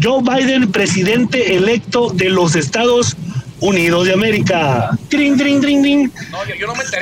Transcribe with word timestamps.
Joe 0.00 0.22
Biden, 0.22 0.70
presidente 0.70 1.56
electo 1.56 2.10
de 2.10 2.30
los 2.30 2.54
Estados 2.54 3.16
Unidos 3.60 4.06
de 4.06 4.12
América. 4.12 4.90
Trin, 5.08 5.36
trin, 5.36 5.60
trin, 5.60 5.82
trin. 5.82 6.12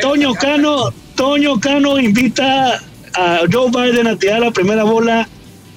Toño 0.00 0.34
Cano, 0.34 0.92
Toño 1.14 1.60
Cano 1.60 1.98
invita 1.98 2.80
a 3.14 3.40
Joe 3.52 3.70
Biden 3.70 4.06
a 4.06 4.16
tirar 4.16 4.40
la 4.40 4.50
primera 4.50 4.84
bola 4.84 5.28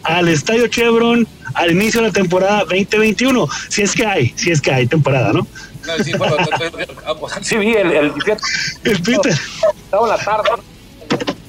al 0.04 0.30
Estadio 0.30 0.68
Chevron 0.68 1.28
al 1.56 1.72
inicio 1.72 2.02
de 2.02 2.08
la 2.08 2.14
temporada 2.14 2.60
2021. 2.60 3.48
Si 3.70 3.82
es 3.82 3.94
que 3.94 4.06
hay, 4.06 4.34
si 4.38 4.52
es 4.52 4.62
que 4.62 4.72
hay 4.72 4.88
temporada, 4.88 5.34
¿no? 5.34 5.46
No, 5.86 6.04
sí, 6.04 6.14
bueno, 6.14 6.36
sí 7.42 7.58
vi 7.58 7.74
el, 7.74 7.92
el, 7.92 8.14
el 8.84 9.02
Peter. 9.02 9.34
Estaba 9.84 10.04
en 10.04 10.10
la 10.10 10.24
tarde, 10.24 10.50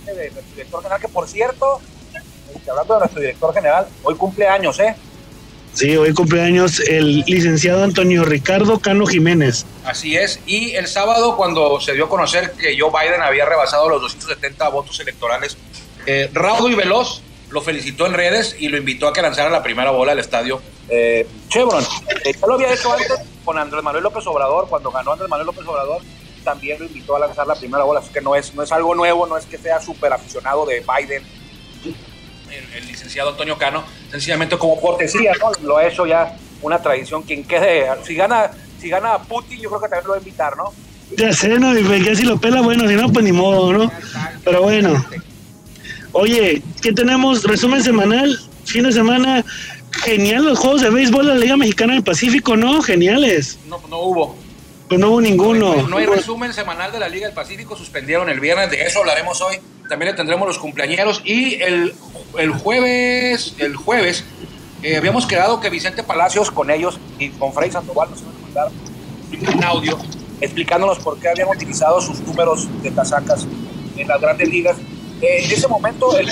el 0.07 0.31
director 0.55 0.83
general, 0.83 1.01
que 1.01 1.09
por 1.09 1.29
cierto, 1.29 1.81
hablando 2.69 2.95
de 2.95 3.01
nuestro 3.01 3.21
director 3.21 3.55
general, 3.55 3.87
hoy 4.03 4.15
cumple 4.17 4.49
años, 4.49 4.81
¿eh? 4.81 4.97
Sí, 5.75 5.97
hoy 5.97 6.13
cumpleaños 6.13 6.81
el 6.81 7.21
licenciado 7.21 7.85
Antonio 7.85 8.25
Ricardo 8.25 8.81
Cano 8.81 9.07
Jiménez. 9.07 9.65
Así 9.85 10.17
es, 10.17 10.41
y 10.47 10.73
el 10.73 10.87
sábado 10.89 11.37
cuando 11.37 11.81
se 11.81 11.95
dio 11.95 12.07
a 12.07 12.09
conocer 12.09 12.53
que 12.53 12.79
Joe 12.79 12.91
Biden 12.91 13.23
había 13.23 13.47
rebasado 13.47 13.89
los 13.89 14.03
270 14.03 14.69
votos 14.69 14.99
electorales, 15.01 15.57
eh, 16.07 16.29
Raudo 16.33 16.69
y 16.69 16.75
Veloz 16.75 17.23
lo 17.51 17.63
felicitó 17.63 18.07
en 18.07 18.15
redes 18.15 18.57
y 18.59 18.69
lo 18.69 18.77
invitó 18.77 19.09
a 19.09 19.13
que 19.13 19.23
lanzara 19.23 19.51
la 19.51 19.63
primera 19.63 19.91
bola 19.91 20.13
al 20.13 20.19
estadio 20.19 20.61
eh, 20.89 21.27
Chevron. 21.49 21.85
Eh, 22.25 22.35
ya 22.39 22.47
lo 22.47 22.55
había 22.55 22.73
hecho 22.73 22.93
antes 22.93 23.13
con 23.45 23.57
Andrés 23.57 23.83
Manuel 23.83 24.05
López 24.05 24.27
Obrador, 24.27 24.69
cuando 24.69 24.91
ganó 24.91 25.13
Andrés 25.13 25.31
Manuel 25.31 25.47
López 25.47 25.67
Obrador, 25.67 26.03
también 26.45 26.79
lo 26.81 26.87
invitó 26.87 27.17
a 27.17 27.21
lanzar 27.21 27.47
la 27.47 27.55
primera 27.55 27.85
bola, 27.85 28.01
así 28.01 28.13
que 28.13 28.21
no 28.21 28.35
es, 28.35 28.55
no 28.55 28.63
es 28.63 28.73
algo 28.73 28.95
nuevo, 28.95 29.27
no 29.27 29.37
es 29.37 29.47
que 29.47 29.57
sea 29.57 29.81
súper 29.81 30.13
aficionado 30.13 30.67
de 30.67 30.81
Biden 30.81 31.23
el, 32.53 32.87
licenciado 32.87 33.31
Antonio 33.31 33.57
Cano, 33.59 33.85
sencillamente 34.11 34.57
como 34.59 34.81
cortesía, 34.81 35.33
¿no? 35.41 35.53
Lo 35.67 35.79
ha 35.79 35.87
hecho 35.87 36.07
ya 36.07 36.37
una 36.63 36.81
tradición. 36.81 37.23
Quien 37.23 37.45
quede, 37.45 37.87
si 38.05 38.15
gana, 38.15 38.51
si 38.81 38.89
gana 38.89 39.19
Putin, 39.19 39.61
yo 39.61 39.69
creo 39.69 39.81
que 39.81 39.89
también 39.89 40.05
lo 40.05 40.11
va 40.11 40.17
a 40.17 40.21
invitar, 40.21 40.57
¿no? 40.57 40.73
Ya 41.17 41.33
sé, 41.33 41.59
¿no? 41.59 41.77
Y 41.77 41.83
pues, 41.83 42.19
si 42.19 42.25
lo 42.25 42.41
pela, 42.41 42.61
bueno, 42.61 42.89
si 42.89 42.95
no, 42.95 43.13
pues 43.13 43.25
ni 43.25 43.33
modo, 43.33 43.73
¿no? 43.73 43.91
Pero 44.45 44.63
bueno. 44.63 45.05
Oye, 46.13 46.63
¿qué 46.83 46.93
tenemos? 46.93 47.45
Resumen 47.45 47.83
semanal, 47.83 48.39
fin 48.65 48.85
de 48.85 48.93
semana. 48.93 49.45
Genial 50.05 50.45
los 50.45 50.59
juegos 50.59 50.83
de 50.83 50.91
béisbol 50.91 51.27
de 51.27 51.35
la 51.35 51.41
Liga 51.41 51.57
Mexicana 51.57 51.95
del 51.95 52.05
Pacífico, 52.05 52.57
¿no? 52.57 52.81
Geniales. 52.81 53.59
No, 53.67 53.81
no 53.89 53.99
hubo. 53.99 54.37
Pues 54.89 55.01
no 55.01 55.11
hubo 55.11 55.21
ninguno. 55.21 55.87
No, 55.89 55.97
hay 55.99 56.07
resumen 56.07 56.53
semanal 56.53 56.91
de 56.91 56.99
la 56.99 57.09
Liga 57.09 57.27
del 57.27 57.35
Pacífico, 57.35 57.77
suspendieron 57.77 58.29
el 58.29 58.41
viernes, 58.41 58.71
de 58.71 58.83
eso 58.83 59.01
hablaremos 59.01 59.41
hoy. 59.41 59.57
También 59.91 60.13
le 60.13 60.17
tendremos 60.17 60.47
los 60.49 60.59
cumpleañeros 60.59 61.21
y 61.25 61.61
el 61.61 61.93
el 62.39 62.53
jueves, 62.53 63.55
el 63.59 63.77
jueves, 63.77 64.25
eh, 64.83 64.97
habíamos 64.97 65.27
quedado 65.27 65.61
que 65.61 65.69
Vicente 65.69 66.03
Palacios 66.03 66.51
con 66.51 66.71
ellos 66.71 66.99
y 67.19 67.31
con 67.31 67.53
Fray 67.53 67.71
Sandoval 67.71 68.11
nos 68.11 68.21
iban 68.21 68.35
a 68.35 68.39
mandar 68.41 68.71
un 69.55 69.65
audio 69.65 69.99
explicándonos 70.41 70.99
por 71.01 71.19
qué 71.19 71.29
habían 71.29 71.49
utilizado 71.49 72.01
sus 72.01 72.21
números 72.21 72.69
de 72.83 72.93
casacas 72.93 73.47
en 73.97 74.09
las 74.09 74.21
grandes 74.21 74.49
ligas. 74.49 74.77
Eh, 75.21 75.45
en 75.45 75.51
ese 75.51 75.69
momento, 75.69 76.17
el 76.17 76.31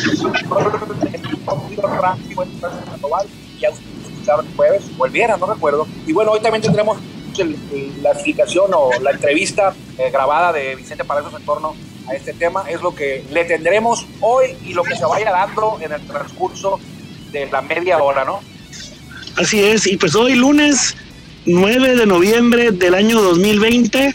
Sandoval 2.96 3.26
ya 3.60 3.68
escucharon 3.68 4.46
el 4.46 4.56
jueves, 4.56 4.96
volviera, 4.96 5.36
no 5.36 5.46
recuerdo. 5.46 5.86
Y 6.06 6.12
bueno, 6.12 6.30
hoy 6.30 6.40
también 6.40 6.62
tendremos 6.62 6.96
la 7.44 8.12
explicación 8.12 8.70
o 8.74 8.90
la 9.00 9.10
entrevista 9.10 9.74
eh, 9.98 10.10
grabada 10.10 10.52
de 10.52 10.76
Vicente 10.76 11.04
Palacios 11.04 11.34
en 11.38 11.46
torno 11.46 11.74
a 12.08 12.14
este 12.14 12.32
tema. 12.32 12.64
Es 12.68 12.80
lo 12.80 12.94
que 12.94 13.24
le 13.30 13.44
tendremos 13.44 14.06
hoy 14.20 14.56
y 14.64 14.74
lo 14.74 14.82
que 14.82 14.96
se 14.96 15.04
vaya 15.04 15.30
dando 15.30 15.78
en 15.80 15.92
el 15.92 16.00
transcurso 16.06 16.78
de 17.32 17.46
la 17.46 17.62
media 17.62 17.98
hora, 17.98 18.24
¿no? 18.24 18.40
Así 19.36 19.62
es, 19.62 19.86
y 19.86 19.96
pues 19.96 20.14
hoy 20.14 20.34
lunes 20.34 20.96
9 21.46 21.96
de 21.96 22.06
noviembre 22.06 22.72
del 22.72 22.94
año 22.94 23.20
2020, 23.22 24.14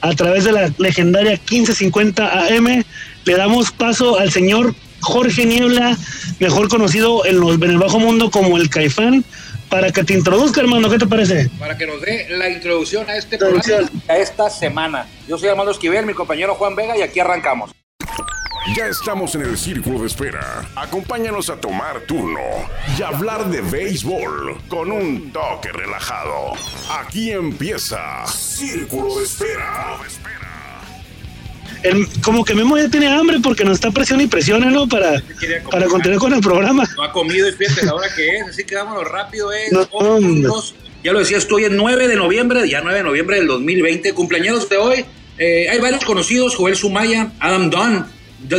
a 0.00 0.12
través 0.14 0.44
de 0.44 0.52
la 0.52 0.72
legendaria 0.78 1.32
1550 1.32 2.46
AM, 2.46 2.84
le 3.24 3.36
damos 3.36 3.70
paso 3.70 4.18
al 4.18 4.32
señor 4.32 4.74
Jorge 5.00 5.44
Niebla, 5.44 5.96
mejor 6.40 6.68
conocido 6.68 7.24
en, 7.26 7.40
los, 7.40 7.56
en 7.56 7.70
el 7.70 7.78
bajo 7.78 7.98
mundo 7.98 8.30
como 8.30 8.56
el 8.56 8.70
Caifán, 8.70 9.24
para 9.68 9.90
que 9.90 10.04
te 10.04 10.14
introduzca, 10.14 10.60
hermano, 10.60 10.88
¿qué 10.90 10.98
te 10.98 11.06
parece? 11.06 11.48
Para 11.58 11.76
que 11.76 11.86
nos 11.86 12.00
dé 12.00 12.26
la 12.30 12.48
introducción 12.48 13.08
a 13.08 13.16
este 13.16 13.38
programa, 13.38 13.88
a 14.08 14.16
esta 14.16 14.50
semana. 14.50 15.06
Yo 15.28 15.38
soy 15.38 15.48
Armando 15.48 15.72
Esquivel, 15.72 16.06
mi 16.06 16.14
compañero 16.14 16.54
Juan 16.54 16.74
Vega, 16.74 16.96
y 16.96 17.02
aquí 17.02 17.20
arrancamos. 17.20 17.70
Ya 18.74 18.88
estamos 18.88 19.32
en 19.36 19.42
el 19.42 19.56
círculo 19.56 20.00
de 20.00 20.06
espera. 20.08 20.68
Acompáñanos 20.74 21.50
a 21.50 21.60
tomar 21.60 22.00
turno 22.00 22.40
y 22.98 23.02
hablar 23.02 23.48
de 23.48 23.60
béisbol 23.60 24.60
con 24.68 24.90
un 24.90 25.32
toque 25.32 25.70
relajado. 25.70 26.52
Aquí 26.90 27.30
empieza 27.30 28.26
Círculo 28.26 29.18
de 29.18 29.24
Espera 29.24 29.98
como 32.22 32.44
que 32.44 32.54
Memo 32.54 32.76
ya 32.76 32.88
tiene 32.88 33.08
hambre 33.08 33.38
porque 33.42 33.64
nos 33.64 33.74
está 33.74 33.90
presión 33.90 34.20
y 34.20 34.26
presiona, 34.26 34.70
¿no? 34.70 34.88
Para, 34.88 35.22
para 35.70 35.86
continuar 35.86 36.20
con 36.20 36.34
el 36.34 36.40
programa. 36.40 36.84
No 36.96 37.02
ha 37.02 37.12
comido 37.12 37.48
y 37.48 37.52
fíjate 37.52 37.86
la 37.86 37.94
hora 37.94 38.08
que 38.14 38.36
es, 38.36 38.48
así 38.48 38.64
que 38.64 38.74
vámonos 38.74 39.08
rápido, 39.08 39.52
es. 39.52 39.70
ya 41.02 41.12
lo 41.12 41.18
decía, 41.18 41.38
estoy 41.38 41.64
en 41.64 41.76
9 41.76 42.08
de 42.08 42.16
noviembre, 42.16 42.68
ya 42.68 42.80
9 42.80 42.98
de 42.98 43.04
noviembre 43.04 43.36
del 43.36 43.46
2020, 43.46 44.12
cumpleaños 44.14 44.68
de 44.68 44.76
hoy. 44.76 45.04
Eh, 45.38 45.68
hay 45.68 45.78
varios 45.78 46.04
conocidos, 46.04 46.56
Joel 46.56 46.76
Sumaya, 46.76 47.32
Adam 47.40 47.70
Dunn, 47.70 48.06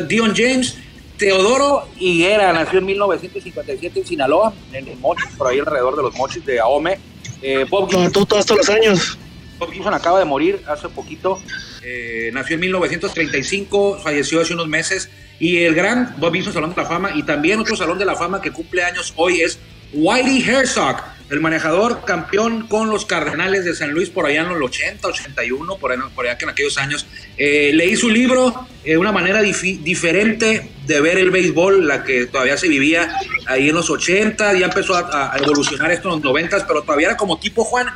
Dion 0.08 0.34
James, 0.36 0.76
Teodoro 1.18 1.88
Higuera, 2.00 2.54
nació 2.54 2.80
en 2.80 2.86
1957 2.86 4.00
en 4.00 4.06
Sinaloa, 4.06 4.54
en 4.72 4.88
el 4.88 4.98
Mochis, 4.98 5.28
por 5.38 5.48
ahí 5.48 5.60
alrededor 5.60 5.96
de 5.96 6.04
los 6.04 6.16
Mochis 6.16 6.46
de 6.46 6.60
Ahome. 6.60 7.00
Eh, 7.42 7.66
Bob 7.70 7.90
tú 8.12 8.26
todos 8.26 8.50
los 8.50 8.70
años. 8.70 9.18
Bob 9.60 9.72
Gibson 9.72 9.94
acaba 9.94 10.20
de 10.20 10.26
morir 10.26 10.62
hace 10.68 10.90
poquito. 10.90 11.42
Eh, 11.84 12.30
nació 12.34 12.56
en 12.56 12.62
1935, 12.62 14.00
falleció 14.04 14.42
hace 14.42 14.54
unos 14.54 14.68
meses. 14.68 15.10
Y 15.40 15.60
el 15.60 15.76
gran 15.76 16.16
Bob 16.18 16.34
Gibson 16.34 16.54
Salón 16.54 16.72
de 16.72 16.82
la 16.82 16.88
Fama 16.88 17.12
y 17.14 17.24
también 17.24 17.60
otro 17.60 17.76
Salón 17.76 18.00
de 18.00 18.06
la 18.06 18.16
Fama 18.16 18.42
que 18.42 18.52
cumple 18.52 18.84
años 18.84 19.14
hoy 19.16 19.42
es 19.42 19.60
Whitey 19.94 20.44
Herzog, 20.44 20.98
el 21.30 21.40
manejador 21.40 22.04
campeón 22.06 22.68
con 22.68 22.90
los 22.90 23.06
Cardenales 23.06 23.64
de 23.64 23.76
San 23.76 23.92
Luis 23.92 24.10
por 24.10 24.26
allá 24.26 24.42
en 24.42 24.50
los 24.50 24.62
80, 24.62 25.08
81, 25.08 25.78
por 25.78 25.92
allá, 25.92 26.04
por 26.14 26.26
allá 26.26 26.38
que 26.38 26.46
en 26.46 26.50
aquellos 26.50 26.78
años. 26.78 27.06
Eh, 27.38 27.72
leí 27.74 27.96
su 27.96 28.10
libro, 28.10 28.68
eh, 28.84 28.98
una 28.98 29.12
manera 29.12 29.42
diferente 29.42 30.70
de 30.86 31.02
ver 31.02 31.18
el 31.18 31.32
béisbol, 31.32 31.88
la 31.88 32.04
que 32.04 32.26
todavía 32.26 32.58
se 32.58 32.68
vivía 32.68 33.16
ahí 33.46 33.70
en 33.70 33.76
los 33.76 33.90
80, 33.90 34.54
ya 34.58 34.66
empezó 34.66 34.96
a, 34.96 35.34
a 35.34 35.38
evolucionar 35.38 35.92
esto 35.92 36.10
en 36.10 36.16
los 36.16 36.24
90, 36.24 36.68
pero 36.68 36.82
todavía 36.82 37.08
era 37.08 37.18
como 37.18 37.38
tipo 37.40 37.64
Juan 37.64 37.88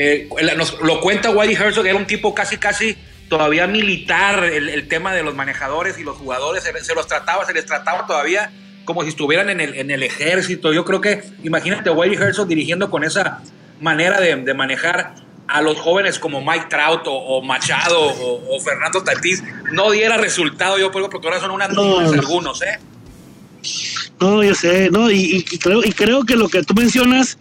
eh, 0.00 0.28
nos, 0.56 0.80
lo 0.80 1.00
cuenta 1.00 1.30
Whitey 1.30 1.56
Herzog, 1.56 1.84
era 1.84 1.96
un 1.96 2.06
tipo 2.06 2.32
casi, 2.32 2.56
casi 2.56 2.96
todavía 3.28 3.66
militar, 3.66 4.44
el, 4.44 4.86
tema 4.86 5.12
de 5.12 5.24
los 5.24 5.34
manejadores 5.34 5.98
y 5.98 6.04
los 6.04 6.16
jugadores, 6.16 6.62
se, 6.62 6.94
los 6.94 7.08
trataba, 7.08 7.44
se 7.44 7.52
les 7.52 7.66
trataba 7.66 8.06
todavía 8.06 8.52
como 8.84 9.02
si 9.02 9.08
estuvieran 9.08 9.50
en 9.50 9.60
el, 9.60 9.74
en 9.74 9.90
el 9.90 10.04
ejército. 10.04 10.72
Yo 10.72 10.84
creo 10.84 11.00
que, 11.00 11.24
imagínate, 11.42 11.90
Whitey 11.90 12.16
Herzog 12.16 12.46
dirigiendo 12.46 12.88
con 12.90 13.02
esa 13.02 13.42
manera 13.80 14.20
de, 14.20 14.54
manejar 14.54 15.16
a 15.48 15.62
los 15.62 15.78
jóvenes 15.78 16.20
como 16.20 16.40
Mike 16.40 16.66
Trout 16.70 17.02
o, 17.06 17.42
Machado 17.42 18.00
o, 18.00 18.60
Fernando 18.60 19.02
Tatís, 19.02 19.42
no 19.72 19.90
diera 19.90 20.16
resultado, 20.16 20.78
yo 20.78 20.92
creo, 20.92 21.10
porque 21.10 21.26
ahora 21.26 21.40
son 21.40 21.50
unas 21.50 21.70
no, 21.70 21.98
algunos, 21.98 22.62
¿eh? 22.62 22.78
No, 24.20 24.44
yo 24.44 24.54
sé, 24.54 24.90
no, 24.90 25.10
y, 25.10 25.42
creo, 25.42 25.82
y 25.84 25.90
creo 25.90 26.24
que 26.24 26.36
lo 26.36 26.48
que 26.48 26.62
tú 26.62 26.72
mencionas 26.74 27.36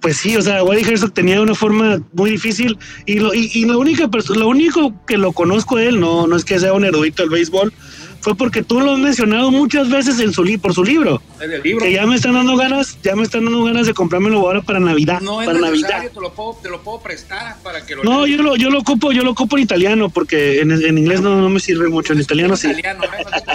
pues 0.00 0.16
sí, 0.16 0.36
o 0.36 0.42
sea, 0.42 0.62
Wally 0.62 0.82
Herzog 0.82 1.12
tenía 1.12 1.40
una 1.40 1.54
forma 1.54 2.00
muy 2.12 2.30
difícil 2.30 2.78
y 3.04 3.18
lo, 3.18 3.34
y, 3.34 3.64
la 3.64 3.76
única 3.76 4.08
lo 4.28 4.48
único 4.48 4.94
que 5.06 5.16
lo 5.16 5.32
conozco 5.32 5.76
de 5.76 5.88
él, 5.88 6.00
no, 6.00 6.26
no 6.26 6.36
es 6.36 6.44
que 6.44 6.58
sea 6.58 6.72
un 6.72 6.84
erudito 6.84 7.22
del 7.22 7.30
béisbol, 7.30 7.72
fue 8.20 8.36
porque 8.36 8.62
tú 8.62 8.80
lo 8.80 8.92
has 8.92 8.98
mencionado 8.98 9.50
muchas 9.50 9.88
veces 9.88 10.20
en 10.20 10.32
su 10.32 10.44
por 10.60 10.74
su 10.74 10.84
libro. 10.84 11.20
el 11.40 11.62
libro. 11.62 11.84
Que 11.84 11.92
ya 11.92 12.06
me 12.06 12.16
están 12.16 12.34
dando 12.34 12.56
ganas, 12.56 12.98
ya 13.02 13.14
me 13.16 13.22
están 13.22 13.44
dando 13.44 13.64
ganas 13.64 13.86
de 13.86 13.94
comprármelo 13.94 14.40
ahora 14.40 14.62
para 14.62 14.80
Navidad. 14.80 15.20
No 15.20 15.36
para 15.36 15.58
Navidad. 15.58 16.10
Te 16.12 16.20
lo, 16.20 16.32
puedo, 16.32 16.58
te 16.62 16.68
lo 16.68 16.80
puedo 16.82 17.00
prestar 17.00 17.56
para 17.62 17.84
que 17.84 17.96
lo 17.96 18.04
No, 18.04 18.26
yo 18.26 18.42
lo, 18.42 18.56
yo 18.56 18.70
lo 18.70 18.80
ocupo, 18.80 19.12
yo 19.12 19.22
lo 19.22 19.32
ocupo 19.32 19.56
en 19.56 19.64
italiano, 19.64 20.10
porque 20.10 20.60
en, 20.60 20.70
en 20.70 20.98
inglés 20.98 21.20
no, 21.20 21.40
no, 21.40 21.48
me 21.48 21.60
sirve 21.60 21.88
mucho, 21.88 22.12
en 22.12 22.20
italiano 22.20 22.56
sí. 22.56 22.68
Italiano, 22.68 23.02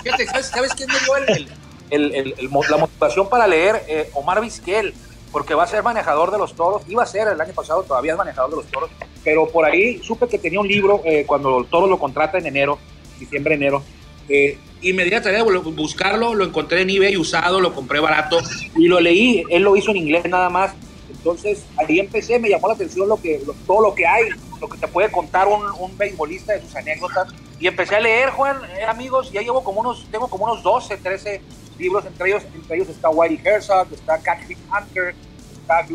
Fíjate, 0.04 0.28
¿sabes, 0.28 0.72
quién 0.76 0.90
me 0.90 1.00
dio 1.00 1.48
el, 1.90 2.16
el, 2.16 2.36
la 2.70 2.78
motivación 2.78 3.30
para 3.30 3.48
leer? 3.48 3.84
Eh, 3.88 4.10
Omar 4.14 4.42
Vizquel 4.42 4.94
porque 5.34 5.56
va 5.56 5.64
a 5.64 5.68
ser 5.68 5.82
manejador 5.82 6.32
de 6.32 6.38
los 6.38 6.56
toros, 6.56 6.84
iba 6.88 7.02
a 7.02 7.08
ser 7.08 7.28
el 7.28 7.42
año 7.42 7.54
pasado, 7.54 7.82
todavía 7.84 8.12
es 8.12 8.18
manejador 8.18 8.52
de 8.52 8.56
los 8.58 8.68
toros, 8.68 8.92
pero 9.24 9.48
por 9.50 9.66
ahí 9.66 10.00
supe 10.04 10.28
que 10.28 10.38
tenía 10.38 10.60
un 10.60 10.68
libro 10.68 11.02
eh, 11.04 11.26
cuando 11.26 11.58
el 11.58 11.66
toro 11.66 11.88
lo 11.88 11.98
contrata 11.98 12.38
en 12.38 12.46
enero, 12.46 12.78
diciembre, 13.20 13.56
enero, 13.56 13.84
eh, 14.30 14.60
inmediatamente 14.84 15.44
buscarlo, 15.72 16.36
lo 16.36 16.46
encontré 16.46 16.82
en 16.82 16.92
eBay 16.92 17.18
usado, 17.18 17.60
lo 17.60 17.74
compré 17.74 18.00
barato 18.00 18.38
y 18.78 18.88
lo 18.88 19.00
leí, 19.00 19.44
él 19.50 19.64
lo 19.64 19.76
hizo 19.76 19.90
en 19.90 19.98
inglés 19.98 20.24
nada 20.30 20.52
más, 20.52 20.76
entonces 21.24 21.64
ahí 21.78 22.02
empecé, 22.02 22.38
me 22.38 22.50
llamó 22.50 22.68
la 22.68 22.74
atención 22.74 23.08
lo 23.08 23.16
que, 23.16 23.42
todo 23.66 23.82
lo 23.82 23.96
que 23.96 24.06
hay, 24.06 24.26
lo 24.60 24.68
que 24.68 24.78
te 24.78 24.90
puede 24.90 25.10
contar 25.10 25.48
un, 25.48 25.64
un 25.80 25.98
beisbolista 25.98 26.52
de 26.52 26.60
sus 26.60 26.76
anécdotas. 26.76 27.30
Y 27.62 27.68
empecé 27.68 27.96
a 27.96 28.02
leer, 28.02 28.32
Juan, 28.32 28.58
eh, 28.78 28.84
amigos, 28.84 29.32
ya 29.32 29.42
llevo 29.42 29.64
como 29.64 29.80
unos, 29.80 30.06
tengo 30.12 30.28
como 30.28 30.44
unos 30.44 30.62
12, 30.62 30.98
13 30.98 31.42
libros, 31.80 32.06
entre 32.06 32.28
ellos, 32.28 32.44
entre 32.54 32.76
ellos 32.76 32.90
está 32.90 33.10
Whitey 33.10 33.40
Herzog, 33.42 33.88
está 33.94 34.18
Catherine 34.18 34.60
Hunter, 34.70 35.16
está 35.62 35.86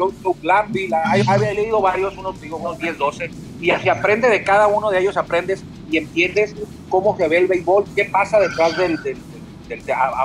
Glanville, 0.41 0.97
he 1.47 1.55
leído 1.55 1.83
varios, 1.83 2.17
unos, 2.17 2.41
digo, 2.41 2.57
unos 2.57 2.79
10, 2.79 2.97
12, 2.97 3.31
y 3.61 3.71
así 3.71 3.91
aprende 3.91 4.31
de 4.31 4.43
cada 4.43 4.67
uno 4.67 4.91
de 4.91 4.99
ellos, 4.99 5.19
aprendes 5.19 5.63
y 5.91 5.99
entiendes 5.99 6.55
cómo 6.89 7.19
se 7.19 7.29
ve 7.29 7.37
el 7.37 7.49
béisbol, 7.49 7.85
qué 7.95 8.07
pasa 8.07 8.41
detrás 8.41 8.79
del, 8.79 8.99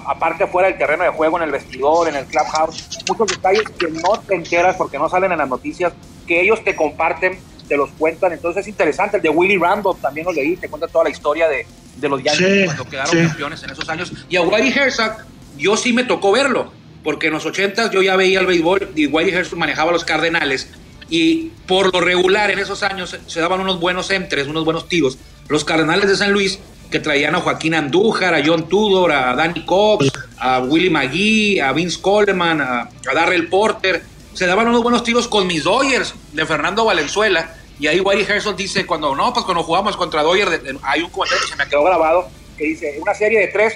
aparte 0.06 0.48
fuera 0.48 0.70
del 0.70 0.78
terreno 0.78 1.04
de 1.04 1.10
juego, 1.10 1.38
en 1.38 1.44
el 1.44 1.52
vestidor, 1.52 2.08
en 2.08 2.16
el 2.16 2.26
clubhouse, 2.26 3.00
muchos 3.08 3.28
detalles 3.28 3.64
que 3.78 3.90
no 3.90 4.20
te 4.28 4.36
enteras 4.36 4.76
porque 4.76 4.98
no 4.98 5.10
salen 5.10 5.32
en 5.32 5.38
las 5.38 5.50
noticias, 5.50 5.94
que 6.28 6.42
ellos 6.42 6.64
te 6.64 6.76
comparten, 6.76 7.40
te 7.68 7.78
los 7.78 7.90
cuentan, 7.92 8.34
entonces 8.34 8.62
es 8.62 8.68
interesante, 8.68 9.18
el 9.18 9.24
de 9.24 9.30
Willy 9.30 9.58
Randolph 9.58 10.02
también 10.02 10.26
lo 10.26 10.34
leí, 10.34 10.56
te 10.58 10.70
cuenta 10.70 10.88
toda 10.88 11.06
la 11.06 11.10
historia 11.10 11.48
de, 11.48 11.66
los 12.02 12.22
Yankees 12.22 12.66
cuando 12.66 12.86
quedaron 12.86 13.28
campeones 13.28 13.64
en 13.64 13.70
esos 13.70 13.88
años, 13.90 14.12
y 14.28 14.36
a 14.36 14.42
Whitey 14.42 14.74
Herzog, 14.74 15.18
yo 15.58 15.78
sí 15.78 15.94
me 15.94 16.04
tocó 16.04 16.32
verlo, 16.32 16.72
porque 17.04 17.28
en 17.28 17.34
los 17.34 17.46
80 17.46 17.92
yo 17.92 18.02
ya 18.02 18.16
veía 18.16 18.40
el 18.40 18.46
béisbol 18.46 18.92
y 18.96 19.08
Whitey 19.08 19.34
Herzog 19.34 19.58
manejaba 19.58 19.92
los 19.92 20.04
Cardenales, 20.04 20.70
y 21.10 21.52
por 21.68 21.94
lo 21.94 22.02
regular 22.02 22.50
en 22.50 22.60
esos 22.60 22.82
años 22.84 23.18
se 23.26 23.40
daban 23.40 23.60
unos 23.60 23.80
buenos 23.80 24.10
entres, 24.10 24.48
unos 24.48 24.66
buenos 24.66 24.88
tiros. 24.88 25.18
Los 25.48 25.64
Cardenales 25.64 26.10
de 26.10 26.16
San 26.16 26.32
Luis 26.32 26.60
que 26.94 27.00
traían 27.00 27.34
a 27.34 27.40
Joaquín 27.40 27.74
Andújar, 27.74 28.36
a 28.36 28.44
John 28.46 28.70
Tudor, 28.70 29.12
a 29.12 29.34
Danny 29.34 29.66
Cox, 29.66 30.12
a 30.38 30.60
Willie 30.60 30.92
McGee, 30.92 31.60
a 31.60 31.74
Vince 31.74 32.00
Coleman, 32.00 32.62
a, 32.62 32.88
Darrell 33.16 33.50
Porter. 33.50 34.04
Se 34.36 34.46
daban 34.46 34.68
unos 34.68 34.84
buenos 34.84 35.04
tiros 35.04 35.28
con 35.28 35.48
mis 35.48 35.64
Dodgers 35.64 36.14
de 36.34 36.46
Fernando 36.46 36.86
Valenzuela. 36.86 37.56
Y 37.80 37.88
ahí 37.88 38.00
Whitey 38.00 38.28
Herzog 38.30 38.56
dice, 38.56 38.86
cuando 38.86 39.16
no, 39.16 39.34
pues 39.34 39.44
cuando 39.44 39.64
jugamos 39.64 39.98
contra 39.98 40.22
Dodgers, 40.22 40.52
hay 40.84 41.02
un 41.02 41.10
comentario 41.10 41.44
que 41.44 41.52
se 41.52 41.56
me 41.56 41.68
quedó 41.68 41.84
grabado, 41.84 42.30
que 42.56 42.66
dice, 42.66 43.00
una 43.02 43.16
serie 43.16 43.40
de 43.40 43.48
tres, 43.48 43.74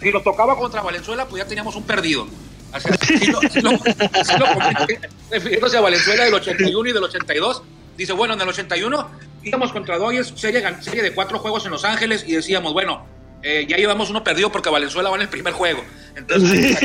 si 0.00 0.12
nos 0.12 0.22
tocaba 0.22 0.56
contra 0.56 0.80
Valenzuela, 0.80 1.26
pues 1.26 1.42
ya 1.42 1.48
teníamos 1.48 1.74
un 1.74 1.82
perdido. 1.82 2.28
Así, 2.70 2.88
lo, 3.32 3.40
refiriéndose 5.28 5.76
a 5.76 5.80
Valenzuela 5.80 6.24
del 6.24 6.34
81 6.34 6.88
y 6.88 6.92
del 6.92 7.02
82. 7.02 7.64
Dice, 7.96 8.12
bueno, 8.12 8.34
en 8.34 8.40
el 8.42 8.48
81 8.48 9.10
íbamos 9.42 9.72
contra 9.72 9.98
Dodgers, 9.98 10.32
serie, 10.36 10.62
serie 10.80 11.02
de 11.02 11.14
cuatro 11.14 11.38
juegos 11.38 11.64
en 11.64 11.72
Los 11.72 11.84
Ángeles 11.84 12.24
y 12.26 12.32
decíamos, 12.32 12.72
bueno, 12.72 13.06
eh, 13.42 13.66
ya 13.68 13.76
llevamos 13.76 14.10
uno 14.10 14.22
perdido 14.22 14.52
porque 14.52 14.68
Valenzuela 14.68 15.08
va 15.08 15.16
en 15.16 15.22
el 15.22 15.28
primer 15.28 15.52
juego. 15.54 15.82
Entonces, 16.14 16.76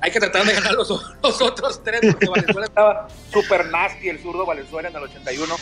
hay 0.00 0.10
que 0.10 0.20
tratar 0.20 0.46
de 0.46 0.54
ganar 0.54 0.72
los, 0.72 0.90
otros 0.90 1.84
tres 1.84 2.00
porque 2.00 2.26
Valenzuela 2.26 2.66
estaba 2.66 3.08
súper 3.32 3.66
nasty, 3.66 4.08
el 4.08 4.18
zurdo 4.20 4.46
Valenzuela 4.46 4.88
en 4.88 4.96
el 4.96 5.02
81 5.02 5.54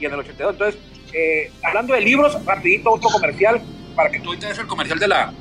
y 0.00 0.06
en 0.06 0.12
el 0.12 0.20
82. 0.20 0.52
Entonces, 0.52 0.80
eh, 1.12 1.50
hablando 1.62 1.94
de 1.94 2.00
libros, 2.00 2.42
rapidito, 2.44 2.90
otro 2.90 3.10
comercial, 3.10 3.60
para 3.94 4.10
que 4.10 4.20
tú 4.20 4.32
des 4.38 4.58
el 4.58 4.66
comercial 4.66 4.98
de 4.98 5.08
la, 5.08 5.32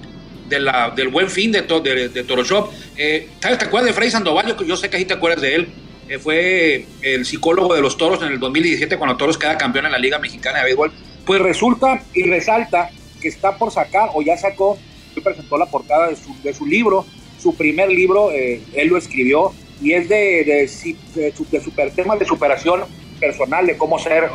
de 0.50 0.60
la, 0.60 0.90
del 0.90 1.08
buen 1.10 1.30
fin 1.30 1.52
de, 1.52 1.62
de, 1.62 2.10
de 2.10 2.24
Toro 2.24 2.44
Shop. 2.44 2.72
Eh, 2.98 3.30
¿Te 3.40 3.48
acuerdas 3.48 3.86
de 3.86 3.94
Freddy 3.94 4.12
Sandoval? 4.12 4.48
Yo, 4.48 4.66
yo 4.66 4.76
sé 4.76 4.90
que 4.90 4.98
ahí 4.98 5.06
te 5.06 5.14
acuerdas 5.14 5.42
de 5.42 5.56
él. 5.56 5.74
Eh, 6.10 6.20
fue 6.20 6.86
el 7.02 7.26
psicólogo 7.26 7.76
de 7.76 7.82
los 7.82 7.98
toros 7.98 8.22
en 8.22 8.30
el 8.30 8.40
2017 8.40 8.98
cuando 8.98 9.18
Toros 9.18 9.38
queda 9.38 9.58
campeón 9.58 9.88
en 9.88 9.92
la 9.92 9.98
Liga 9.98 10.20
Mexicana 10.20 10.60
de 10.60 10.66
Béisbol. 10.66 10.92
Pues 11.26 11.42
resulta 11.42 12.02
y 12.14 12.24
resalta 12.24 12.90
que 13.22 13.28
está 13.28 13.58
por 13.58 13.72
sacar 13.72 14.10
o 14.14 14.22
ya 14.22 14.38
sacó, 14.38 14.78
presentó 15.24 15.58
la 15.58 15.66
portada 15.66 16.10
de 16.10 16.16
su, 16.16 16.36
de 16.44 16.54
su 16.54 16.66
libro, 16.66 17.06
su 17.40 17.56
primer 17.56 17.90
libro, 17.90 18.32
eh, 18.32 18.62
él 18.74 18.88
lo 18.90 18.98
escribió 18.98 19.52
y 19.82 19.94
es 19.94 20.08
de, 20.08 20.44
de, 20.44 20.70
de, 21.16 21.62
super, 21.62 21.92
temas 21.92 22.20
de 22.20 22.26
superación 22.26 22.82
personal, 23.20 23.66
de 23.66 23.78
cómo 23.78 24.00
ser, 24.00 24.30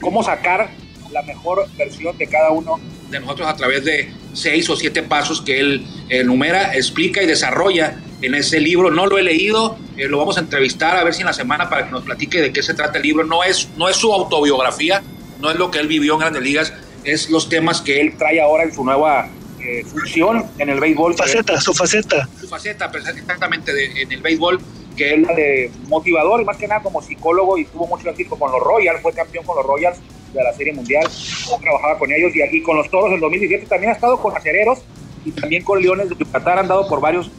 cómo 0.00 0.22
sacar 0.22 0.70
la 1.10 1.22
mejor 1.22 1.66
versión 1.76 2.16
de 2.16 2.26
cada 2.26 2.50
uno 2.50 2.78
de 3.10 3.20
nosotros 3.20 3.48
a 3.48 3.56
través 3.56 3.84
de 3.84 4.08
seis 4.32 4.68
o 4.70 4.76
siete 4.76 5.02
pasos 5.02 5.40
que 5.40 5.60
él 5.60 5.86
enumera, 6.08 6.74
explica 6.74 7.22
y 7.22 7.26
desarrolla 7.26 8.00
en 8.22 8.34
ese 8.34 8.60
libro. 8.60 8.90
No 8.90 9.06
lo 9.06 9.18
he 9.18 9.22
leído, 9.22 9.76
eh, 9.96 10.08
lo 10.08 10.18
vamos 10.18 10.36
a 10.36 10.40
entrevistar 10.40 10.96
a 10.96 11.04
ver 11.04 11.14
si 11.14 11.20
en 11.20 11.26
la 11.26 11.32
semana 11.32 11.68
para 11.68 11.86
que 11.86 11.90
nos 11.90 12.04
platique 12.04 12.40
de 12.40 12.52
qué 12.52 12.62
se 12.62 12.74
trata 12.74 12.98
el 12.98 13.04
libro. 13.04 13.24
No 13.24 13.44
es, 13.44 13.68
no 13.76 13.88
es 13.88 13.96
su 13.96 14.12
autobiografía, 14.12 15.02
no 15.40 15.50
es 15.50 15.56
lo 15.56 15.70
que 15.70 15.78
él 15.78 15.88
vivió 15.88 16.14
en 16.14 16.20
Grandes 16.20 16.42
Ligas, 16.42 16.72
es 17.04 17.30
los 17.30 17.48
temas 17.48 17.80
que 17.80 18.00
él 18.00 18.14
trae 18.16 18.40
ahora 18.40 18.64
en 18.64 18.74
su 18.74 18.84
nueva 18.84 19.28
eh, 19.60 19.84
función 19.84 20.46
en 20.58 20.68
el 20.68 20.80
béisbol. 20.80 21.14
Faceta, 21.14 21.60
su 21.60 21.74
faceta. 21.74 22.28
Su 22.40 22.48
faceta, 22.48 22.90
pues, 22.90 23.06
exactamente, 23.06 23.72
en 24.02 24.12
el 24.12 24.20
béisbol, 24.20 24.60
que 24.96 25.14
es 25.14 25.20
la 25.20 25.34
de 25.34 25.70
motivador 25.88 26.42
y 26.42 26.44
más 26.44 26.56
que 26.56 26.68
nada 26.68 26.82
como 26.82 27.00
psicólogo 27.02 27.58
y 27.58 27.64
tuvo 27.64 27.86
mucho 27.86 28.08
éxito 28.10 28.36
con 28.36 28.52
los 28.52 28.60
Royals, 28.60 29.00
fue 29.00 29.12
campeón 29.12 29.44
con 29.44 29.56
los 29.56 29.64
Royals 29.64 29.98
de 30.32 30.42
la 30.42 30.52
Serie 30.52 30.72
Mundial, 30.72 31.06
trabajaba 31.60 31.98
con 31.98 32.12
ellos 32.12 32.34
y 32.34 32.42
aquí 32.42 32.62
con 32.62 32.76
los 32.76 32.90
Toros 32.90 33.12
en 33.12 33.20
2017 33.20 33.66
también 33.66 33.90
ha 33.90 33.94
estado 33.94 34.20
con 34.20 34.36
Acereros 34.36 34.80
y 35.24 35.32
también 35.32 35.64
con 35.64 35.80
Leones 35.80 36.08
de 36.08 36.16
Yucatán, 36.16 36.58
han 36.58 36.68
dado 36.68 36.88
por 36.88 37.00
varios 37.00 37.30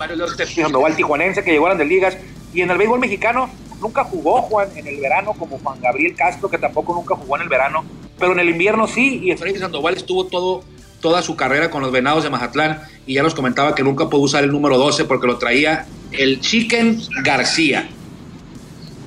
varios 0.00 0.18
de 0.18 0.44
los 0.44 0.54
Sandoval 0.54 0.96
tijuanense 0.96 1.44
que 1.44 1.52
llegaron 1.52 1.78
de 1.78 1.84
ligas. 1.84 2.16
Y 2.52 2.62
en 2.62 2.70
el 2.70 2.78
béisbol 2.78 2.98
mexicano 2.98 3.48
nunca 3.80 4.02
jugó 4.02 4.42
Juan 4.42 4.68
en 4.74 4.86
el 4.86 4.98
verano, 4.98 5.34
como 5.38 5.58
Juan 5.58 5.80
Gabriel 5.80 6.14
Castro, 6.16 6.48
que 6.48 6.58
tampoco 6.58 6.94
nunca 6.94 7.14
jugó 7.14 7.36
en 7.36 7.42
el 7.42 7.48
verano, 7.48 7.84
pero 8.18 8.32
en 8.32 8.40
el 8.40 8.48
invierno 8.48 8.88
sí. 8.88 9.20
Y 9.22 9.30
Efraín 9.30 9.58
Sandoval 9.58 9.96
estuvo 9.96 10.26
todo, 10.26 10.64
toda 11.00 11.22
su 11.22 11.36
carrera 11.36 11.70
con 11.70 11.82
los 11.82 11.92
Venados 11.92 12.24
de 12.24 12.30
Mazatlán 12.30 12.80
y 13.06 13.14
ya 13.14 13.22
nos 13.22 13.34
comentaba 13.34 13.74
que 13.74 13.82
nunca 13.82 14.08
pudo 14.08 14.22
usar 14.22 14.42
el 14.42 14.50
número 14.50 14.78
12 14.78 15.04
porque 15.04 15.26
lo 15.26 15.38
traía 15.38 15.86
el 16.12 16.40
Chicken 16.40 17.00
García. 17.22 17.88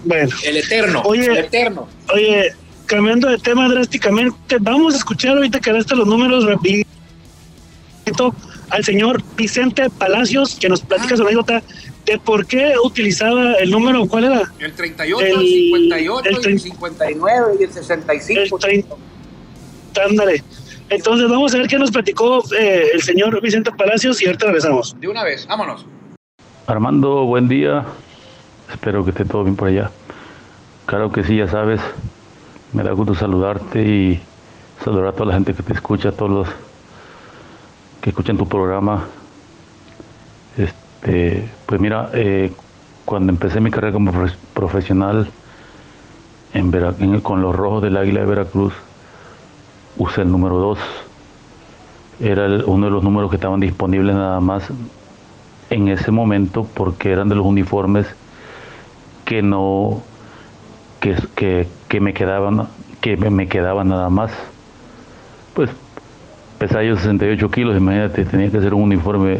Bueno. 0.05 0.29
El 0.43 0.57
eterno. 0.57 1.01
Oye, 1.05 1.25
el 1.25 1.37
eterno. 1.37 1.87
Oye, 2.13 2.53
cambiando 2.93 3.27
de 3.27 3.39
tema 3.39 3.67
drásticamente, 3.67 4.57
vamos 4.61 4.93
a 4.93 4.97
escuchar 4.97 5.35
ahorita 5.35 5.59
que 5.59 5.71
hasta 5.71 5.95
los 5.95 6.05
números 6.07 6.45
rapidito 6.45 6.85
al 8.69 8.83
señor 8.83 9.23
Vicente 9.35 9.89
Palacios, 9.89 10.55
que 10.59 10.69
nos 10.69 10.81
platica 10.81 11.17
su 11.17 11.23
anécdota 11.23 11.63
de 12.05 12.19
por 12.19 12.45
qué 12.45 12.73
utilizaba 12.83 13.53
el 13.55 13.71
número, 13.71 14.05
¿cuál 14.07 14.25
era? 14.25 14.43
El 14.59 14.73
38, 14.73 15.25
el, 15.25 15.39
58, 15.39 16.29
el, 16.29 16.59
59 16.59 17.55
y 17.59 17.63
el 17.63 17.71
65. 17.71 18.59
El 18.67 18.85
ándale. 20.01 20.43
Entonces 20.89 21.27
vamos 21.27 21.55
a 21.55 21.57
ver 21.57 21.67
qué 21.67 21.79
nos 21.79 21.89
platicó 21.89 22.43
eh, 22.55 22.89
el 22.93 23.01
señor 23.01 23.41
Vicente 23.41 23.71
Palacios 23.71 24.21
y 24.21 24.27
ahorita 24.27 24.45
regresamos. 24.47 24.95
De 24.99 25.07
una 25.07 25.23
vez, 25.23 25.47
vámonos. 25.47 25.87
Armando, 26.67 27.25
buen 27.25 27.47
día. 27.47 27.85
Espero 28.71 29.03
que 29.03 29.09
esté 29.09 29.25
todo 29.25 29.43
bien 29.43 29.55
por 29.55 29.69
allá. 29.69 29.89
Claro 30.85 31.11
que 31.11 31.23
sí, 31.23 31.37
ya 31.37 31.47
sabes. 31.47 31.81
Me 32.73 32.81
da 32.81 32.91
gusto 32.91 33.13
saludarte 33.13 33.81
y 33.83 34.19
saludar 34.83 35.07
a 35.07 35.11
toda 35.11 35.27
la 35.27 35.33
gente 35.35 35.53
que 35.53 35.61
te 35.61 35.73
escucha, 35.73 36.09
a 36.09 36.11
todos 36.11 36.31
los 36.31 36.47
que 38.01 38.09
escuchan 38.09 38.35
tu 38.35 38.47
programa. 38.47 39.05
Este, 40.57 41.47
pues 41.67 41.79
mira, 41.79 42.09
eh, 42.13 42.51
cuando 43.05 43.31
empecé 43.31 43.61
mi 43.61 43.69
carrera 43.69 43.93
como 43.93 44.11
profesional 44.55 45.29
en, 46.55 47.21
con 47.21 47.43
los 47.43 47.55
rojos 47.55 47.83
del 47.83 47.95
Águila 47.95 48.21
de 48.21 48.25
Veracruz, 48.25 48.73
usé 49.97 50.21
el 50.21 50.31
número 50.31 50.57
2. 50.57 50.79
Era 52.21 52.47
uno 52.65 52.87
de 52.87 52.91
los 52.91 53.03
números 53.03 53.29
que 53.29 53.35
estaban 53.35 53.59
disponibles 53.59 54.15
nada 54.15 54.39
más 54.39 54.63
en 55.69 55.89
ese 55.89 56.09
momento 56.09 56.67
porque 56.73 57.11
eran 57.11 57.29
de 57.29 57.35
los 57.35 57.45
uniformes 57.45 58.07
que 59.25 59.43
no 59.43 60.01
que, 61.35 61.67
que, 61.89 61.99
me 61.99 62.13
quedaban 62.13 62.67
que 63.01 63.17
me 63.17 63.47
quedaban 63.47 63.89
nada 63.89 64.09
más 64.09 64.31
pues 65.53 65.69
pesaba 66.63 66.83
yo 66.83 66.95
68 66.95 67.51
kilos, 67.51 67.77
imagínate, 67.77 68.23
tenía 68.23 68.49
que 68.49 68.57
hacer 68.57 68.73
un 68.73 68.83
uniforme 68.83 69.39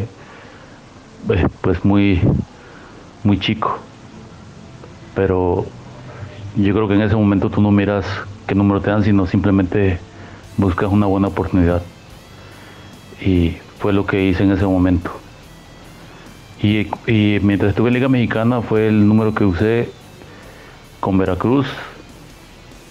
pues, 1.26 1.42
pues 1.62 1.84
muy, 1.84 2.20
muy 3.22 3.38
chico. 3.38 3.78
Pero 5.14 5.64
yo 6.56 6.74
creo 6.74 6.86
que 6.86 6.94
en 6.94 7.00
ese 7.00 7.16
momento 7.16 7.48
tú 7.48 7.62
no 7.62 7.70
miras 7.70 8.04
qué 8.46 8.54
número 8.54 8.80
te 8.80 8.90
dan, 8.90 9.04
sino 9.04 9.26
simplemente 9.26 9.98
buscas 10.58 10.90
una 10.92 11.06
buena 11.06 11.28
oportunidad. 11.28 11.82
Y 13.20 13.56
fue 13.78 13.92
lo 13.92 14.04
que 14.06 14.28
hice 14.28 14.44
en 14.44 14.52
ese 14.52 14.66
momento. 14.66 15.10
Y, 16.62 16.88
y, 17.10 17.40
mientras 17.40 17.70
estuve 17.70 17.88
en 17.88 17.94
Liga 17.94 18.08
Mexicana 18.08 18.60
fue 18.60 18.88
el 18.88 19.06
número 19.06 19.34
que 19.34 19.44
usé 19.44 19.90
con 21.04 21.18
Veracruz. 21.18 21.66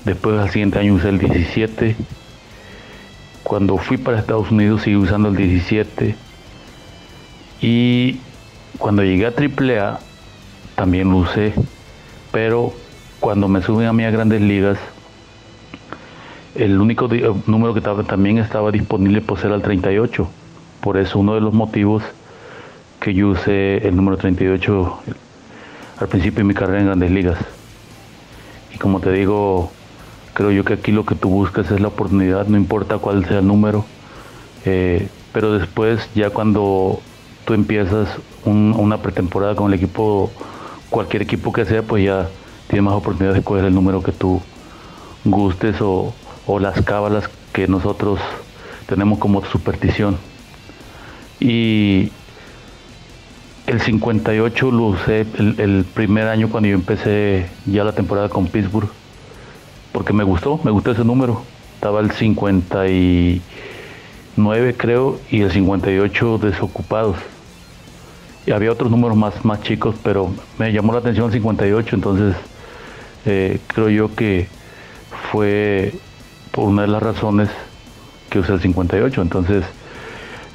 Después 0.06 0.40
al 0.40 0.52
siguiente 0.52 0.78
año 0.78 0.94
usé 0.94 1.10
el 1.10 1.18
17 1.18 1.96
cuando 3.42 3.80
fui 3.80 3.98
para 3.98 4.20
Estados 4.20 4.52
Unidos 4.52 4.84
seguí 4.84 4.96
usando 4.96 5.30
el 5.30 5.36
17 5.36 6.16
y 7.60 8.20
cuando 8.78 9.02
llegué 9.04 9.26
a 9.26 9.30
AAA 9.30 10.00
también 10.76 11.10
lo 11.10 11.18
usé, 11.18 11.54
pero 12.32 12.76
cuando 13.20 13.48
me 13.48 13.64
suben 13.64 13.88
a 13.88 13.94
mí 13.94 14.04
a 14.04 14.12
grandes 14.12 14.42
ligas, 14.42 14.78
el 16.54 16.80
único 16.80 17.10
número 17.48 17.74
que 17.74 17.82
también 17.82 18.38
estaba 18.38 18.70
disponible 18.70 19.22
pues 19.22 19.44
era 19.44 19.56
el 19.56 19.64
38. 19.64 20.30
Por 20.82 20.98
eso 20.98 21.18
uno 21.18 21.34
de 21.34 21.42
los 21.42 21.54
motivos 21.54 22.04
que 23.00 23.16
yo 23.16 23.30
usé 23.30 23.88
el 23.88 23.96
número 23.96 24.18
38 24.18 25.00
al 26.00 26.08
principio 26.08 26.38
de 26.38 26.44
mi 26.44 26.54
carrera 26.54 26.80
en 26.80 26.86
grandes 26.86 27.10
ligas. 27.10 27.63
Y 28.74 28.78
como 28.78 29.00
te 29.00 29.12
digo, 29.12 29.72
Creo 30.34 30.50
yo 30.50 30.66
que 30.66 30.74
aquí 30.74 30.92
lo 30.92 31.06
que 31.06 31.14
tú 31.14 31.30
buscas 31.30 31.70
es 31.70 31.80
la 31.80 31.90
oportunidad, 31.90 32.48
no 32.48 32.58
importa 32.58 32.98
cuál 32.98 33.24
sea 33.26 33.40
el 33.40 33.48
número, 33.48 33.86
eh, 34.66 35.08
pero 35.32 35.54
después 35.54 36.10
ya 36.16 36.32
cuando 36.32 37.00
tú 37.46 37.54
empiezas 37.54 38.10
una 38.44 39.02
pretemporada 39.02 39.56
con 39.56 39.72
el 39.72 39.78
equipo 39.78 40.32
cualquier 40.90 41.22
equipo 41.22 41.54
que 41.54 41.66
sea, 41.66 41.84
pues 41.84 42.04
ya 42.04 42.30
tiene 42.68 42.82
más 42.82 42.96
oportunidad 42.96 43.34
de 43.34 43.40
escoger 43.40 43.66
el 43.66 43.76
número 43.76 44.02
que 44.02 44.12
tú 44.12 44.42
gustes 45.24 45.76
o, 45.82 46.14
las 46.60 46.82
cábalas 46.82 47.30
que 47.54 47.68
nosotros 47.68 48.20
tenemos 48.88 49.20
como 49.20 49.46
superstición. 49.46 50.18
Y 51.40 52.12
el 53.68 53.82
58 53.82 54.72
lo 54.72 54.86
usé 54.86 55.26
el, 55.38 55.86
primer 55.94 56.28
año 56.28 56.50
cuando 56.50 56.70
yo 56.70 56.76
empecé 56.76 57.50
ya 57.66 57.84
la 57.84 57.92
temporada 57.94 58.30
con 58.30 58.48
Pittsburgh, 58.48 58.90
porque 59.92 60.14
me 60.14 60.24
gustó, 60.24 60.62
me 60.64 60.72
gustó 60.72 60.92
ese 60.92 61.04
número. 61.04 61.44
Estaba 61.76 62.00
el 62.00 62.12
59 62.12 64.76
creo 64.78 65.20
y 65.30 65.42
el 65.42 65.52
58 65.52 66.38
desocupados 66.38 67.18
y 68.46 68.52
había 68.52 68.72
otros 68.72 68.92
números 68.92 69.18
más, 69.18 69.44
más 69.46 69.62
chicos, 69.62 69.96
pero 70.04 70.32
me 70.58 70.72
llamó 70.72 70.94
la 70.94 71.00
atención 71.00 71.28
el 71.28 71.34
58, 71.34 71.96
entonces 71.96 72.36
eh, 73.26 73.60
creo 73.68 73.90
yo 73.90 74.16
que 74.16 74.48
fue 75.32 75.94
por 76.52 76.68
una 76.68 76.84
de 76.84 76.90
las 76.90 77.02
razones 77.02 77.50
que 78.30 78.40
usé 78.40 78.54
el 78.54 78.62
58. 78.62 79.22
Entonces, 79.22 79.64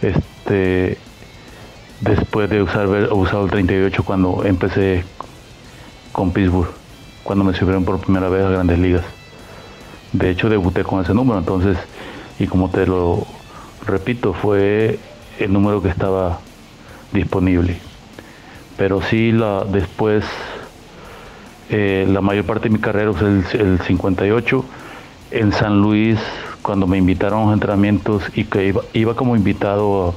este, 0.02 0.98
después 2.00 2.48
de 2.50 2.62
usar, 2.62 2.82
haber 2.82 3.12
usado 3.12 3.44
el 3.44 3.50
38 3.50 4.02
cuando 4.04 4.44
empecé 4.44 5.04
con 6.12 6.32
Pittsburgh, 6.32 6.70
cuando 7.24 7.44
me 7.44 7.54
subieron 7.54 7.84
por 7.84 7.98
primera 8.00 8.28
vez 8.28 8.44
a 8.44 8.50
grandes 8.50 8.78
ligas. 8.78 9.04
De 10.12 10.30
hecho, 10.30 10.48
debuté 10.48 10.84
con 10.84 11.02
ese 11.02 11.14
número, 11.14 11.38
entonces, 11.38 11.76
y 12.38 12.46
como 12.46 12.70
te 12.70 12.86
lo 12.86 13.26
repito, 13.86 14.32
fue 14.32 14.98
el 15.38 15.52
número 15.52 15.82
que 15.82 15.88
estaba 15.88 16.40
disponible. 17.12 17.78
Pero 18.76 19.02
sí, 19.02 19.32
la, 19.32 19.64
después, 19.64 20.24
eh, 21.68 22.06
la 22.08 22.20
mayor 22.20 22.44
parte 22.44 22.68
de 22.68 22.74
mi 22.74 22.80
carrera 22.80 23.10
es 23.10 23.54
el, 23.54 23.80
58. 23.80 24.64
En 25.30 25.52
San 25.52 25.82
Luis, 25.82 26.18
cuando 26.62 26.86
me 26.86 26.96
invitaron 26.96 27.40
a 27.40 27.44
los 27.46 27.54
entrenamientos 27.54 28.22
y 28.34 28.44
que 28.44 28.74
iba, 28.92 29.14
como 29.14 29.36
invitado 29.36 30.14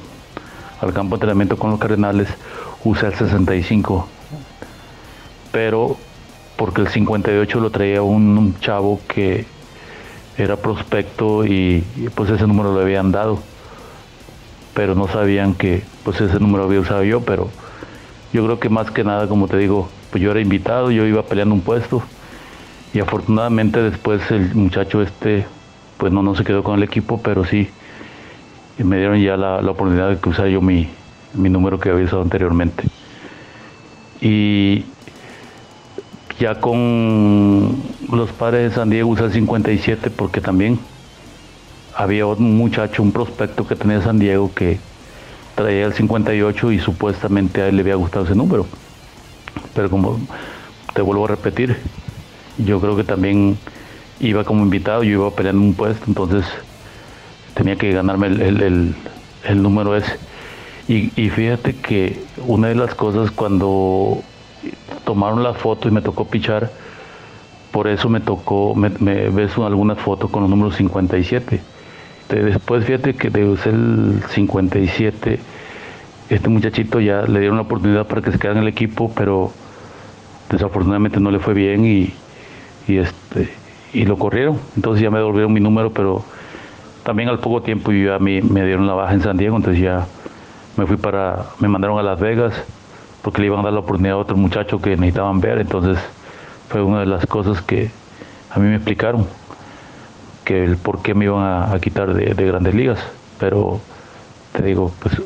al 0.82 0.92
campo 0.92 1.10
de 1.10 1.20
entrenamiento 1.20 1.56
con 1.56 1.70
los 1.70 1.78
Cardenales, 1.78 2.28
usé 2.84 3.06
el 3.06 3.14
65. 3.14 4.08
Pero 5.52 5.96
porque 6.56 6.80
el 6.82 6.88
58 6.88 7.60
lo 7.60 7.70
traía 7.70 8.02
un, 8.02 8.56
chavo 8.60 9.00
que 9.08 9.46
era 10.36 10.56
prospecto 10.56 11.46
y, 11.46 11.84
pues 12.14 12.30
ese 12.30 12.46
número 12.46 12.72
lo 12.72 12.80
habían 12.80 13.12
dado 13.12 13.40
pero 14.74 14.94
no 14.94 15.06
sabían 15.06 15.54
que 15.54 15.82
pues 16.02 16.18
ese 16.22 16.40
número 16.40 16.64
había 16.64 16.80
usado 16.80 17.04
yo, 17.04 17.20
pero 17.20 17.50
yo 18.32 18.42
creo 18.42 18.58
que 18.58 18.70
más 18.70 18.90
que 18.90 19.04
nada, 19.04 19.28
como 19.28 19.46
te 19.46 19.58
digo, 19.58 19.90
pues 20.10 20.22
yo 20.22 20.30
era 20.30 20.40
invitado, 20.40 20.90
yo 20.90 21.04
iba 21.04 21.22
peleando 21.24 21.54
un 21.54 21.60
puesto 21.60 22.02
y 22.94 23.00
afortunadamente 23.00 23.82
después 23.82 24.30
el 24.30 24.54
muchacho 24.54 25.02
este 25.02 25.46
pues 25.98 26.10
no, 26.10 26.22
no 26.22 26.34
se 26.34 26.42
quedó 26.42 26.62
con 26.62 26.76
el 26.78 26.82
equipo, 26.84 27.20
pero 27.22 27.44
sí 27.44 27.68
me 28.84 28.96
dieron 28.98 29.20
ya 29.20 29.36
la, 29.36 29.58
oportunidad 29.58 30.10
de 30.10 30.18
que 30.18 30.28
usara 30.28 30.48
yo 30.48 30.60
mi, 30.60 30.88
número 31.34 31.78
que 31.78 31.90
había 31.90 32.04
usado 32.04 32.22
anteriormente. 32.22 32.84
Y 34.20 34.84
ya 36.38 36.60
con 36.60 37.76
los 38.10 38.30
padres 38.32 38.70
de 38.70 38.74
San 38.74 38.90
Diego 38.90 39.10
usé 39.10 39.24
el 39.24 39.32
57 39.32 40.10
porque 40.10 40.40
también 40.40 40.78
había 41.94 42.26
un 42.26 42.56
muchacho, 42.56 43.02
un 43.02 43.12
prospecto 43.12 43.66
que 43.66 43.76
tenía 43.76 44.00
San 44.02 44.18
Diego 44.18 44.52
que 44.54 44.78
traía 45.54 45.86
el 45.86 45.92
58 45.92 46.72
y 46.72 46.78
supuestamente 46.78 47.62
a 47.62 47.68
él 47.68 47.76
le 47.76 47.82
había 47.82 47.96
gustado 47.96 48.24
ese 48.24 48.34
número. 48.34 48.66
Pero 49.74 49.90
como 49.90 50.20
te 50.94 51.02
vuelvo 51.02 51.24
a 51.24 51.28
repetir, 51.28 51.76
yo 52.58 52.80
creo 52.80 52.96
que 52.96 53.04
también 53.04 53.58
iba 54.20 54.44
como 54.44 54.62
invitado, 54.62 55.02
yo 55.02 55.10
iba 55.10 55.30
peleando 55.34 55.62
un 55.62 55.74
puesto, 55.74 56.04
entonces 56.06 56.44
tenía 57.54 57.76
que 57.76 57.92
ganarme 57.92 58.26
el, 58.28 58.94
número 59.62 59.96
ese. 59.96 60.18
Y, 60.88 61.08
fíjate 61.30 61.74
que 61.76 62.22
una 62.46 62.68
de 62.68 62.74
las 62.74 62.94
cosas 62.94 63.30
cuando 63.30 64.22
tomaron 65.04 65.42
la 65.42 65.54
foto 65.54 65.88
y 65.88 65.90
me 65.90 66.02
tocó 66.02 66.26
pichar, 66.26 66.70
por 67.70 67.88
eso 67.88 68.08
me 68.08 68.20
tocó, 68.20 68.74
me, 68.74 68.90
ves 69.30 69.56
algunas 69.56 69.98
fotos 69.98 70.30
con 70.30 70.42
los 70.42 70.50
números 70.50 70.76
57 70.76 71.60
este, 72.32 72.44
después 72.44 72.86
fíjate 72.86 73.14
que 73.14 73.28
de 73.28 73.42
el 73.42 74.22
57, 74.30 75.38
este 76.30 76.48
muchachito 76.48 76.98
ya 76.98 77.22
le 77.22 77.40
dieron 77.40 77.56
la 77.56 77.62
oportunidad 77.62 78.06
para 78.06 78.22
que 78.22 78.32
se 78.32 78.38
quedara 78.38 78.58
en 78.58 78.62
el 78.62 78.68
equipo, 78.68 79.12
pero 79.14 79.52
desafortunadamente 80.50 81.20
no 81.20 81.30
le 81.30 81.40
fue 81.40 81.52
bien 81.52 81.84
y, 81.84 82.14
este 82.88 83.50
y 83.92 84.06
lo 84.06 84.16
corrieron. 84.16 84.58
Entonces 84.76 85.02
ya 85.02 85.10
me 85.10 85.18
devolvieron 85.18 85.52
mi 85.52 85.60
número, 85.60 85.92
pero 85.92 86.24
también 87.02 87.28
al 87.28 87.38
poco 87.38 87.62
tiempo 87.62 87.92
ya 87.92 88.18
me, 88.18 88.40
dieron 88.40 88.86
la 88.86 88.94
baja 88.94 89.14
en 89.14 89.22
San 89.22 89.36
Diego, 89.36 89.56
entonces 89.56 89.82
ya 89.82 90.06
me 90.76 90.86
fui 90.86 90.96
para, 90.96 91.46
me 91.58 91.68
mandaron 91.68 91.98
a 91.98 92.02
Las 92.02 92.20
Vegas 92.20 92.54
porque 93.22 93.40
le 93.40 93.46
iban 93.46 93.60
a 93.60 93.64
dar 93.64 93.72
la 93.72 93.80
oportunidad 93.80 94.14
a 94.14 94.18
otro 94.18 94.36
muchacho 94.36 94.80
que 94.80 94.90
necesitaban 94.90 95.40
ver, 95.40 95.58
entonces 95.58 95.98
fue 96.68 96.82
una 96.82 97.00
de 97.00 97.06
las 97.06 97.26
cosas 97.26 97.60
que 97.62 97.90
a 98.50 98.58
mí 98.58 98.68
me 98.68 98.76
explicaron 98.76 99.26
que 100.44 100.64
el 100.64 100.76
por 100.76 101.02
qué 101.02 101.14
me 101.14 101.26
iban 101.26 101.72
a, 101.72 101.78
quitar 101.78 102.12
de, 102.14 102.34
grandes 102.34 102.74
ligas. 102.74 102.98
Pero 103.38 103.80
te 104.52 104.62
digo, 104.62 104.92
pues 105.00 105.20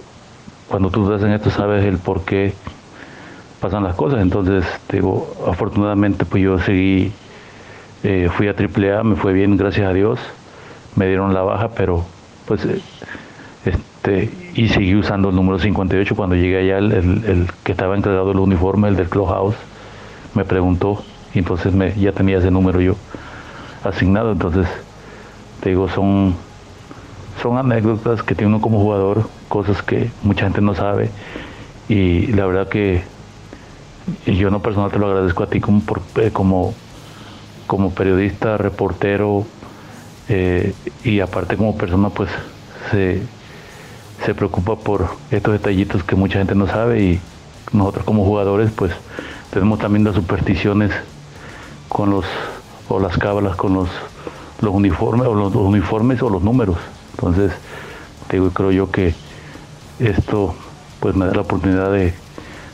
cuando 0.68 0.90
tú 0.90 1.04
estás 1.04 1.26
en 1.26 1.35
esto 1.35 1.50
sabes 1.50 1.85
el 1.85 1.99
por 1.99 2.23
qué 2.23 2.54
pasan 3.61 3.85
las 3.85 3.95
cosas. 3.95 4.21
Entonces, 4.21 4.64
te 4.87 4.99
digo, 4.99 5.35
afortunadamente 5.47 6.25
pues 6.25 6.42
yo 6.42 6.59
seguí, 6.59 7.12
eh, 8.02 8.28
fui 8.30 8.49
a 8.49 8.52
AAA, 8.52 9.02
me 9.02 9.16
fue 9.16 9.33
bien, 9.33 9.56
gracias 9.56 9.88
a 9.88 9.92
Dios. 9.92 10.18
Me 10.96 11.06
dieron 11.06 11.34
la 11.34 11.42
baja, 11.42 11.68
pero 11.68 12.04
pues 12.46 12.64
eh, 12.64 12.80
este, 13.64 14.30
y 14.54 14.68
seguí 14.68 14.94
usando 14.94 15.30
el 15.30 15.36
número 15.36 15.58
58 15.58 16.14
cuando 16.16 16.36
llegué 16.36 16.58
allá, 16.58 16.78
el, 16.78 16.92
el, 16.92 17.48
que 17.64 17.72
estaba 17.72 17.96
encargado 17.96 18.28
del 18.28 18.38
uniforme, 18.38 18.88
el 18.88 18.96
del 18.96 19.08
Clubhouse, 19.08 19.56
me 20.34 20.44
preguntó 20.44 21.04
y 21.34 21.40
entonces 21.40 21.74
me, 21.74 21.92
ya 21.94 22.12
tenía 22.12 22.38
ese 22.38 22.50
número 22.50 22.80
yo 22.80 22.94
asignado, 23.84 24.32
entonces 24.32 24.66
te 25.60 25.70
digo, 25.70 25.88
son, 25.88 26.34
son 27.42 27.58
anécdotas 27.58 28.22
que 28.22 28.34
tiene 28.34 28.54
uno 28.54 28.60
como 28.60 28.80
jugador, 28.80 29.28
cosas 29.48 29.82
que 29.82 30.10
mucha 30.22 30.44
gente 30.44 30.60
no 30.60 30.74
sabe. 30.74 31.10
Y 31.88 32.28
la 32.28 32.46
verdad 32.46 32.68
que 32.68 33.02
yo 34.26 34.50
no 34.50 34.60
personal 34.60 34.90
te 34.90 34.98
lo 34.98 35.06
agradezco 35.06 35.42
a 35.42 35.48
ti 35.48 35.60
como, 35.60 35.82
eh, 36.16 36.30
como, 36.32 36.74
como 37.66 37.90
periodista, 37.90 38.56
reportero 38.56 39.46
eh, 40.28 40.75
y 41.04 41.21
aparte 41.21 41.56
como 41.56 41.76
persona 41.76 42.11
pues 42.11 42.30
se, 42.90 43.23
se 44.25 44.35
preocupa 44.35 44.76
por 44.76 45.09
estos 45.30 45.52
detallitos 45.52 46.02
que 46.04 46.16
mucha 46.16 46.38
gente 46.38 46.54
no 46.54 46.66
sabe 46.66 47.02
y 47.02 47.21
nosotros 47.73 48.04
como 48.04 48.25
jugadores 48.25 48.71
pues 48.75 48.92
tenemos 49.50 49.78
también 49.78 50.04
las 50.04 50.14
supersticiones 50.14 50.92
con 51.88 52.11
los 52.11 52.25
o 52.88 53.00
las 53.00 53.18
cábalas 53.18 53.56
con 53.56 53.75
los 53.75 53.88
los 54.61 54.75
uniformes 54.75 55.26
o 55.26 55.35
los, 55.35 55.54
uniformes 55.54 56.23
o 56.23 56.30
los 56.30 56.42
números. 56.42 56.76
Entonces, 57.12 57.52
digo, 58.30 58.50
creo 58.50 58.73
yo 58.73 58.90
que 58.90 59.14
esto 59.99 60.54
pues 61.00 61.14
me 61.14 61.26
da 61.26 61.35
la 61.35 61.42
oportunidad 61.42 61.92
de, 61.92 62.14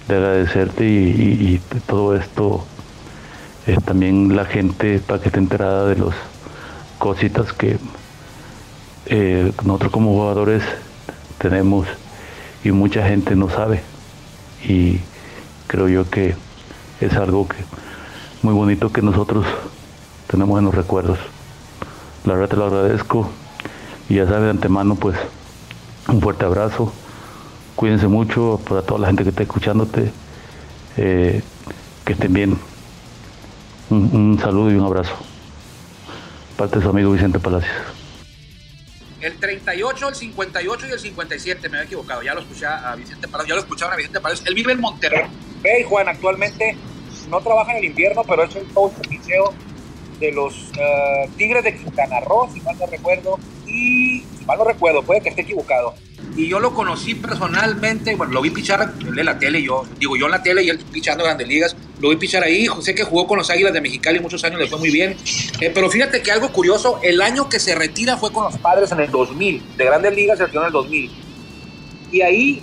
agradecerte 0.08 0.84
y, 0.84 1.60
todo 1.86 2.14
esto 2.14 2.66
es 3.66 3.82
también 3.82 4.36
la 4.36 4.44
gente 4.44 4.98
para 4.98 5.20
que 5.20 5.28
esté 5.28 5.38
enterada 5.38 5.86
de 5.86 5.96
las 5.96 6.14
cositas 7.02 7.52
que 7.52 7.78
eh, 9.06 9.52
nosotros 9.64 9.90
como 9.90 10.12
jugadores 10.12 10.62
tenemos 11.38 11.88
y 12.62 12.70
mucha 12.70 13.08
gente 13.08 13.34
no 13.34 13.50
sabe 13.50 13.82
y 14.64 15.00
creo 15.66 15.88
yo 15.88 16.08
que 16.08 16.36
es 17.00 17.12
algo 17.14 17.48
que 17.48 17.56
muy 18.42 18.54
bonito 18.54 18.92
que 18.92 19.02
nosotros 19.02 19.44
tenemos 20.28 20.60
en 20.60 20.66
los 20.66 20.74
recuerdos. 20.76 21.18
La 22.24 22.34
verdad 22.34 22.50
te 22.50 22.56
lo 22.56 22.66
agradezco. 22.66 23.28
Y 24.08 24.16
ya 24.16 24.26
sabes 24.26 24.42
de 24.42 24.50
antemano, 24.50 24.94
pues, 24.94 25.16
un 26.08 26.20
fuerte 26.20 26.44
abrazo. 26.44 26.92
Cuídense 27.74 28.06
mucho 28.06 28.60
para 28.68 28.82
toda 28.82 29.00
la 29.00 29.06
gente 29.08 29.24
que 29.24 29.30
está 29.30 29.42
escuchándote. 29.42 30.12
Eh, 30.96 31.42
que 32.04 32.12
estén 32.12 32.32
bien. 32.32 32.58
Un, 33.90 34.38
saludo 34.40 34.70
y 34.70 34.74
un 34.74 34.84
abrazo. 34.84 35.14
Parte 36.62 36.76
de 36.76 36.84
su 36.84 36.90
amigo 36.90 37.10
Vicente 37.10 37.40
Palacios. 37.40 37.74
El 39.20 39.36
38, 39.36 40.08
el 40.10 40.14
58 40.14 40.86
y 40.86 40.90
el 40.92 40.98
57, 41.00 41.68
me 41.68 41.78
había 41.78 41.86
equivocado. 41.86 42.22
Ya 42.22 42.34
lo 42.34 42.40
escuché 42.42 42.66
a 42.66 42.94
Vicente 42.94 43.26
Palacios, 43.26 43.48
ya 43.48 43.54
lo 43.56 43.60
escucharon 43.62 43.94
a 43.94 43.96
Vicente 43.96 44.20
Palacios. 44.20 44.46
Él 44.46 44.54
vive 44.54 44.72
en 44.72 44.80
Monterrey. 44.80 45.24
Ve, 45.60 45.82
Juan, 45.82 46.08
actualmente 46.08 46.76
no 47.28 47.40
trabaja 47.40 47.72
en 47.72 47.78
el 47.78 47.84
invierno, 47.86 48.22
pero 48.22 48.44
es 48.44 48.54
el 48.54 48.64
coach 48.66 48.92
oficial 49.04 49.46
de 50.20 50.30
los 50.30 50.70
eh, 50.78 51.28
Tigres 51.36 51.64
de 51.64 51.76
Quintana 51.76 52.20
Roo, 52.20 52.48
si 52.54 52.60
mal 52.60 52.78
no 52.78 52.86
recuerdo, 52.86 53.40
y 53.66 54.20
si 54.38 54.44
mal 54.46 54.56
no 54.56 54.62
recuerdo, 54.62 55.02
puede 55.02 55.20
que 55.20 55.30
esté 55.30 55.42
equivocado. 55.42 55.96
Y 56.36 56.46
yo 56.46 56.60
lo 56.60 56.72
conocí 56.74 57.16
personalmente, 57.16 58.14
bueno, 58.14 58.34
lo 58.34 58.40
vi 58.40 58.50
pichar 58.50 58.92
en 59.00 59.24
la 59.24 59.36
tele, 59.36 59.64
yo 59.64 59.84
digo 59.98 60.16
yo 60.16 60.26
en 60.26 60.30
la 60.30 60.44
tele 60.44 60.62
y 60.62 60.68
él 60.68 60.78
pichando 60.92 61.24
en 61.24 61.30
grandes 61.30 61.48
ligas, 61.48 61.76
lo 62.02 62.08
vi 62.08 62.16
pichar 62.16 62.42
ahí, 62.42 62.66
sé 62.80 62.96
que 62.96 63.04
jugó 63.04 63.28
con 63.28 63.38
los 63.38 63.48
Águilas 63.48 63.72
de 63.72 63.80
Mexicali 63.80 64.18
muchos 64.18 64.42
años, 64.42 64.58
le 64.58 64.66
fue 64.66 64.80
muy 64.80 64.90
bien. 64.90 65.16
Eh, 65.60 65.70
pero 65.72 65.88
fíjate 65.88 66.20
que 66.20 66.32
algo 66.32 66.52
curioso, 66.52 66.98
el 67.00 67.22
año 67.22 67.48
que 67.48 67.60
se 67.60 67.76
retira 67.76 68.16
fue 68.16 68.32
con 68.32 68.42
los 68.42 68.58
Padres 68.58 68.90
en 68.90 68.98
el 68.98 69.10
2000, 69.12 69.62
de 69.76 69.84
Grandes 69.84 70.12
Ligas 70.12 70.36
se 70.36 70.46
retiró 70.46 70.62
en 70.62 70.66
el 70.66 70.72
2000. 70.72 71.12
Y 72.10 72.20
ahí, 72.22 72.60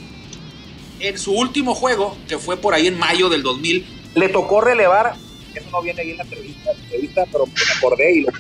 en 1.00 1.18
su 1.18 1.32
último 1.32 1.74
juego, 1.74 2.18
que 2.28 2.38
fue 2.38 2.58
por 2.58 2.74
ahí 2.74 2.88
en 2.88 3.00
mayo 3.00 3.30
del 3.30 3.42
2000, 3.42 3.86
le 4.16 4.28
tocó 4.28 4.60
relevar, 4.60 5.16
eso 5.56 5.70
no 5.72 5.82
viene 5.82 6.02
ahí 6.02 6.12
en 6.12 6.18
la 6.18 6.24
entrevista, 6.24 7.26
pero 7.32 7.46
me 7.46 7.54
acordé 7.78 8.12
y 8.18 8.22
lo 8.24 8.32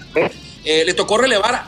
eh, 0.65 0.84
le 0.86 0.94
tocó 0.94 1.18
relevar 1.18 1.63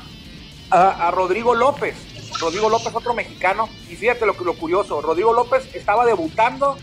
a, 0.70 1.08
a 1.08 1.12
Rodrigo 1.12 1.56
López. 1.56 1.96
Rodrigo 2.38 2.70
López, 2.70 2.94
otro 2.94 3.14
mexicano. 3.14 3.70
Y 3.90 3.96
fíjate 3.96 4.26
lo, 4.26 4.34
lo 4.34 4.56
curioso, 4.56 5.02
Rodrigo 5.02 5.32
López 5.32 5.70
estaba 5.74 6.06
debutando 6.06 6.78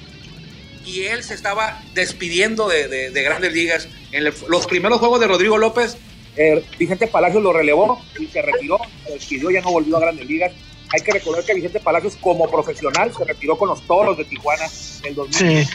y 0.88 1.04
él 1.04 1.22
se 1.22 1.34
estaba 1.34 1.82
despidiendo 1.92 2.68
de, 2.68 3.10
grandes 3.22 3.52
ligas. 3.52 3.88
En 4.10 4.24
los 4.24 4.66
primeros 4.66 4.98
juegos 4.98 5.20
de 5.20 5.26
Rodrigo 5.26 5.58
López, 5.58 5.98
eh, 6.36 6.64
Vicente 6.78 7.06
Palacios 7.06 7.42
lo 7.42 7.52
relevó 7.52 8.02
y 8.18 8.26
se 8.26 8.40
retiró, 8.40 8.78
se 9.04 9.12
despidió, 9.12 9.50
ya 9.50 9.60
no 9.60 9.70
volvió 9.70 9.98
a 9.98 10.00
grandes 10.00 10.26
ligas. 10.26 10.52
Hay 10.90 11.02
que 11.02 11.12
recordar 11.12 11.44
que 11.44 11.54
Vicente 11.54 11.80
Palacios 11.80 12.16
como 12.16 12.50
profesional 12.50 13.12
se 13.14 13.24
retiró 13.24 13.58
con 13.58 13.68
los 13.68 13.82
Toros 13.86 14.16
de 14.16 14.24
Tijuana 14.24 14.64
en 15.00 15.06
el 15.08 15.14
2000, 15.14 15.68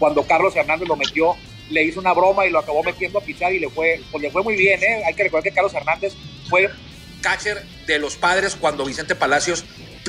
cuando 0.00 0.24
Carlos 0.24 0.56
Hernández 0.56 0.88
lo 0.88 0.96
metió, 0.96 1.36
le 1.70 1.84
hizo 1.84 2.00
una 2.00 2.12
broma 2.12 2.46
y 2.46 2.50
lo 2.50 2.58
acabó 2.58 2.82
metiendo 2.82 3.20
a 3.20 3.22
pichar 3.22 3.52
y 3.52 3.60
le 3.60 3.68
fue, 3.68 4.00
pues 4.10 4.22
le 4.22 4.30
fue 4.30 4.42
muy 4.42 4.56
bien. 4.56 4.82
¿eh? 4.82 5.04
Hay 5.06 5.14
que 5.14 5.24
recordar 5.24 5.44
que 5.44 5.52
Carlos 5.52 5.74
Hernández 5.74 6.14
fue 6.48 6.68
catcher 7.20 7.64
de 7.86 7.98
los 7.98 8.16
padres 8.16 8.56
cuando 8.56 8.84
Vicente 8.84 9.14
Palacios 9.14 9.64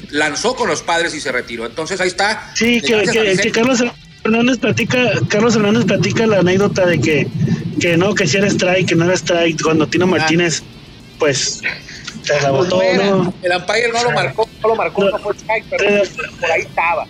lanzó 0.10 0.56
con 0.56 0.68
los 0.68 0.82
padres 0.82 1.14
y 1.14 1.22
se 1.22 1.32
retiró. 1.32 1.66
Entonces 1.66 2.02
ahí 2.02 2.08
está. 2.08 2.52
Sí, 2.56 2.82
que, 2.82 3.04
que, 3.04 3.52
Carlos 3.52 3.84
Hernández 4.28 4.58
platica, 4.58 4.98
Carlos 5.30 5.56
Hernández 5.56 5.86
platica 5.86 6.28
la 6.28 6.40
anécdota 6.40 6.86
de 6.86 7.00
que, 7.00 7.28
que 7.80 7.98
no, 7.98 8.14
que 8.14 8.28
si 8.28 8.38
era 8.38 8.48
strike, 8.48 8.90
que 8.90 8.96
no 8.96 9.06
era 9.06 9.16
strike, 9.16 9.62
cuando 9.62 9.88
Tino 9.88 10.06
ah. 10.06 10.10
Martínez, 10.10 10.64
pues 11.20 11.62
se 12.24 12.42
la 12.42 12.52
botó, 12.52 12.82
no, 12.96 13.34
El 13.42 13.52
umpire 13.56 13.90
no 13.94 14.04
lo 14.04 14.12
marcó, 14.12 14.50
no 14.62 14.70
lo 14.70 14.76
marcó, 14.76 15.10
no, 15.10 15.18
fue 15.20 15.34
strike, 15.34 15.66
pero 15.70 16.04
por 16.40 16.52
ahí 16.52 16.62
estaba. 16.62 17.08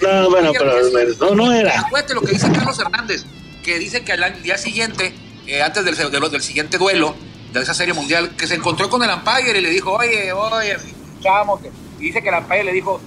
No, 0.00 0.30
bueno, 0.30 0.52
pero 0.52 0.74
no, 1.20 1.34
no 1.36 1.52
era. 1.52 1.80
Acuérdate 1.80 2.14
lo 2.14 2.22
que 2.22 2.32
dice 2.32 2.50
Carlos 2.50 2.78
Hernández, 2.78 3.24
que 3.62 3.78
dice 3.78 4.02
que 4.02 4.12
al 4.12 4.42
día 4.42 4.58
siguiente, 4.58 5.14
eh, 5.46 5.62
antes 5.62 5.84
del, 5.84 5.96
del 5.96 6.42
siguiente 6.42 6.76
duelo 6.76 7.14
de 7.52 7.60
esa 7.60 7.72
serie 7.72 7.94
mundial, 7.94 8.34
que 8.36 8.48
se 8.48 8.56
encontró 8.56 8.90
con 8.90 9.02
el 9.04 9.10
umpire 9.10 9.58
y 9.58 9.62
le 9.62 9.70
dijo, 9.70 9.92
oye, 9.92 10.32
oye, 10.32 10.72
escuchamos, 10.72 11.60
y 12.00 12.04
dice 12.06 12.20
que 12.20 12.30
el 12.30 12.34
umpire 12.34 12.64
le 12.64 12.72
dijo, 12.72 13.00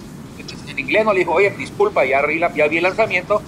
en 0.76 0.80
inglés 0.80 1.06
no 1.06 1.14
le 1.14 1.20
dijo, 1.20 1.32
oye, 1.32 1.50
disculpa, 1.52 2.06
ya, 2.06 2.22
ya 2.56 2.68
vi 2.68 2.78
el 2.78 2.84
lanzamiento, 2.84 3.42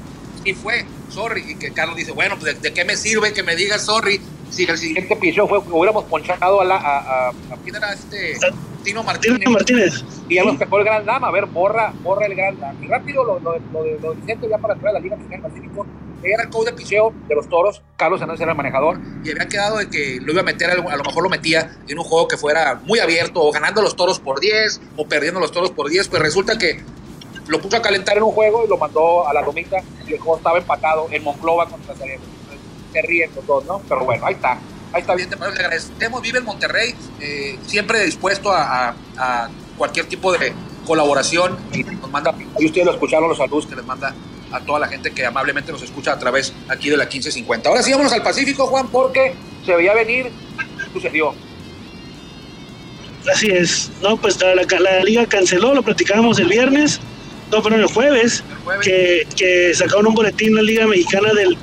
y 0.45 0.53
fue, 0.53 0.85
sorry, 1.09 1.43
y 1.47 1.55
que 1.55 1.71
Carlos 1.71 1.97
dice, 1.97 2.11
bueno, 2.11 2.37
pues 2.39 2.61
de, 2.61 2.73
qué 2.73 2.85
me 2.85 2.95
sirve 2.95 3.33
que 3.33 3.43
me 3.43 3.55
digas 3.55 3.85
sorry 3.85 4.21
si 4.49 4.63
el 4.63 4.77
siguiente 4.77 5.13
pichó 5.17 5.45
fue 5.45 5.57
hubiéramos 5.57 6.05
ponchado 6.05 6.61
a 6.61 6.65
la, 6.65 6.77
a, 6.77 7.29
a, 7.29 7.33
¿quién 7.63 7.75
era 7.75 7.91
este? 7.91 8.37
Tino 8.81 9.03
Martínez. 9.03 9.39
Tino 9.39 9.51
Martínez. 9.51 10.05
Y 10.29 10.35
ya 10.35 10.45
nos 10.45 10.57
dejó 10.57 10.77
el 10.77 10.85
Gran 10.85 11.05
Dama, 11.05 11.27
a 11.27 11.31
ver, 11.31 11.47
borra, 11.47 11.93
borra 12.01 12.27
el 12.27 12.35
Gran 12.35 12.57
Dama. 12.57 12.79
Y 12.81 12.87
rápido 12.87 13.25
lo, 13.25 13.39
lo, 13.39 13.59
lo, 13.73 13.83
de, 13.83 13.99
lo 13.99 14.13
Vicente 14.13 14.47
ya 14.49 14.57
para 14.57 14.75
entrar 14.75 14.91
a 14.91 14.93
la 14.93 14.99
Liga 15.01 15.17
Mexicana 15.17 15.49
Pacífico, 15.49 15.85
era 16.23 16.43
el 16.43 16.49
coach 16.49 16.67
de 16.67 16.73
picheo 16.73 17.13
de 17.27 17.35
los 17.35 17.49
toros, 17.49 17.81
Carlos 17.97 18.21
Hernández 18.21 18.41
era 18.41 18.51
el 18.51 18.57
manejador, 18.57 18.99
y 19.23 19.31
había 19.31 19.47
quedado 19.47 19.77
de 19.77 19.89
que 19.89 20.19
lo 20.21 20.31
iba 20.31 20.41
a 20.41 20.45
meter, 20.45 20.71
a 20.71 20.75
lo 20.75 21.03
mejor 21.03 21.23
lo 21.23 21.29
metía 21.29 21.77
en 21.87 21.99
un 21.99 22.05
juego 22.05 22.27
que 22.27 22.37
fuera 22.37 22.79
muy 22.85 22.99
abierto, 22.99 23.41
o 23.41 23.51
ganando 23.51 23.81
los 23.81 23.95
toros 23.95 24.19
por 24.19 24.39
10, 24.39 24.81
o 24.95 25.07
perdiendo 25.07 25.39
los 25.39 25.51
toros 25.51 25.71
por 25.71 25.89
10, 25.89 26.07
pues 26.07 26.21
resulta 26.21 26.57
que 26.57 26.81
lo 27.47 27.61
puso 27.61 27.77
a 27.77 27.81
calentar 27.81 28.17
en 28.17 28.23
un 28.23 28.31
juego 28.31 28.65
y 28.65 28.67
lo 28.67 28.77
mandó 28.77 29.27
a 29.27 29.33
la 29.33 29.41
lomita 29.41 29.77
y 30.05 30.13
el 30.13 30.19
juego 30.19 30.37
estaba 30.37 30.57
empatado 30.57 31.07
en 31.11 31.23
Monclova 31.23 31.67
contra 31.67 31.95
Cerezo. 31.95 32.23
Se 32.91 33.01
ríen 33.01 33.31
los 33.35 33.45
dos, 33.45 33.65
¿no? 33.65 33.81
Pero 33.87 34.05
bueno, 34.05 34.25
ahí 34.25 34.33
está. 34.33 34.59
Ahí 34.93 35.01
está 35.01 35.15
bien, 35.15 35.29
le 35.29 35.45
agradecemos. 35.45 36.21
Vive 36.21 36.39
en 36.39 36.45
Monterrey, 36.45 36.95
eh, 37.19 37.57
siempre 37.65 38.03
dispuesto 38.03 38.51
a, 38.51 38.95
cualquier 39.77 40.07
tipo 40.07 40.31
de 40.31 40.53
colaboración 40.87 41.55
y 41.71 41.83
nos 41.83 42.09
manda, 42.09 42.33
y 42.57 42.65
ustedes 42.65 42.87
lo 42.87 42.93
escucharon, 42.93 43.29
los 43.29 43.37
saludos 43.37 43.67
que 43.67 43.75
les 43.75 43.85
manda 43.85 44.15
a 44.51 44.59
toda 44.61 44.79
la 44.79 44.87
gente 44.87 45.11
que 45.11 45.23
amablemente 45.23 45.71
nos 45.71 45.83
escucha 45.83 46.13
a 46.13 46.17
través 46.17 46.51
aquí 46.67 46.89
de 46.89 46.97
la 46.97 47.03
1550. 47.03 47.69
Ahora 47.69 47.83
sí, 47.83 47.91
vámonos 47.91 48.11
al 48.13 48.23
Pacífico, 48.23 48.65
Juan, 48.65 48.87
porque 48.87 49.35
se 49.63 49.75
veía 49.75 49.93
venir, 49.93 50.31
sucedió. 50.93 51.35
Así 53.31 53.51
es, 53.51 53.91
no, 54.01 54.17
pues 54.17 54.41
la, 54.41 54.55
la 54.55 55.03
liga 55.03 55.27
canceló, 55.27 55.75
lo 55.75 55.83
platicábamos 55.83 56.39
el 56.39 56.47
viernes 56.47 56.99
no, 57.51 57.63
pero 57.63 57.75
el 57.75 57.85
jueves, 57.85 58.43
Que, 58.81 59.27
que, 59.35 59.73
sacaron 59.73 60.07
un 60.07 60.13
boletín 60.13 60.49
en 60.49 60.55
la 60.55 60.61
Liga 60.61 60.87
Mexicana 60.87 61.33
del, 61.33 61.57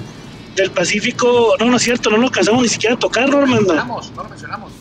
del 0.56 0.70
Pacífico. 0.70 1.54
No, 1.60 1.66
no 1.66 1.76
es 1.76 1.82
cierto, 1.82 2.10
no 2.10 2.16
lo 2.16 2.24
alcanzamos 2.24 2.62
ni 2.62 2.68
siquiera 2.68 2.94
a 2.94 2.98
tocar, 2.98 3.28
no 3.28 3.40
lo 3.40 3.46
mencionamos, 3.46 4.12
no 4.16 4.22
lo 4.22 4.28
mencionamos. 4.28 4.72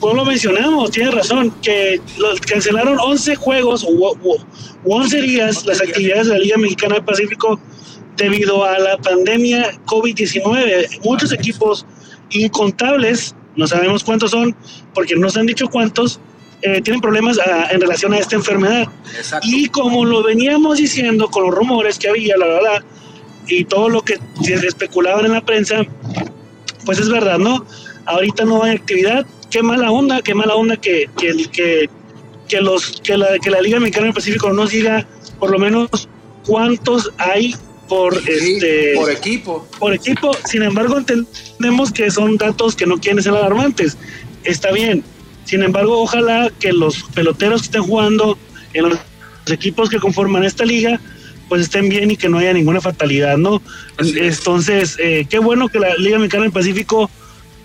No 0.00 0.14
lo 0.14 0.24
mencionamos, 0.24 0.90
tienes 0.90 1.14
razón, 1.14 1.54
que 1.62 2.00
cancelaron 2.48 2.98
11 2.98 3.36
juegos 3.36 3.86
o, 3.88 4.16
11 4.84 5.22
días 5.22 5.64
las 5.64 5.80
actividades 5.80 6.26
de 6.26 6.32
la 6.32 6.38
Liga 6.40 6.56
Mexicana 6.56 6.96
del 6.96 7.04
Pacífico 7.04 7.60
debido 8.16 8.64
a 8.64 8.80
la 8.80 8.96
pandemia 8.98 9.70
COVID-19. 9.86 11.00
Muchos 11.04 11.32
equipos 11.32 11.86
incontables, 12.30 13.36
no 13.54 13.66
sabemos 13.68 14.02
cuántos 14.02 14.32
son, 14.32 14.56
porque 14.92 15.14
no 15.14 15.30
se 15.30 15.38
han 15.38 15.46
dicho 15.46 15.68
cuántos, 15.68 16.18
eh, 16.62 16.80
tienen 16.80 17.00
problemas 17.00 17.38
ah, 17.38 17.68
en 17.70 17.80
relación 17.80 18.14
a 18.14 18.18
esta 18.18 18.36
enfermedad. 18.36 18.88
Y 19.42 19.68
como 19.68 20.04
lo 20.04 20.22
veníamos 20.22 20.78
diciendo 20.78 21.28
con 21.28 21.44
los 21.44 21.54
rumores 21.54 21.98
que 21.98 22.08
había, 22.08 22.36
la 22.36 22.46
verdad, 22.46 22.84
y 23.48 23.64
todo 23.64 23.88
lo 23.88 24.02
que 24.02 24.18
se 24.42 24.54
especulaban 24.54 25.26
en 25.26 25.32
la 25.32 25.44
prensa, 25.44 25.84
pues 26.84 26.98
es 26.98 27.08
verdad, 27.08 27.38
¿no? 27.38 27.66
Ahorita 28.06 28.44
no 28.44 28.62
hay 28.62 28.76
actividad. 28.76 29.26
Qué 29.50 29.62
mala 29.62 29.90
onda, 29.90 30.22
qué 30.22 30.34
mala 30.34 30.54
onda 30.54 30.76
que, 30.76 31.10
que, 31.18 31.34
que, 31.50 31.90
que 32.48 32.60
los, 32.60 33.00
que, 33.02 33.16
la, 33.16 33.38
que 33.38 33.50
la 33.50 33.60
Liga 33.60 33.80
Mexicana 33.80 34.06
del 34.06 34.14
Pacífico 34.14 34.48
no 34.48 34.54
nos 34.54 34.70
diga 34.70 35.06
por 35.38 35.50
lo 35.50 35.58
menos 35.58 36.08
cuántos 36.46 37.10
hay 37.18 37.54
por 37.88 38.16
este 38.28 38.94
por 38.94 39.10
equipo 39.10 39.68
por 39.78 39.92
equipo 39.92 40.30
sin 40.44 40.62
embargo 40.62 40.98
entendemos 40.98 41.92
que 41.92 42.10
son 42.10 42.36
datos 42.36 42.74
que 42.74 42.86
no 42.86 42.98
quieren 42.98 43.22
ser 43.22 43.34
alarmantes 43.34 43.96
está 44.44 44.72
bien 44.72 45.04
sin 45.44 45.62
embargo, 45.62 46.00
ojalá 46.00 46.50
que 46.60 46.72
los 46.72 47.02
peloteros 47.14 47.62
que 47.62 47.66
estén 47.66 47.82
jugando 47.82 48.38
en 48.74 48.90
los 48.90 48.98
equipos 49.46 49.90
que 49.90 49.98
conforman 49.98 50.44
esta 50.44 50.64
liga, 50.64 51.00
pues 51.48 51.62
estén 51.62 51.88
bien 51.88 52.10
y 52.10 52.16
que 52.16 52.28
no 52.28 52.38
haya 52.38 52.52
ninguna 52.52 52.80
fatalidad, 52.80 53.36
¿no? 53.36 53.60
Entonces, 53.98 54.96
eh, 54.98 55.26
qué 55.28 55.38
bueno 55.38 55.68
que 55.68 55.78
la 55.78 55.94
Liga 55.96 56.18
Mexicana 56.18 56.44
del 56.44 56.52
Pacífico 56.52 57.10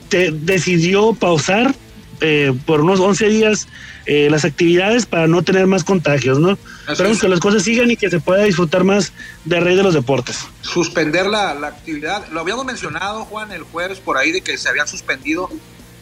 te 0.09 0.31
decidió 0.31 1.13
pausar 1.13 1.73
eh, 2.19 2.53
por 2.65 2.81
unos 2.81 2.99
11 2.99 3.29
días 3.29 3.67
eh, 4.07 4.27
las 4.31 4.43
actividades 4.43 5.05
para 5.05 5.27
no 5.27 5.43
tener 5.43 5.67
más 5.67 5.83
contagios, 5.83 6.39
¿no? 6.39 6.57
Esperemos 6.89 7.19
que 7.19 7.29
las 7.29 7.39
cosas 7.39 7.63
sigan 7.63 7.91
y 7.91 7.95
que 7.95 8.09
se 8.09 8.19
pueda 8.19 8.43
disfrutar 8.43 8.83
más 8.83 9.13
de 9.45 9.59
rey 9.59 9.75
de 9.75 9.83
los 9.83 9.93
deportes. 9.93 10.39
Suspender 10.61 11.27
la, 11.27 11.53
la 11.53 11.67
actividad, 11.67 12.27
lo 12.31 12.39
habíamos 12.39 12.65
mencionado, 12.65 13.25
Juan, 13.25 13.51
el 13.51 13.63
jueves 13.63 13.99
por 13.99 14.17
ahí 14.17 14.31
de 14.31 14.41
que 14.41 14.57
se 14.57 14.67
habían 14.67 14.87
suspendido 14.87 15.49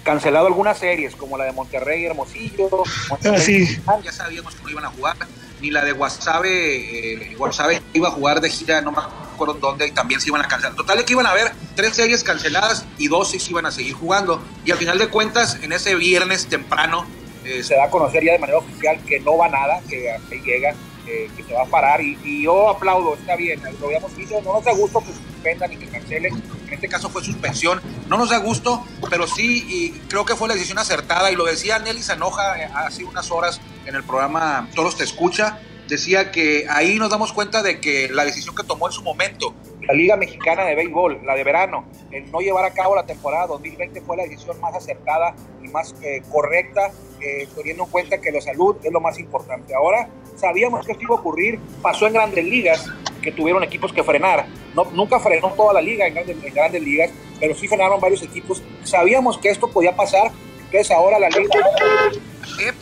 cancelado 0.06 0.46
algunas 0.46 0.78
series, 0.78 1.16
como 1.16 1.38
la 1.38 1.46
de 1.46 1.52
Monterrey 1.52 2.06
Hermosillo. 2.06 2.70
Ah, 3.10 3.98
ya 4.04 4.12
sabíamos 4.12 4.56
que 4.56 4.64
no 4.64 4.70
iban 4.70 4.86
a 4.86 4.90
jugar. 4.90 5.18
Ni 5.62 5.72
la 5.72 5.84
de 5.84 5.94
Guasave, 5.94 7.32
eh, 7.32 7.36
Guasave 7.36 7.82
iba 7.94 8.10
a 8.10 8.12
jugar 8.12 8.40
de 8.40 8.50
gira, 8.50 8.82
no 8.82 8.92
me 8.92 9.00
acuerdo 9.00 9.56
dónde, 9.56 9.88
y 9.88 9.92
también 9.92 10.22
se 10.22 10.30
iban 10.30 10.42
a 10.42 10.48
cancelar. 10.48 10.76
Total, 10.76 11.00
es 11.00 11.06
que 11.06 11.14
iban 11.14 11.26
a 11.26 11.32
haber 11.32 11.52
tres 11.76 11.96
series 11.96 12.24
canceladas 12.24 12.86
y 12.98 13.08
dos 13.08 13.32
se 13.32 13.50
iban 13.50 13.66
a 13.66 13.72
seguir 13.72 13.94
jugando. 13.94 14.42
Y 14.64 14.72
al 14.72 14.78
final 14.78 15.00
de 15.00 15.08
cuentas, 15.08 15.58
en 15.64 15.74
ese 15.74 15.96
viernes 15.96 16.46
temprano, 16.46 17.06
eh, 17.44 17.64
se 17.64 17.76
da 17.76 17.86
a 17.86 17.90
conocer 17.90 18.24
ya 18.24 18.34
de 18.34 18.40
manera 18.40 18.60
oficial 18.60 19.00
que 19.06 19.20
no 19.22 19.38
va 19.38 19.50
nada, 19.50 19.82
que 19.90 20.12
ahí 20.12 20.42
llega 20.46 20.76
que 21.06 21.44
se 21.48 21.54
va 21.54 21.62
a 21.62 21.66
parar 21.68 22.02
y, 22.02 22.42
yo 22.42 22.68
aplaudo, 22.68 23.14
está 23.14 23.36
bien, 23.36 23.62
lo 23.80 23.86
habíamos 23.86 24.16
visto, 24.16 24.42
no 24.42 24.54
nos 24.54 24.64
da 24.64 24.74
gusto 24.74 25.00
que 25.02 25.14
suspendan 25.14 25.72
y 25.72 25.78
que 25.78 25.88
cancelen, 25.88 26.42
en 26.68 26.74
este 26.74 26.88
caso 26.88 27.10
fue 27.10 27.24
suspensión, 27.24 27.82
no 28.08 28.18
nos 28.18 28.30
da 28.30 28.38
gusto, 28.38 28.86
pero 29.10 29.28
sí, 29.28 30.02
creo 30.08 30.26
que 30.26 30.36
fue 30.36 30.48
la 30.48 30.54
decisión 30.54 30.80
acertada, 30.80 31.32
y 31.32 31.36
lo 31.36 31.46
decía 31.46 31.80
Nelly 31.80 32.02
Sanoja 32.02 32.62
eh, 32.62 32.70
hace 32.74 33.04
unas 33.04 33.32
horas 33.32 33.62
en 33.86 33.96
el 33.96 34.04
programa 34.04 34.68
Todos 34.76 34.98
te 34.98 35.04
escucha, 35.04 35.60
decía 35.88 36.32
que 36.32 36.66
ahí 36.70 36.98
nos 36.98 37.10
damos 37.10 37.34
cuenta 37.34 37.62
de 37.62 37.80
que 37.80 38.10
la 38.10 38.26
decisión 38.26 38.56
que 38.56 38.64
tomó 38.64 38.88
en 38.88 38.94
su 38.94 39.04
momento 39.04 39.54
la 39.88 39.94
Liga 39.94 40.16
Mexicana 40.16 40.66
de 40.66 40.76
Béisbol, 40.76 41.22
la 41.24 41.36
de 41.36 41.44
verano, 41.44 41.86
el 42.12 42.30
no 42.32 42.40
llevar 42.40 42.66
a 42.66 42.74
cabo 42.74 42.96
la 42.96 43.06
temporada 43.06 43.48
2020 43.48 44.02
fue 44.02 44.18
la 44.18 44.24
decisión 44.24 44.60
más 44.60 44.76
acertada 44.76 45.36
y 45.64 45.68
más 45.68 45.96
eh, 46.02 46.22
correcta, 46.32 46.92
eh, 47.22 47.48
teniendo 47.56 47.84
en 47.84 47.90
cuenta 47.90 48.20
que 48.20 48.32
la 48.32 48.42
salud 48.42 48.78
es 48.84 48.92
lo 48.92 49.00
más 49.00 49.20
importante. 49.20 49.74
Ahora 49.74 50.08
sabíamos 50.36 50.86
que 50.86 50.94
esto 50.94 51.04
iba 51.04 51.16
a 51.16 51.20
ocurrir, 51.20 51.60
pasó 51.82 52.08
en 52.08 52.14
grandes 52.14 52.44
ligas, 52.44 52.88
que 53.22 53.32
tuvieron 53.32 53.64
equipos 53.64 53.92
que 53.92 54.04
frenar. 54.04 54.46
No, 54.76 54.86
nunca 54.86 55.20
frenó 55.20 55.52
toda 55.54 55.74
la 55.74 55.82
liga 55.82 56.08
en 56.08 56.14
grandes, 56.14 56.38
en 56.44 56.54
grandes 56.54 56.82
ligas, 56.82 57.12
pero 57.40 57.56
sí 57.56 57.68
frenaron 57.68 58.00
varios 58.00 58.22
equipos. 58.24 58.62
Sabíamos 58.84 59.38
que 59.38 59.50
esto 59.50 59.68
podía 59.70 59.96
pasar, 59.96 60.32
entonces 60.66 60.92
ahora 60.92 61.20
la 61.20 61.30
liga 61.30 61.60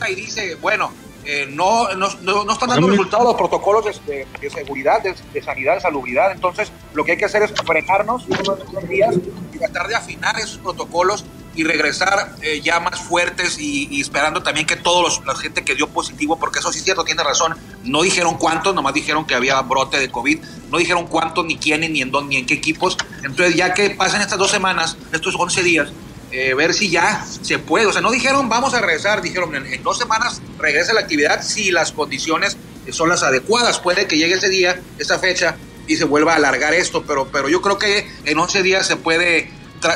y 0.08 0.14
dice, 0.14 0.54
bueno, 0.56 0.90
eh, 1.26 1.46
no, 1.50 1.94
no, 1.94 2.08
no, 2.22 2.52
están 2.52 2.68
dando 2.68 2.88
resultados 2.88 3.24
los 3.24 3.34
protocolos 3.34 3.84
de, 3.84 4.50
seguridad, 4.50 5.02
de, 5.02 5.42
sanidad, 5.42 5.74
de 5.74 5.80
salubridad. 5.80 6.32
Entonces, 6.32 6.70
lo 6.92 7.04
que 7.04 7.12
hay 7.12 7.18
que 7.18 7.24
hacer 7.24 7.42
es 7.42 7.52
frenarnos 7.64 8.26
unos 8.26 8.88
días 8.88 9.14
y 9.52 9.58
tratar 9.58 9.88
de 9.88 9.94
afinar 9.94 10.38
esos 10.38 10.58
protocolos 10.58 11.24
y 11.56 11.62
regresar 11.64 12.34
eh, 12.42 12.60
ya 12.62 12.80
más 12.80 13.00
fuertes 13.00 13.58
y, 13.58 14.00
esperando 14.00 14.42
también 14.42 14.66
que 14.66 14.76
todos 14.76 15.02
los, 15.02 15.26
la 15.26 15.34
gente 15.36 15.64
que 15.64 15.74
dio 15.74 15.88
positivo, 15.88 16.38
porque 16.38 16.58
eso 16.58 16.72
sí 16.72 16.78
es 16.78 16.84
cierto, 16.84 17.04
tiene 17.04 17.22
razón, 17.22 17.54
no 17.84 18.02
dijeron 18.02 18.36
cuántos, 18.36 18.74
nomás 18.74 18.92
dijeron 18.92 19.24
que 19.24 19.34
había 19.34 19.60
brote 19.62 19.98
de 19.98 20.10
COVID, 20.10 20.40
no 20.70 20.78
dijeron 20.78 21.06
cuántos, 21.06 21.44
ni 21.44 21.56
quiénes, 21.56 21.90
ni 21.90 22.02
en 22.02 22.10
dónde, 22.10 22.30
ni 22.30 22.36
en 22.40 22.46
qué 22.46 22.54
equipos. 22.54 22.96
Entonces, 23.22 23.54
ya 23.54 23.72
que 23.72 23.90
pasen 23.90 24.20
estas 24.20 24.38
dos 24.38 24.50
semanas, 24.50 24.96
estos 25.12 25.36
11 25.38 25.62
días, 25.62 25.92
eh, 26.36 26.52
ver 26.54 26.74
si 26.74 26.90
ya 26.90 27.24
se 27.42 27.60
puede. 27.60 27.86
O 27.86 27.92
sea, 27.92 28.02
no 28.02 28.10
dijeron 28.10 28.48
vamos 28.48 28.74
a 28.74 28.80
regresar, 28.80 29.22
dijeron 29.22 29.54
en, 29.54 29.82
dos 29.84 29.98
semanas 29.98 30.42
regresa 30.58 30.92
la 30.92 31.02
actividad 31.02 31.44
si 31.44 31.70
las 31.70 31.92
condiciones 31.92 32.56
son 32.90 33.08
las 33.08 33.22
adecuadas. 33.22 33.78
Puede 33.78 34.08
que 34.08 34.18
llegue 34.18 34.34
ese 34.34 34.48
día, 34.48 34.80
esa 34.98 35.20
fecha, 35.20 35.54
y 35.86 35.96
se 35.96 36.04
vuelva 36.04 36.32
a 36.32 36.36
alargar 36.36 36.74
esto, 36.74 37.04
pero, 37.06 37.28
pero 37.30 37.48
yo 37.48 37.62
creo 37.62 37.78
que 37.78 38.10
en 38.24 38.36
11 38.36 38.64
días 38.64 38.84
se 38.84 38.96
puede. 38.96 39.48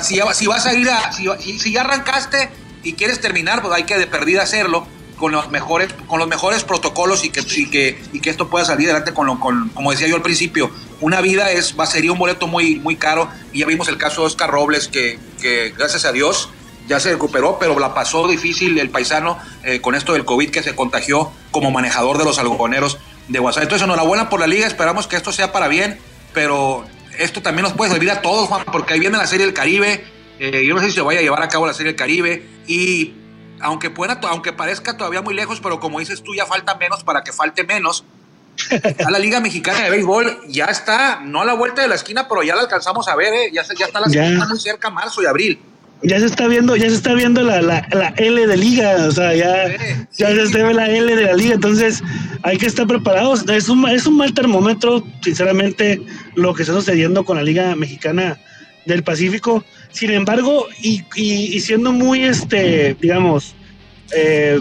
Si, 0.03 0.47
vas 0.47 0.67
a 0.67 0.75
ir 0.75 0.89
a. 0.89 1.13
Si, 1.13 1.59
si 1.59 1.73
ya 1.73 1.81
arrancaste 1.81 2.51
y 2.85 2.93
quieres 2.93 3.21
terminar, 3.21 3.61
pues 3.61 3.75
hay 3.75 3.83
que 3.83 3.99
de 3.99 4.07
perdida 4.07 4.43
hacerlo 4.43 4.87
con 5.17 5.33
los 5.33 5.51
mejores, 5.51 5.93
con 6.07 6.21
los 6.21 6.29
mejores 6.29 6.63
protocolos 6.63 7.25
y 7.25 7.31
que, 7.31 7.41
y 7.41 7.69
que, 7.69 8.01
y 8.13 8.21
que 8.21 8.31
esto 8.31 8.49
pueda 8.49 8.65
salir 8.65 8.91
adelante 8.91 9.13
con, 9.13 9.27
lo, 9.27 9.41
con, 9.41 9.71
como 9.71 9.91
decía 9.91 10.07
yo 10.07 10.15
al 10.15 10.23
principio, 10.23 10.71
una 11.01 11.21
vida 11.21 11.51
es, 11.51 11.75
va, 11.77 11.87
sería 11.87 12.13
un 12.13 12.19
boleto 12.19 12.47
muy, 12.47 12.77
muy 12.77 12.95
caro 12.95 13.29
y 13.53 13.59
ya 13.59 13.67
vimos 13.67 13.89
el 13.89 13.99
caso 13.99 14.21
de 14.21 14.29
Oscar 14.29 14.51
Robles 14.51 14.87
que, 14.87 15.19
que 15.39 15.75
gracias 15.77 16.05
a 16.05 16.13
Dios 16.13 16.51
ya 16.89 16.99
se 17.01 17.13
recuperó, 17.13 17.59
pero 17.59 17.79
la 17.79 17.95
pasó 17.95 18.27
difícil 18.27 18.79
el 18.79 18.91
paisano 18.91 19.39
eh, 19.63 19.81
con 19.81 19.95
esto 19.95 20.15
del 20.15 20.25
COVID 20.25 20.51
que 20.51 20.63
se 20.63 20.75
contagió 20.75 21.31
como 21.51 21.71
manejador 21.71 22.19
de 22.19 22.25
los 22.25 22.39
algodoneros 22.39 22.99
de 23.29 23.41
WhatsApp. 23.41 23.65
Entonces, 23.65 23.85
enhorabuena 23.85 24.31
por 24.31 24.41
la 24.41 24.47
liga, 24.47 24.67
esperamos 24.67 25.07
que 25.07 25.17
esto 25.17 25.31
sea 25.31 25.53
para 25.53 25.69
bien, 25.69 25.99
pero 26.33 26.85
esto 27.19 27.43
también 27.43 27.65
nos 27.65 27.75
puede 27.75 27.93
servir 27.93 28.11
a 28.11 28.23
todos, 28.23 28.49
Juan, 28.49 28.65
porque 28.73 28.95
ahí 28.95 29.01
viene 29.01 29.19
la 29.19 29.27
Serie 29.27 29.45
del 29.45 29.55
Caribe. 29.55 30.05
Eh, 30.39 30.65
yo 30.67 30.75
no 30.75 30.81
sé 30.81 30.87
si 30.87 30.93
se 30.93 31.01
vaya 31.03 31.21
a 31.21 31.23
llevar 31.23 31.43
a 31.43 31.49
cabo 31.49 31.67
la 31.67 31.75
Serie 31.75 31.93
del 31.93 31.99
Caribe 31.99 32.47
y 32.67 33.15
aunque, 33.61 33.91
pueda, 33.91 34.21
aunque 34.23 34.53
parezca 34.53 34.97
todavía 34.97 35.21
muy 35.21 35.35
lejos, 35.35 35.61
pero 35.61 35.81
como 35.81 35.99
dices 35.99 36.23
tú, 36.23 36.35
ya 36.35 36.47
falta 36.47 36.77
menos 36.77 37.05
para 37.05 37.23
que 37.23 37.33
falte 37.33 37.65
menos. 37.65 38.05
A 39.05 39.11
la 39.11 39.19
Liga 39.19 39.41
Mexicana 39.41 39.85
de 39.85 39.91
Béisbol 39.91 40.41
ya 40.49 40.67
está, 40.67 41.21
no 41.21 41.43
a 41.43 41.45
la 41.45 41.55
vuelta 41.55 41.83
de 41.83 41.89
la 41.89 41.95
esquina, 41.95 42.29
pero 42.29 42.43
ya 42.43 42.55
la 42.55 42.63
alcanzamos 42.63 43.09
a 43.09 43.17
ver, 43.17 43.33
¿eh? 43.33 43.51
ya, 43.53 43.63
ya 43.79 43.87
está 43.87 44.01
la 44.01 44.07
esquina 44.07 44.47
muy 44.47 44.59
cerca, 44.59 44.91
marzo 44.91 45.23
y 45.23 45.27
abril. 45.27 45.59
Ya 46.03 46.21
se 46.21 46.27
está 46.27 46.47
viendo, 46.47 46.77
ya 46.77 46.89
se 46.89 46.95
está 46.95 47.13
viendo 47.15 47.43
la, 47.43 47.61
la, 47.61 47.87
la 47.91 48.15
L 48.17 48.47
de 48.47 48.57
liga, 48.57 48.97
o 49.09 49.11
sea, 49.11 49.35
ya, 49.35 49.69
ya 50.17 50.29
se 50.29 50.43
está 50.43 50.59
viendo 50.59 50.75
la 50.75 50.89
L 50.89 51.17
de 51.17 51.25
la 51.25 51.33
liga, 51.33 51.55
entonces 51.55 52.03
hay 52.43 52.57
que 52.57 52.67
estar 52.67 52.87
preparados. 52.87 53.45
Es 53.49 53.69
un, 53.69 53.89
es 53.89 54.07
un 54.07 54.17
mal 54.17 54.33
termómetro, 54.33 55.05
sinceramente, 55.23 56.01
lo 56.37 56.55
que 56.55 56.63
está 56.63 56.75
sucediendo 56.75 57.25
con 57.25 57.37
la 57.37 57.43
Liga 57.43 57.75
Mexicana 57.75 58.39
del 58.87 59.03
Pacífico. 59.03 59.65
Sin 59.91 60.11
embargo, 60.13 60.69
y, 60.81 61.03
y, 61.17 61.59
siendo 61.61 61.91
muy, 61.93 62.25
este, 62.25 62.97
digamos, 63.01 63.57
eh, 64.15 64.61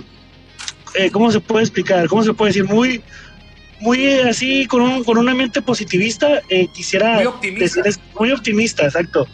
eh, 0.95 1.11
¿cómo 1.11 1.31
se 1.31 1.39
puede 1.39 1.65
explicar? 1.65 2.07
¿Cómo 2.07 2.23
se 2.23 2.33
puede 2.33 2.49
decir? 2.49 2.65
Muy, 2.65 3.03
muy 3.79 4.07
así, 4.19 4.65
con 4.65 4.81
un, 4.81 5.03
con 5.03 5.17
un 5.17 5.29
ambiente 5.29 5.61
positivista, 5.61 6.41
eh, 6.49 6.67
quisiera 6.73 7.15
muy 7.15 7.25
optimista. 7.25 7.81
muy 8.19 8.31
optimista, 8.31 8.85
exacto. 8.85 9.27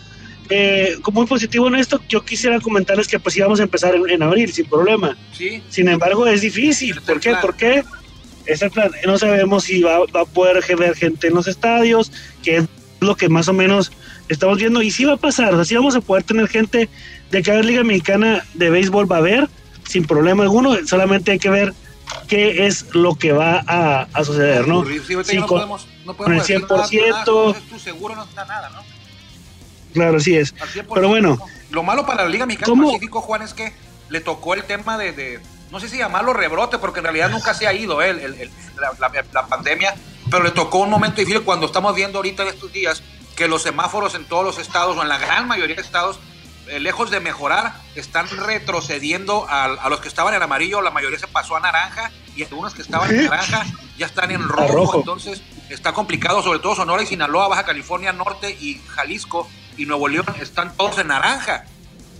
Eh, 0.50 0.98
muy 1.12 1.26
positivo 1.26 1.68
en 1.68 1.76
esto, 1.76 2.02
yo 2.10 2.24
quisiera 2.24 2.60
comentarles 2.60 3.08
que 3.08 3.20
pues 3.20 3.38
íbamos 3.38 3.60
a 3.60 3.64
empezar 3.64 3.96
en, 3.96 4.24
abril 4.24 4.52
sin 4.52 4.66
problema. 4.66 5.18
¿Sí? 5.32 5.64
Sin 5.70 5.88
embargo, 5.88 6.28
es 6.28 6.42
difícil. 6.42 7.00
¿Por 7.02 7.20
qué? 7.20 7.34
Porque 7.42 7.84
No 9.08 9.18
sabemos 9.18 9.64
si 9.64 9.82
va, 9.82 10.00
va, 10.00 10.22
a 10.22 10.26
poder 10.26 10.64
ver 10.76 10.96
gente 10.96 11.28
en 11.28 11.36
los 11.36 11.48
estadios, 11.48 12.12
que 12.44 12.58
es 12.58 12.66
lo 13.00 13.16
que 13.16 13.30
más 13.30 13.48
o 13.48 13.54
menos 13.54 13.92
estamos 14.28 14.58
viendo. 14.58 14.82
Y 14.82 14.92
si 14.92 15.06
va 15.06 15.14
a 15.14 15.18
pasar, 15.18 15.54
o 15.54 15.64
sea, 15.64 15.78
vamos 15.80 15.96
a 15.96 16.02
poder 16.02 16.24
tener 16.24 16.48
gente 16.48 16.90
de 17.32 17.42
cada 17.42 17.62
liga 17.62 17.84
mexicana 17.84 18.44
de 18.54 18.70
béisbol 18.70 19.12
va 19.12 19.18
a 19.18 19.20
haber, 19.20 19.48
sin 19.88 20.06
problema 20.06 20.44
alguno. 20.44 20.76
Solamente 20.86 21.32
hay 21.32 21.40
que 21.40 21.50
ver 21.50 21.74
qué 22.28 22.66
es 22.68 22.94
lo 22.96 23.16
que 23.16 23.32
va 23.32 23.64
a, 23.68 24.08
a 24.14 24.24
suceder, 24.24 24.68
¿no? 24.68 24.84
Sí, 24.86 25.38
no, 25.38 25.48
podemos, 25.48 25.88
no 26.06 26.14
podemos 26.14 26.48
con 26.48 26.56
el 26.56 26.62
100%. 26.64 27.56
tú 27.70 27.80
seguro 27.80 28.16
no 28.16 28.24
está 28.24 28.46
nada, 28.46 28.70
¿no? 28.70 28.82
Claro, 29.94 30.18
así 30.18 30.36
es. 30.36 30.54
Pero 30.94 31.08
bueno. 31.08 31.38
Lo 31.70 31.84
malo 31.84 32.06
para 32.06 32.24
la 32.24 32.30
Liga 32.30 32.46
Mexicana 32.46 32.84
Pacífico, 32.84 33.22
Juan, 33.22 33.42
es 33.42 33.54
que 33.54 33.74
le 34.10 34.22
tocó 34.22 34.54
el 34.54 34.64
tema 34.64 34.98
de, 34.98 35.12
de, 35.12 35.40
no 35.72 35.80
sé 35.80 35.90
si 35.90 35.98
llamarlo 35.98 36.34
rebrote, 36.34 36.78
porque 36.78 37.00
en 37.00 37.06
realidad 37.06 37.32
nunca 37.32 37.54
se 37.54 37.68
ha 37.68 37.74
ido 37.74 38.02
él, 38.02 38.20
el, 38.20 38.52
la, 38.80 39.12
la, 39.34 39.48
pandemia, 39.48 39.96
pero 40.30 40.44
le 40.44 40.52
tocó 40.52 40.80
un 40.80 40.90
momento 40.90 41.18
difícil 41.18 41.42
cuando 41.42 41.66
estamos 41.66 41.96
viendo 41.96 42.20
ahorita 42.20 42.44
en 42.44 42.50
estos 42.50 42.72
días 42.72 43.02
que 43.36 43.48
los 43.48 43.64
semáforos 43.64 44.14
en 44.14 44.26
todos 44.26 44.46
los 44.46 44.60
estados, 44.60 44.96
o 44.98 45.02
en 45.02 45.10
la 45.10 45.18
gran 45.18 45.48
mayoría 45.48 45.76
de 45.76 45.82
estados, 45.82 46.18
eh, 46.18 46.22
lejos 46.80 47.12
de 47.12 47.20
mejorar, 47.20 47.74
están 47.96 48.28
retrocediendo 48.30 49.46
a, 49.50 49.66
a, 49.66 49.90
los 49.90 50.00
que 50.00 50.08
estaban 50.08 50.34
en 50.34 50.42
amarillo, 50.42 50.82
la 50.82 50.92
mayoría 50.92 51.20
se 51.20 51.28
pasó 51.28 51.56
a 51.56 51.60
naranja 51.60 52.12
y 52.36 52.44
algunos 52.44 52.74
que 52.74 52.82
estaban 52.82 53.10
en 53.12 53.26
naranja 53.26 53.66
ya 53.98 54.06
están 54.06 54.32
en 54.32 54.48
rojo, 54.48 55.00
entonces 55.00 55.42
está 55.70 55.94
complicado, 55.94 56.42
sobre 56.42 56.60
todo 56.60 56.76
Sonora 56.76 57.04
y 57.04 57.06
Sinaloa, 57.06 57.48
Baja 57.48 57.64
California 57.64 58.14
Norte 58.14 58.58
y 58.60 58.82
Jalisco 58.88 59.48
y 59.78 59.86
Nuevo 59.86 60.08
León 60.08 60.26
están 60.40 60.76
todos 60.76 60.98
en 61.00 61.08
naranja. 61.08 61.66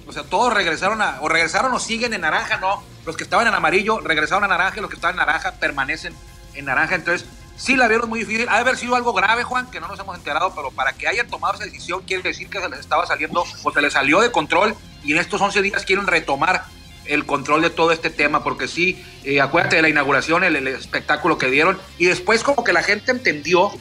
O 0.06 0.12
sea, 0.12 0.24
todos 0.24 0.54
regresaron 0.54 1.02
a, 1.02 1.20
o 1.22 1.30
regresaron 1.30 1.74
o 1.74 1.80
siguen 1.80 2.14
en 2.14 2.22
naranja, 2.22 2.58
no. 2.58 2.84
Los 3.06 3.16
que 3.16 3.24
estaban 3.24 3.48
en 3.48 3.54
amarillo 3.54 4.00
regresaron 4.00 4.44
a 4.44 4.48
naranja 4.48 4.78
y 4.78 4.82
los 4.82 4.90
que 4.90 4.96
estaban 4.96 5.16
en 5.16 5.26
naranja 5.26 5.54
permanecen 5.54 6.14
en 6.54 6.66
naranja. 6.66 6.96
Entonces, 6.96 7.28
Sí, 7.64 7.78
la 7.78 7.88
vieron 7.88 8.10
muy 8.10 8.20
difícil. 8.20 8.50
Ha 8.50 8.56
de 8.56 8.60
haber 8.60 8.76
sido 8.76 8.94
algo 8.94 9.14
grave, 9.14 9.44
Juan, 9.44 9.72
que 9.72 9.80
no 9.80 9.88
nos 9.88 9.98
hemos 9.98 10.18
enterado, 10.18 10.54
pero 10.54 10.70
para 10.72 10.92
que 10.92 11.08
hayan 11.08 11.30
tomado 11.30 11.54
esa 11.54 11.64
decisión 11.64 12.04
quiere 12.06 12.22
decir 12.22 12.50
que 12.50 12.60
se 12.60 12.68
les 12.68 12.82
estaba 12.82 13.06
saliendo 13.06 13.46
o 13.64 13.72
se 13.72 13.82
les 13.82 13.94
salió 13.94 14.20
de 14.20 14.34
control 14.34 14.76
y 15.02 15.14
en 15.14 15.20
estos 15.20 15.40
11 15.40 15.62
días 15.62 15.86
quieren 15.86 16.06
retomar 16.06 16.66
el 17.06 17.26
control 17.26 17.62
de 17.62 17.70
todo 17.70 17.94
este 17.94 18.10
tema, 18.10 18.44
porque 18.44 18.68
sí, 18.68 19.02
eh, 19.24 19.40
acuérdate 19.40 19.78
de 19.78 19.82
la 19.82 19.88
inauguración, 19.88 20.44
el, 20.44 20.68
espectáculo 20.68 21.38
que 21.38 21.50
dieron, 21.50 21.80
y 21.98 22.08
después 22.08 22.44
como 22.44 22.66
que 22.66 22.74
la 22.74 22.84
gente 22.84 23.12
entendió, 23.12 23.72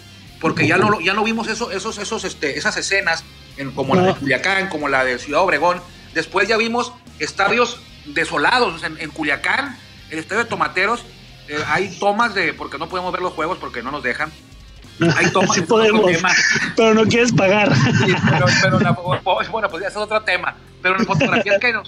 porque 0.40 0.68
ya 0.68 0.77
no, 0.77 1.01
ya 1.01 1.12
no 1.12 1.25
vimos 1.25 1.49
eso, 1.49 1.73
esos, 1.73 1.99
esos, 1.99 2.23
este, 2.23 2.57
esas 2.57 2.77
escenas, 2.77 3.25
en, 3.57 3.73
como 3.73 3.97
la 3.97 4.03
de 4.03 4.14
Culiacán, 4.14 4.68
como 4.68 4.88
la 4.88 5.05
de 5.05 5.18
Ciudad 5.18 5.40
Obregón, 5.40 5.83
después 6.14 6.47
ya 6.47 6.57
vimos 6.57 6.92
estadios 7.18 7.81
desolados, 8.05 8.85
en, 8.85 8.97
en 9.01 9.11
Culiacán, 9.11 9.77
el 10.11 10.21
estadio 10.21 10.45
de 10.45 10.49
Tomateros, 10.49 11.05
eh, 11.48 11.62
hay 11.66 11.88
tomas 11.98 12.35
de, 12.35 12.55
porque 12.55 12.78
no 12.78 12.88
podemos 12.88 13.12
ver 13.12 13.22
los 13.22 13.33
juegos 13.33 13.59
porque 13.59 13.83
no 13.83 13.90
nos 13.90 14.02
dejan. 14.02 14.31
Hay 15.16 15.31
tomas 15.33 15.55
sí 15.55 15.62
podemos, 15.62 16.11
pero 16.76 16.94
no 16.94 17.05
quieres 17.05 17.33
pagar. 17.33 17.72
pero, 18.33 18.78
bueno, 19.50 19.68
pues 19.68 19.85
es 19.85 19.96
otro 19.96 20.20
tema. 20.22 20.55
Pero 20.81 20.98
en 20.98 21.07
fotografías 21.07 21.61
que, 21.61 21.78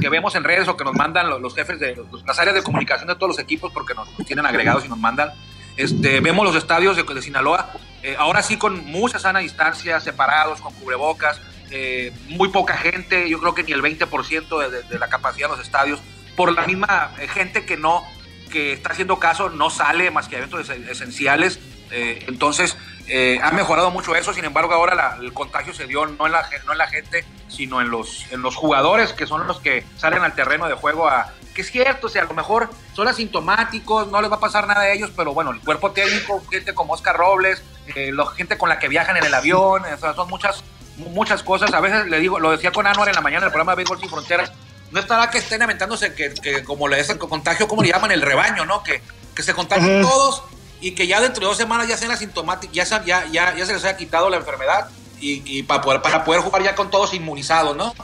que, 0.00 0.08
vemos 0.08 0.34
en 0.36 0.44
redes 0.44 0.68
o 0.68 0.76
que 0.76 0.84
nos 0.84 0.94
mandan 0.94 1.28
los, 1.28 1.54
jefes 1.54 1.80
de 1.80 2.00
las 2.24 2.38
áreas 2.38 2.54
de 2.54 2.62
comunicación 2.62 3.08
de 3.08 3.16
todos 3.16 3.28
los 3.28 3.38
equipos, 3.40 3.72
porque 3.72 3.94
nos, 3.94 4.08
tienen 4.26 4.46
agregados 4.46 4.84
y 4.84 4.88
nos 4.88 4.98
mandan, 4.98 5.30
este, 5.76 6.20
vemos 6.20 6.44
los 6.44 6.54
estadios 6.54 6.96
de, 6.96 7.02
de 7.02 7.22
Sinaloa, 7.22 7.72
eh, 8.04 8.14
ahora 8.16 8.42
sí 8.42 8.58
con 8.58 8.84
mucha 8.86 9.18
sana 9.18 9.40
distancia, 9.40 9.98
separados, 9.98 10.60
con 10.60 10.72
cubrebocas, 10.74 11.40
eh, 11.72 12.12
muy 12.28 12.50
poca 12.50 12.76
gente, 12.76 13.28
yo 13.28 13.40
creo 13.40 13.54
que 13.56 13.64
ni 13.64 13.72
el 13.72 13.82
20% 13.82 14.70
de, 14.70 14.82
de, 14.82 14.98
la 15.00 15.08
capacidad 15.08 15.48
de 15.48 15.56
los 15.56 15.66
estadios, 15.66 15.98
por 16.36 16.52
la 16.52 16.64
misma 16.64 17.10
gente 17.34 17.64
que 17.64 17.76
no 17.76 18.04
que 18.52 18.72
está 18.72 18.90
haciendo 18.90 19.18
caso 19.18 19.50
no 19.50 19.70
sale 19.70 20.10
más 20.10 20.28
que 20.28 20.36
eventos 20.36 20.68
esenciales. 20.68 21.58
Eh, 21.90 22.24
entonces, 22.28 22.76
eh, 23.08 23.40
ha 23.42 23.50
mejorado 23.50 23.90
mucho 23.90 24.14
eso. 24.14 24.32
Sin 24.32 24.44
embargo, 24.44 24.74
ahora 24.74 25.16
el 25.20 25.32
contagio 25.32 25.74
se 25.74 25.86
dio 25.86 26.06
no 26.06 26.26
en, 26.26 26.32
la, 26.32 26.48
no 26.66 26.72
en 26.72 26.78
la 26.78 26.86
gente, 26.86 27.24
sino 27.48 27.80
en 27.80 27.90
los, 27.90 28.30
en 28.30 28.42
los 28.42 28.54
jugadores, 28.54 29.12
que 29.12 29.26
son 29.26 29.46
los 29.46 29.58
que 29.60 29.84
salen 29.96 30.22
al 30.22 30.34
terreno 30.34 30.68
de 30.68 30.74
juego 30.74 31.08
a. 31.08 31.32
Que 31.54 31.62
es 31.62 31.70
cierto, 31.70 32.06
o 32.06 32.10
sea, 32.10 32.22
a 32.22 32.26
lo 32.26 32.34
mejor 32.34 32.70
son 32.94 33.08
asintomáticos, 33.08 34.08
no 34.08 34.22
les 34.22 34.30
va 34.30 34.36
a 34.36 34.40
pasar 34.40 34.66
nada 34.66 34.82
a 34.82 34.92
ellos, 34.92 35.10
pero 35.14 35.34
bueno, 35.34 35.50
el 35.50 35.60
cuerpo 35.60 35.90
técnico, 35.90 36.42
gente 36.50 36.72
como 36.72 36.94
Oscar 36.94 37.16
Robles, 37.16 37.62
eh, 37.94 38.10
la 38.10 38.24
gente 38.28 38.56
con 38.56 38.70
la 38.70 38.78
que 38.78 38.88
viajan 38.88 39.18
en 39.18 39.24
el 39.24 39.34
avión, 39.34 39.82
son 40.16 40.28
muchas, 40.28 40.64
muchas 40.96 41.42
cosas. 41.42 41.74
A 41.74 41.80
veces 41.80 42.06
le 42.06 42.20
digo, 42.20 42.40
lo 42.40 42.52
decía 42.52 42.72
con 42.72 42.86
Anuar 42.86 43.08
en 43.08 43.14
la 43.14 43.20
mañana 43.20 43.42
del 43.42 43.50
programa 43.50 43.72
de 43.72 43.76
Béisbol 43.76 44.00
Sin 44.00 44.08
Fronteras, 44.08 44.50
no 44.92 45.00
estará 45.00 45.30
que 45.30 45.38
estén 45.38 45.62
aventándose 45.62 46.14
que, 46.14 46.34
que 46.34 46.62
como 46.62 46.86
le 46.86 47.00
el 47.00 47.18
contagio, 47.18 47.66
como 47.66 47.82
le 47.82 47.88
llaman 47.88 48.12
el 48.12 48.20
rebaño, 48.20 48.66
¿no? 48.66 48.82
Que, 48.82 49.02
que 49.34 49.42
se 49.42 49.54
contagien 49.54 50.02
todos 50.02 50.42
y 50.80 50.92
que 50.92 51.06
ya 51.06 51.20
dentro 51.20 51.40
de 51.40 51.46
dos 51.46 51.56
semanas 51.56 51.88
ya 51.88 51.96
sean 51.96 52.10
asintomáticos, 52.10 52.76
ya, 52.76 52.84
ya, 53.04 53.26
ya, 53.30 53.56
ya 53.56 53.66
se 53.66 53.72
les 53.72 53.84
haya 53.84 53.96
quitado 53.96 54.28
la 54.28 54.36
enfermedad 54.36 54.88
y, 55.18 55.42
y, 55.46 55.62
para, 55.62 55.80
poder, 55.80 56.02
para 56.02 56.24
poder 56.24 56.42
jugar 56.42 56.62
ya 56.62 56.74
con 56.74 56.90
todos 56.90 57.14
inmunizados, 57.14 57.74
¿no? 57.74 57.94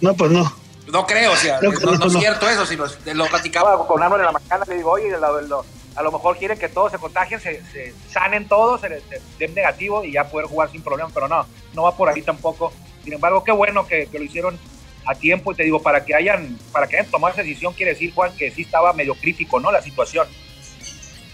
No, 0.00 0.14
pues 0.14 0.30
no. 0.30 0.52
No 0.86 1.04
creo, 1.04 1.32
o 1.32 1.36
sea, 1.36 1.58
no, 1.60 1.70
es 2.06 2.12
cierto 2.12 2.48
eso, 2.48 2.64
sino 2.64 2.84
lo 3.12 3.26
platicaba 3.26 3.84
con 3.88 4.00
Arnold 4.00 4.20
en 4.20 4.26
la 4.26 4.32
mañana, 4.32 4.64
le 4.68 4.76
digo, 4.76 4.92
oye, 4.92 5.12
a 5.12 6.02
lo 6.02 6.12
mejor 6.12 6.38
quieren 6.38 6.56
que 6.56 6.68
todos 6.68 6.92
se 6.92 6.98
contagien, 6.98 7.40
se, 7.40 7.60
se 7.72 7.92
sanen 8.08 8.46
todos, 8.46 8.80
se, 8.82 9.02
den 9.38 9.54
negativo 9.54 10.04
y 10.04 10.12
ya 10.12 10.28
poder 10.28 10.46
jugar 10.46 10.70
sin 10.70 10.82
problema, 10.82 11.10
pero 11.12 11.26
no, 11.26 11.44
no 11.74 11.82
va 11.82 11.96
por 11.96 12.08
ahí 12.08 12.22
tampoco. 12.22 12.72
Sin 13.02 13.14
embargo, 13.14 13.42
qué 13.42 13.50
bueno 13.50 13.84
que, 13.84 14.06
que 14.06 14.18
lo 14.20 14.24
hicieron 14.26 14.60
a 15.06 15.14
tiempo. 15.14 15.52
Y 15.52 15.54
te 15.54 15.64
digo, 15.64 15.80
para 15.80 16.04
que 16.04 16.14
hayan, 16.14 16.58
para 16.72 16.86
que 16.86 16.98
hayan 16.98 17.10
tomado 17.10 17.32
esa 17.32 17.42
decisión, 17.42 17.72
quiere 17.72 17.92
decir, 17.92 18.12
Juan, 18.14 18.32
que 18.36 18.50
sí 18.50 18.62
estaba 18.62 18.92
medio 18.92 19.14
crítico, 19.14 19.60
¿no? 19.60 19.70
La 19.72 19.82
situación. 19.82 20.26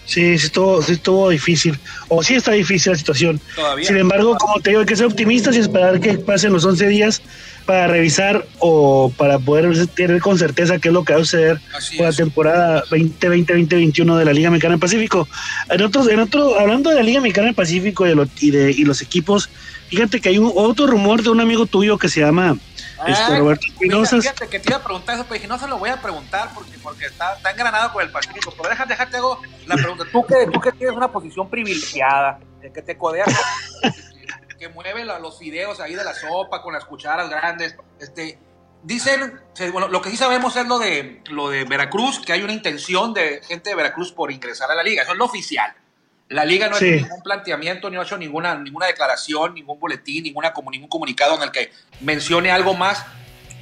Sí, 0.05 0.37
sí 0.37 0.47
estuvo, 0.47 0.81
sí 0.81 0.93
estuvo 0.93 1.29
difícil. 1.29 1.79
O 2.09 2.23
sí 2.23 2.35
está 2.35 2.51
difícil 2.51 2.91
la 2.91 2.97
situación. 2.97 3.39
Sin 3.81 3.97
embargo, 3.97 4.37
como 4.37 4.59
te 4.59 4.71
digo, 4.71 4.81
hay 4.81 4.85
que 4.85 4.95
ser 4.95 5.05
optimistas 5.05 5.55
y 5.55 5.59
esperar 5.59 5.99
que 5.99 6.17
pasen 6.17 6.51
los 6.51 6.65
11 6.65 6.87
días 6.87 7.21
para 7.65 7.87
revisar 7.87 8.45
o 8.59 9.11
para 9.15 9.39
poder 9.39 9.87
tener 9.87 10.19
con 10.19 10.37
certeza 10.37 10.79
qué 10.79 10.89
es 10.89 10.93
lo 10.93 11.05
que 11.05 11.13
va 11.13 11.21
a 11.21 11.23
suceder 11.23 11.61
con 11.95 12.05
la 12.05 12.11
temporada 12.11 12.83
2020-2021 12.89 14.17
de 14.17 14.25
la 14.25 14.33
Liga 14.33 14.49
Mexicana 14.49 14.73
del 14.73 14.81
Pacífico. 14.81 15.27
En 15.69 15.81
otros, 15.81 16.09
en 16.09 16.19
otro, 16.19 16.59
hablando 16.59 16.89
de 16.89 16.97
la 16.97 17.03
Liga 17.03 17.21
Mexicana 17.21 17.47
del 17.47 17.55
Pacífico 17.55 18.05
y, 18.05 18.51
de, 18.51 18.71
y 18.71 18.83
los 18.83 19.01
equipos, 19.01 19.49
fíjate 19.87 20.19
que 20.19 20.29
hay 20.29 20.37
un, 20.37 20.51
otro 20.53 20.87
rumor 20.87 21.23
de 21.23 21.29
un 21.29 21.39
amigo 21.39 21.65
tuyo 21.65 21.97
que 21.97 22.09
se 22.09 22.19
llama 22.19 22.57
este, 23.07 23.39
Roberto 23.39 23.67
Espinosa. 23.67 24.17
Fíjate 24.17 24.47
que 24.47 24.59
te 24.59 24.69
iba 24.69 24.77
a 24.77 24.83
preguntar 24.83 25.15
eso, 25.15 25.23
pero 25.23 25.33
dije, 25.35 25.47
no 25.47 25.59
se 25.59 25.67
lo 25.67 25.77
voy 25.77 25.89
a 25.89 26.01
preguntar 26.01 26.49
porque, 26.53 26.77
porque 26.81 27.05
está, 27.05 27.35
está 27.35 27.51
engranado 27.51 27.91
con 27.93 28.03
el 28.03 28.11
Pacífico. 28.11 28.53
Pero 28.55 28.69
déjate, 28.69 28.89
déjate 28.89 29.17
hago 29.17 29.41
la 29.65 29.75
pregunta. 29.75 30.05
Tú 30.11 30.25
que, 30.25 30.47
tú 30.51 30.59
que 30.59 30.71
tienes 30.71 30.95
una 30.95 31.11
posición 31.11 31.49
privilegiada, 31.49 32.39
que 32.61 32.81
te 32.81 32.97
codeas, 32.97 33.27
que 34.57 34.69
mueve 34.69 35.05
los 35.05 35.39
videos 35.39 35.79
ahí 35.79 35.95
de 35.95 36.03
la 36.03 36.13
sopa 36.13 36.61
con 36.61 36.73
las 36.73 36.85
cucharas 36.85 37.29
grandes, 37.29 37.75
este, 37.99 38.39
dicen, 38.83 39.41
bueno, 39.71 39.87
lo 39.87 40.01
que 40.01 40.09
sí 40.09 40.17
sabemos 40.17 40.55
es 40.55 40.67
lo 40.67 40.79
de, 40.79 41.21
lo 41.29 41.49
de 41.49 41.63
Veracruz, 41.63 42.19
que 42.19 42.33
hay 42.33 42.43
una 42.43 42.53
intención 42.53 43.13
de 43.13 43.41
gente 43.43 43.69
de 43.69 43.75
Veracruz 43.75 44.11
por 44.11 44.31
ingresar 44.31 44.69
a 44.71 44.75
la 44.75 44.83
liga. 44.83 45.03
Eso 45.03 45.13
es 45.13 45.17
lo 45.17 45.25
oficial. 45.25 45.73
La 46.33 46.45
liga 46.45 46.67
no 46.67 46.75
ha 46.75 46.79
hecho 46.79 46.95
ningún 46.95 47.21
planteamiento, 47.21 47.89
ni 47.91 47.97
ha 47.97 48.01
hecho 48.01 48.17
ninguna, 48.17 48.55
ninguna 48.55 48.87
declaración, 48.87 49.53
ningún 49.53 49.79
boletín, 49.79 50.23
ninguna, 50.23 50.51
ningún 50.71 50.89
comunicado 50.89 51.35
en 51.35 51.43
el 51.43 51.51
que 51.51 51.71
mencione 52.01 52.51
algo 52.51 52.73
más 52.73 53.05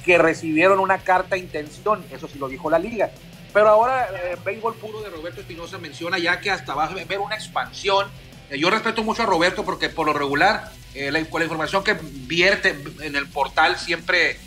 que 0.06 0.16
recibieron 0.16 0.80
una 0.80 0.98
carta 0.98 1.34
de 1.34 1.42
intención. 1.42 2.02
Eso 2.10 2.28
sí 2.28 2.38
lo 2.38 2.48
dijo 2.48 2.70
la 2.70 2.78
liga. 2.78 3.10
Pero 3.52 3.68
ahora, 3.68 4.06
el 4.06 4.16
eh, 4.16 4.38
béisbol 4.42 4.74
puro 4.76 5.02
de 5.02 5.10
Roberto 5.10 5.42
Espinosa 5.42 5.76
menciona 5.76 6.18
ya 6.18 6.40
que 6.40 6.50
hasta 6.50 6.74
va 6.74 6.84
a 6.84 6.88
haber 6.88 7.18
una 7.18 7.34
expansión. 7.34 8.06
Eh, 8.48 8.58
yo 8.58 8.70
respeto 8.70 9.04
mucho 9.04 9.22
a 9.22 9.26
Roberto 9.26 9.64
porque 9.66 9.90
por 9.90 10.06
lo 10.06 10.14
regular, 10.14 10.72
eh, 10.94 11.12
la 11.12 11.20
información 11.20 11.84
que 11.84 11.94
vierte 12.02 12.74
en 13.02 13.16
el 13.16 13.26
portal 13.26 13.78
siempre 13.78 14.38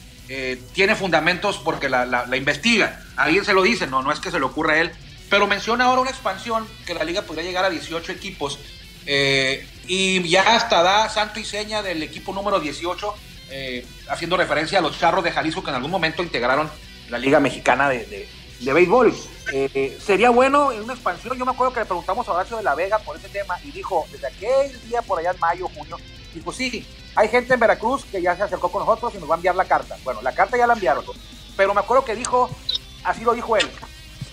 tiene 0.73 0.95
fundamentos 0.95 1.59
porque 1.59 1.87
la, 1.87 2.03
la, 2.03 2.35
investiga. 2.35 2.99
Alguien 3.15 3.45
se 3.45 3.53
lo 3.53 3.61
dice, 3.61 3.85
no, 3.85 4.01
no 4.01 4.11
es 4.11 4.19
que 4.19 4.31
se 4.31 4.39
le 4.39 4.45
ocurra 4.45 4.73
a 4.73 4.81
él 4.81 4.91
pero 5.29 5.47
menciona 5.47 5.85
ahora 5.85 6.01
una 6.01 6.11
expansión 6.11 6.67
que 6.85 6.93
la 6.93 7.03
liga 7.03 7.21
podría 7.23 7.43
llegar 7.43 7.65
a 7.65 7.69
18 7.69 8.11
equipos. 8.11 8.59
Eh, 9.05 9.67
y 9.87 10.27
ya 10.27 10.55
hasta 10.55 10.81
da 10.81 11.09
santo 11.09 11.39
y 11.39 11.45
seña 11.45 11.83
del 11.83 12.01
equipo 12.03 12.33
número 12.33 12.59
18, 12.59 13.13
eh, 13.51 13.85
haciendo 14.09 14.37
referencia 14.37 14.79
a 14.79 14.81
los 14.81 14.97
charros 14.99 15.23
de 15.23 15.31
Jalisco 15.31 15.63
que 15.63 15.69
en 15.69 15.75
algún 15.75 15.91
momento 15.91 16.23
integraron 16.23 16.69
la 17.09 17.17
Liga 17.19 17.39
Mexicana 17.39 17.89
de, 17.89 18.27
de, 18.59 18.73
Béisbol. 18.73 19.15
Eh, 19.53 19.97
sería 20.03 20.31
bueno 20.31 20.71
en 20.71 20.81
una 20.81 20.93
expansión. 20.93 21.37
Yo 21.37 21.45
me 21.45 21.51
acuerdo 21.51 21.73
que 21.73 21.81
le 21.81 21.85
preguntamos 21.85 22.27
a 22.27 22.33
Horacio 22.33 22.57
de 22.57 22.63
la 22.63 22.73
Vega 22.73 22.97
por 22.99 23.15
ese 23.15 23.29
tema 23.29 23.59
y 23.63 23.71
dijo, 23.71 24.07
desde 24.11 24.27
aquel 24.27 24.89
día 24.89 25.01
por 25.03 25.19
allá 25.19 25.31
en 25.31 25.39
mayo, 25.39 25.69
junio, 25.75 25.97
dijo, 26.33 26.51
sí, 26.51 26.85
hay 27.15 27.29
gente 27.29 27.53
en 27.53 27.59
Veracruz 27.59 28.05
que 28.05 28.21
ya 28.21 28.35
se 28.35 28.43
acercó 28.43 28.71
con 28.71 28.85
nosotros 28.85 29.13
y 29.15 29.19
nos 29.19 29.29
va 29.29 29.35
a 29.35 29.37
enviar 29.37 29.55
la 29.55 29.65
carta. 29.65 29.97
Bueno, 30.03 30.21
la 30.21 30.33
carta 30.33 30.57
ya 30.57 30.65
la 30.65 30.73
enviaron, 30.73 31.05
pero 31.55 31.73
me 31.73 31.81
acuerdo 31.81 32.03
que 32.03 32.15
dijo, 32.15 32.49
así 33.03 33.23
lo 33.23 33.33
dijo 33.33 33.55
él, 33.55 33.69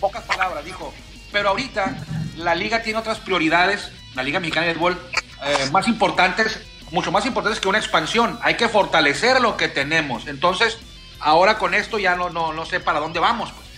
pocas 0.02 0.24
palabras, 0.24 0.64
dijo, 0.64 0.92
pero 1.30 1.50
ahorita 1.50 1.96
la 2.36 2.56
liga 2.56 2.82
tiene 2.82 2.98
otras 2.98 3.20
prioridades, 3.20 3.92
la 4.16 4.24
Liga 4.24 4.40
Mexicana 4.40 4.66
de 4.66 4.74
Fútbol, 4.74 5.00
eh, 5.44 5.70
más 5.70 5.86
importantes, 5.86 6.60
mucho 6.90 7.12
más 7.12 7.24
importantes 7.24 7.60
que 7.60 7.68
una 7.68 7.78
expansión. 7.78 8.36
Hay 8.42 8.56
que 8.56 8.68
fortalecer 8.68 9.40
lo 9.40 9.56
que 9.56 9.68
tenemos. 9.68 10.26
Entonces, 10.26 10.78
ahora 11.20 11.56
con 11.56 11.72
esto 11.72 12.00
ya 12.00 12.16
no, 12.16 12.30
no, 12.30 12.52
no 12.52 12.66
sé 12.66 12.80
para 12.80 12.98
dónde 12.98 13.20
vamos. 13.20 13.52
Pues. 13.52 13.68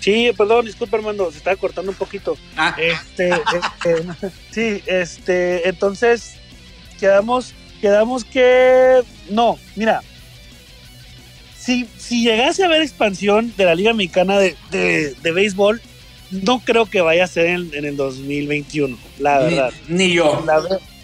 Sí, 0.00 0.30
perdón, 0.36 0.66
disculpa 0.66 0.98
Armando, 0.98 1.30
se 1.32 1.38
estaba 1.38 1.56
cortando 1.56 1.90
un 1.90 1.96
poquito. 1.96 2.36
Ah. 2.56 2.76
Este, 2.76 3.30
este, 3.30 4.30
sí, 4.50 4.82
este, 4.86 5.68
entonces 5.70 6.36
quedamos, 6.98 7.54
quedamos 7.80 8.24
que 8.24 9.02
no, 9.30 9.58
mira, 9.74 10.02
si, 11.60 11.86
si 11.98 12.24
llegase 12.24 12.62
a 12.62 12.66
haber 12.66 12.80
expansión 12.80 13.52
de 13.56 13.64
la 13.66 13.74
Liga 13.74 13.92
Mexicana 13.92 14.38
de, 14.38 14.56
de, 14.70 15.32
béisbol, 15.32 15.80
no 16.30 16.60
creo 16.60 16.86
que 16.86 17.02
vaya 17.02 17.24
a 17.24 17.26
ser 17.26 17.46
en, 17.48 17.84
el 17.84 17.96
2021, 17.96 18.96
la 19.18 19.40
verdad. 19.40 19.72
Ni, 19.86 20.14
yo. 20.14 20.42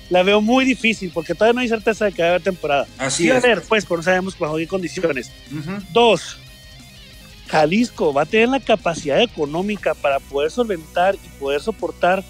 La 0.08 0.22
veo, 0.22 0.40
muy 0.40 0.64
difícil 0.64 1.10
porque 1.12 1.34
todavía 1.34 1.52
no 1.52 1.60
hay 1.60 1.68
certeza 1.68 2.06
de 2.06 2.12
que 2.12 2.22
va 2.22 2.28
a 2.28 2.30
haber 2.32 2.42
temporada. 2.42 2.86
Así 2.96 3.28
es. 3.28 3.36
A 3.36 3.40
ver, 3.40 3.62
pues, 3.68 3.84
pero 3.84 3.98
no 3.98 4.02
sabemos 4.02 4.38
bajo 4.38 4.56
qué 4.56 4.66
condiciones. 4.66 5.30
Dos, 5.92 6.38
Jalisco 7.48 8.14
va 8.14 8.22
a 8.22 8.26
tener 8.26 8.48
la 8.48 8.60
capacidad 8.60 9.20
económica 9.20 9.94
para 9.94 10.20
poder 10.20 10.50
solventar 10.50 11.16
y 11.16 11.28
poder 11.38 11.60
soportar 11.60 12.24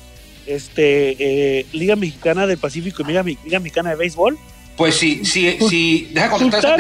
este 0.47 1.17
eh, 1.61 1.67
Liga 1.73 1.97
Mexicana 1.97 2.47
del 2.47 2.59
Pacífico 2.59 3.03
y 3.03 3.07
Liga, 3.07 3.23
Liga 3.23 3.61
Mexicana 3.61 3.91
de 3.91 3.97
Béisbol. 3.97 4.37
Pues 4.77 4.97
sí, 4.97 5.25
sí, 5.25 5.59
sí. 5.69 6.11
Deja 6.13 6.31
contestar, 6.31 6.79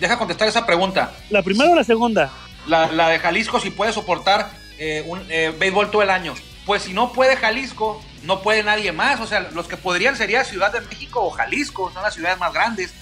deja, 0.00 0.18
contestar 0.18 0.48
esa 0.48 0.66
pregunta. 0.66 1.12
¿La 1.30 1.42
primera 1.42 1.70
o 1.70 1.74
la 1.74 1.84
segunda? 1.84 2.30
La, 2.66 2.90
la 2.90 3.08
de 3.08 3.18
Jalisco, 3.18 3.60
si 3.60 3.70
puede 3.70 3.92
soportar 3.92 4.50
eh, 4.78 5.04
un 5.06 5.24
eh, 5.30 5.54
béisbol 5.58 5.90
todo 5.90 6.02
el 6.02 6.10
año. 6.10 6.34
Pues 6.64 6.82
si 6.82 6.92
no 6.92 7.12
puede 7.12 7.36
Jalisco, 7.36 8.02
no 8.24 8.42
puede 8.42 8.62
nadie 8.64 8.92
más. 8.92 9.20
O 9.20 9.26
sea, 9.26 9.48
los 9.52 9.68
que 9.68 9.76
podrían 9.76 10.16
sería 10.16 10.44
Ciudad 10.44 10.72
de 10.72 10.80
México 10.80 11.22
o 11.22 11.30
Jalisco, 11.30 11.90
son 11.92 12.02
las 12.02 12.14
ciudades 12.14 12.38
más 12.38 12.52
grandes. 12.52 12.92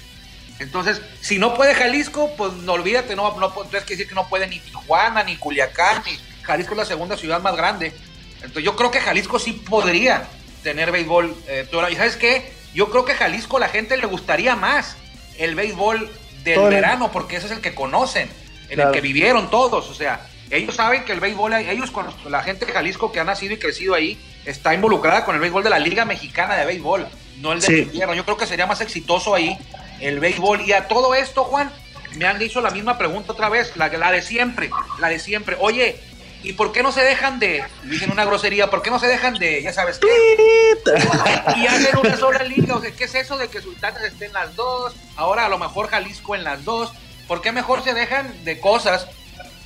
Entonces, 0.58 1.00
si 1.20 1.38
no 1.38 1.54
puede 1.54 1.74
Jalisco, 1.74 2.30
pues 2.36 2.52
no 2.52 2.74
olvídate, 2.74 3.16
no, 3.16 3.36
no 3.38 3.46
entonces 3.46 3.82
quiere 3.82 3.96
decir 3.96 4.08
que 4.08 4.14
no 4.14 4.28
puede 4.28 4.46
ni 4.46 4.60
Tijuana, 4.60 5.24
ni 5.24 5.36
Culiacán, 5.36 6.02
ni 6.06 6.16
Jalisco 6.42 6.72
es 6.74 6.78
la 6.78 6.84
segunda 6.84 7.16
ciudad 7.16 7.42
más 7.42 7.56
grande. 7.56 7.92
Entonces, 8.36 8.62
yo 8.62 8.76
creo 8.76 8.90
que 8.90 9.00
Jalisco 9.00 9.38
sí 9.38 9.52
podría 9.52 10.28
tener 10.62 10.92
béisbol. 10.92 11.34
Eh, 11.48 11.68
¿Y 11.90 11.96
sabes 11.96 12.16
qué? 12.16 12.52
Yo 12.74 12.90
creo 12.90 13.04
que 13.04 13.14
Jalisco 13.14 13.58
la 13.58 13.68
gente 13.68 13.96
le 13.96 14.06
gustaría 14.06 14.56
más 14.56 14.96
el 15.38 15.54
béisbol 15.54 16.10
del 16.42 16.60
verano, 16.68 17.10
porque 17.10 17.36
ese 17.36 17.46
es 17.46 17.52
el 17.52 17.60
que 17.60 17.74
conocen, 17.74 18.28
en 18.68 18.80
el 18.80 18.90
que 18.90 19.00
vivieron 19.00 19.48
todos. 19.48 19.88
O 19.88 19.94
sea, 19.94 20.26
ellos 20.50 20.74
saben 20.74 21.04
que 21.04 21.12
el 21.12 21.20
béisbol, 21.20 21.54
ellos 21.54 21.90
con 21.90 22.06
la 22.28 22.42
gente 22.42 22.66
de 22.66 22.72
Jalisco 22.72 23.12
que 23.12 23.20
ha 23.20 23.24
nacido 23.24 23.54
y 23.54 23.58
crecido 23.58 23.94
ahí, 23.94 24.18
está 24.44 24.74
involucrada 24.74 25.24
con 25.24 25.34
el 25.34 25.40
béisbol 25.40 25.64
de 25.64 25.70
la 25.70 25.78
Liga 25.78 26.04
Mexicana 26.04 26.54
de 26.56 26.66
Béisbol, 26.66 27.06
no 27.38 27.52
el 27.52 27.60
de 27.60 27.80
invierno. 27.80 28.14
Yo 28.14 28.24
creo 28.24 28.36
que 28.36 28.46
sería 28.46 28.66
más 28.66 28.80
exitoso 28.80 29.34
ahí 29.34 29.56
el 30.00 30.20
béisbol. 30.20 30.60
Y 30.62 30.72
a 30.72 30.88
todo 30.88 31.14
esto, 31.14 31.44
Juan, 31.44 31.70
me 32.16 32.26
han 32.26 32.38
dicho 32.38 32.60
la 32.60 32.70
misma 32.70 32.98
pregunta 32.98 33.32
otra 33.32 33.48
vez, 33.48 33.76
la, 33.76 33.88
la 33.88 34.10
de 34.12 34.22
siempre, 34.22 34.70
la 34.98 35.08
de 35.08 35.18
siempre. 35.18 35.56
Oye, 35.60 36.00
¿Y 36.44 36.52
por 36.52 36.72
qué 36.72 36.82
no 36.82 36.92
se 36.92 37.02
dejan 37.02 37.38
de, 37.38 37.64
dicen 37.84 38.12
una 38.12 38.26
grosería, 38.26 38.68
por 38.68 38.82
qué 38.82 38.90
no 38.90 38.98
se 38.98 39.06
dejan 39.06 39.34
de, 39.34 39.62
ya 39.62 39.72
sabes 39.72 39.98
qué? 39.98 40.06
y 41.56 41.66
hacen 41.66 41.96
una 41.96 42.16
sola 42.18 42.42
liga, 42.42 42.76
o 42.76 42.82
sea, 42.82 42.90
¿qué 42.90 43.04
es 43.04 43.14
eso 43.14 43.38
de 43.38 43.48
que 43.48 43.62
Sultanes 43.62 44.02
estén 44.02 44.30
las 44.34 44.54
dos? 44.54 44.94
Ahora 45.16 45.46
a 45.46 45.48
lo 45.48 45.58
mejor 45.58 45.88
Jalisco 45.88 46.34
en 46.34 46.44
las 46.44 46.62
dos. 46.64 46.92
¿Por 47.26 47.40
qué 47.40 47.50
mejor 47.50 47.82
se 47.82 47.94
dejan 47.94 48.44
de 48.44 48.60
cosas 48.60 49.08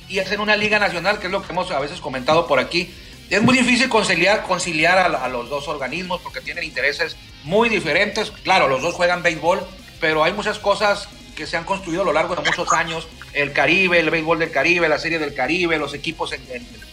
y 0.07 0.19
hacen 0.19 0.39
una 0.39 0.55
liga 0.55 0.79
nacional, 0.79 1.19
que 1.19 1.27
es 1.27 1.31
lo 1.33 1.41
que 1.41 1.51
hemos 1.51 1.69
a 1.71 1.79
veces 1.79 1.99
comentado 1.99 2.47
por 2.47 2.59
aquí? 2.59 2.95
Es 3.29 3.41
muy 3.41 3.57
difícil 3.57 3.89
conciliar, 3.89 4.43
conciliar 4.43 4.97
a, 4.97 5.25
a 5.25 5.27
los 5.27 5.49
dos 5.49 5.67
organismos 5.67 6.21
porque 6.21 6.39
tienen 6.39 6.63
intereses 6.63 7.17
muy 7.43 7.67
diferentes. 7.67 8.31
Claro, 8.31 8.69
los 8.69 8.81
dos 8.81 8.95
juegan 8.95 9.21
béisbol, 9.21 9.67
pero 9.99 10.23
hay 10.23 10.31
muchas 10.31 10.57
cosas 10.59 11.09
que 11.35 11.45
se 11.45 11.57
han 11.57 11.65
construido 11.65 12.03
a 12.03 12.05
lo 12.05 12.13
largo 12.13 12.35
de 12.35 12.41
muchos 12.41 12.71
años, 12.71 13.07
el 13.33 13.53
Caribe, 13.53 13.99
el 13.99 14.09
béisbol 14.09 14.39
del 14.39 14.51
Caribe, 14.51 14.89
la 14.89 14.99
serie 14.99 15.19
del 15.19 15.33
Caribe, 15.33 15.77
los 15.77 15.93
equipos 15.93 16.33
en, 16.33 16.41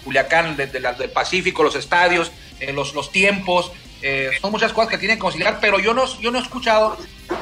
Culiacán 0.04 0.56
de, 0.56 0.66
del 0.66 1.10
Pacífico, 1.10 1.62
los 1.62 1.74
estadios, 1.74 2.30
eh, 2.60 2.72
los, 2.72 2.94
los 2.94 3.10
tiempos, 3.10 3.72
eh, 4.02 4.30
son 4.40 4.52
muchas 4.52 4.72
cosas 4.72 4.90
que 4.90 4.98
tienen 4.98 5.16
que 5.16 5.22
conciliar, 5.22 5.58
pero 5.60 5.78
yo 5.78 5.94
no, 5.94 6.06
yo 6.20 6.30
no 6.30 6.38
he 6.38 6.42
escuchado 6.42 6.96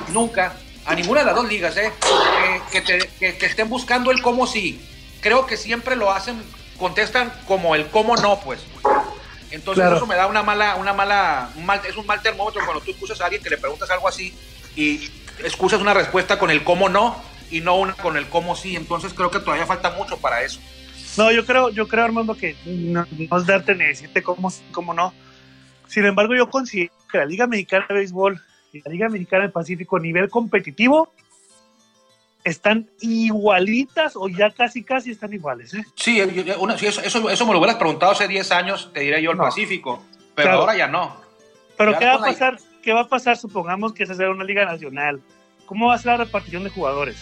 nunca 0.08 0.56
a 0.86 0.94
ninguna 0.94 1.20
de 1.20 1.26
las 1.26 1.34
dos 1.34 1.48
ligas 1.48 1.76
eh, 1.76 1.92
que, 2.70 3.46
estén 3.46 3.68
buscando 3.68 4.10
el 4.10 4.22
cómo 4.22 4.46
sí. 4.46 4.80
Creo 5.20 5.46
que 5.46 5.56
siempre 5.56 5.96
lo 5.96 6.10
hacen, 6.10 6.42
contestan 6.78 7.32
como 7.46 7.74
el 7.74 7.88
cómo 7.88 8.16
no, 8.16 8.40
pues. 8.40 8.60
Entonces 9.50 9.84
eso 9.84 10.06
me 10.06 10.16
da 10.16 10.26
una 10.26 10.42
mala, 10.42 10.74
una 10.76 10.92
mala, 10.92 11.50
mal, 11.56 11.80
es 11.88 11.96
un 11.96 12.06
mal 12.06 12.20
termómetro 12.20 12.62
cuando 12.64 12.82
tú 12.82 12.90
escuchas 12.90 13.20
a 13.20 13.26
alguien 13.26 13.42
que 13.42 13.50
le 13.50 13.58
preguntas 13.58 13.88
algo 13.90 14.08
así 14.08 14.34
y 14.74 15.08
escuchas 15.44 15.80
una 15.80 15.94
respuesta 15.94 16.38
con 16.38 16.50
el 16.50 16.64
cómo 16.64 16.88
no 16.88 17.22
y 17.50 17.60
no 17.60 17.76
una 17.76 17.94
con 17.94 18.16
el 18.16 18.28
cómo 18.28 18.56
sí. 18.56 18.76
Entonces 18.76 19.14
creo 19.14 19.30
que 19.30 19.40
todavía 19.40 19.66
falta 19.66 19.90
mucho 19.90 20.18
para 20.18 20.42
eso. 20.42 20.60
No, 21.16 21.30
yo 21.30 21.46
creo, 21.46 21.70
yo 21.70 21.86
creo, 21.86 22.04
Armando, 22.04 22.34
que 22.34 22.56
no, 22.64 23.06
es 23.18 23.46
darte 23.46 23.74
ni 23.74 23.84
decirte 23.84 24.22
cómo, 24.22 24.52
cómo 24.72 24.94
no. 24.94 25.12
Sin 25.86 26.04
embargo, 26.04 26.34
yo 26.34 26.50
considero 26.50 26.92
que 27.10 27.18
la 27.18 27.24
Liga 27.24 27.46
Mexicana 27.46 27.86
de 27.88 27.94
Béisbol 27.94 28.40
y 28.72 28.82
la 28.82 28.90
Liga 28.90 29.08
Mexicana 29.08 29.42
del 29.42 29.52
Pacífico 29.52 29.96
a 29.96 30.00
nivel 30.00 30.28
competitivo 30.28 31.12
están 32.42 32.90
igualitas 33.00 34.16
o 34.16 34.28
ya 34.28 34.50
casi 34.50 34.82
casi 34.82 35.12
están 35.12 35.32
iguales. 35.32 35.72
¿eh? 35.74 35.84
Sí, 35.94 36.20
eso, 36.20 37.30
eso, 37.30 37.46
me 37.46 37.52
lo 37.52 37.58
hubieras 37.58 37.76
preguntado 37.76 38.12
hace 38.12 38.26
10 38.26 38.52
años, 38.52 38.90
te 38.92 39.00
diría 39.00 39.20
yo 39.20 39.30
el 39.30 39.38
Pacífico, 39.38 40.04
pero 40.34 40.52
ahora 40.52 40.76
ya 40.76 40.88
no. 40.88 41.16
Pero 41.78 41.98
¿qué 41.98 42.06
va 42.06 42.14
a 42.14 42.18
pasar? 42.18 42.58
¿qué 42.84 42.92
va 42.92 43.00
a 43.00 43.08
pasar? 43.08 43.36
Supongamos 43.36 43.92
que 43.94 44.06
se 44.06 44.12
hace 44.12 44.28
una 44.28 44.44
liga 44.44 44.64
nacional. 44.64 45.20
¿Cómo 45.66 45.88
va 45.88 45.94
a 45.94 45.98
ser 45.98 46.12
la 46.12 46.16
repartición 46.18 46.64
de 46.64 46.70
jugadores? 46.70 47.16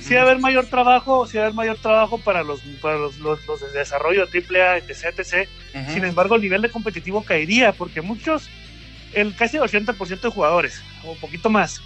sí 0.00 0.14
va 0.14 0.20
a 0.20 0.24
haber 0.24 0.38
mayor 0.38 0.66
trabajo, 0.66 1.26
sí 1.26 1.36
va 1.36 1.44
a 1.44 1.46
haber 1.46 1.56
mayor 1.56 1.78
trabajo 1.78 2.18
para 2.18 2.42
los, 2.42 2.60
para 2.80 2.96
los, 2.96 3.18
los, 3.18 3.40
de 3.60 3.78
desarrollo 3.78 4.22
AAA, 4.22 4.78
etc, 4.78 5.18
etc. 5.18 5.48
Sin 5.88 6.04
embargo, 6.04 6.36
el 6.36 6.42
nivel 6.42 6.62
de 6.62 6.70
competitivo 6.70 7.24
caería 7.24 7.72
porque 7.72 8.00
muchos, 8.00 8.48
el 9.12 9.34
casi 9.34 9.56
el 9.56 9.64
80% 9.64 10.20
de 10.20 10.28
jugadores, 10.30 10.82
o 11.04 11.12
un 11.12 11.18
poquito 11.18 11.50
más, 11.50 11.80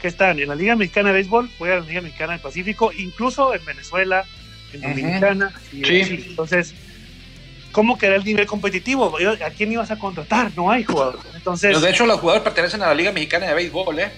que 0.00 0.08
están 0.08 0.38
en 0.38 0.48
la 0.48 0.54
Liga 0.54 0.76
Mexicana 0.76 1.10
de 1.10 1.14
Béisbol, 1.14 1.48
fuera 1.50 1.76
de 1.76 1.80
la 1.82 1.86
Liga 1.86 2.00
Mexicana 2.00 2.32
del 2.32 2.42
Pacífico, 2.42 2.92
incluso 2.92 3.54
en 3.54 3.64
Venezuela, 3.64 4.24
en 4.72 4.80
Dominicana. 4.80 5.52
sí. 5.70 6.24
Entonces, 6.28 6.74
¿cómo 7.72 7.96
queda 7.98 8.16
el 8.16 8.24
nivel 8.24 8.46
competitivo? 8.46 9.16
¿A 9.44 9.50
quién 9.50 9.72
ibas 9.72 9.90
a 9.90 9.98
contratar? 9.98 10.50
No 10.56 10.70
hay 10.70 10.84
jugadores. 10.84 11.22
Entonces, 11.34 11.80
de 11.80 11.90
hecho, 11.90 12.06
los 12.06 12.20
jugadores 12.20 12.44
pertenecen 12.44 12.82
a 12.82 12.88
la 12.88 12.94
Liga 12.94 13.12
Mexicana 13.12 13.46
de 13.46 13.54
Béisbol, 13.54 13.98
¿eh? 13.98 14.12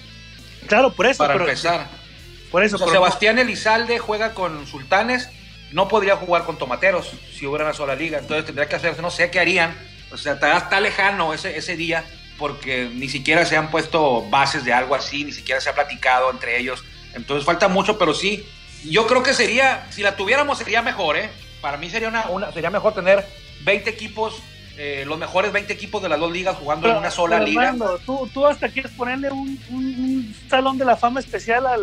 Claro, 0.67 0.91
por 0.91 1.05
eso. 1.05 1.19
Para 1.19 1.35
empezar. 1.35 1.87
Por 2.51 2.63
eso. 2.63 2.77
Sebastián 2.77 3.39
Elizalde 3.39 3.99
juega 3.99 4.33
con 4.33 4.67
Sultanes, 4.67 5.29
no 5.71 5.87
podría 5.87 6.15
jugar 6.15 6.45
con 6.45 6.57
Tomateros 6.57 7.11
si 7.33 7.45
hubiera 7.45 7.65
una 7.65 7.73
sola 7.73 7.95
liga, 7.95 8.19
entonces 8.19 8.45
tendría 8.45 8.69
que 8.69 8.75
hacerse, 8.75 9.01
no 9.01 9.11
sé 9.11 9.29
qué 9.29 9.39
harían. 9.39 9.75
O 10.11 10.17
sea, 10.17 10.33
está, 10.33 10.79
lejano 10.79 11.33
ese, 11.33 11.57
ese 11.57 11.75
día 11.75 12.05
porque 12.37 12.89
ni 12.93 13.09
siquiera 13.09 13.45
se 13.45 13.57
han 13.57 13.69
puesto 13.71 14.27
bases 14.29 14.63
de 14.63 14.71
algo 14.71 14.95
así, 14.95 15.25
ni 15.25 15.31
siquiera 15.31 15.59
se 15.59 15.69
ha 15.69 15.73
platicado 15.73 16.31
entre 16.31 16.59
ellos. 16.59 16.83
Entonces 17.13 17.45
falta 17.45 17.67
mucho, 17.67 17.97
pero 17.97 18.13
sí, 18.13 18.47
yo 18.85 19.07
creo 19.07 19.23
que 19.23 19.33
sería, 19.33 19.87
si 19.89 20.03
la 20.03 20.15
tuviéramos 20.15 20.57
sería 20.57 20.81
mejor, 20.81 21.17
¿eh? 21.17 21.29
Para 21.61 21.77
mí 21.77 21.89
sería, 21.89 22.09
una, 22.09 22.51
sería 22.51 22.69
mejor 22.69 22.93
tener 22.93 23.25
20 23.61 23.89
equipos, 23.89 24.35
eh, 24.77 25.05
los 25.07 25.17
mejores 25.17 25.51
20 25.51 25.73
equipos 25.73 26.03
de 26.03 26.09
las 26.09 26.19
dos 26.19 26.31
ligas 26.31 26.55
jugando 26.55 26.89
en 26.89 26.97
una 26.97 27.09
sola 27.09 27.39
liga. 27.39 27.75
tú, 28.05 28.29
tú 28.31 28.45
hasta 28.45 28.69
quieres 28.69 28.91
ponerle 28.91 29.31
un, 29.31 29.59
un, 29.71 30.35
salón 30.49 30.77
de 30.77 30.85
la 30.85 30.95
fama 30.95 31.19
especial 31.19 31.65
a 31.65 31.77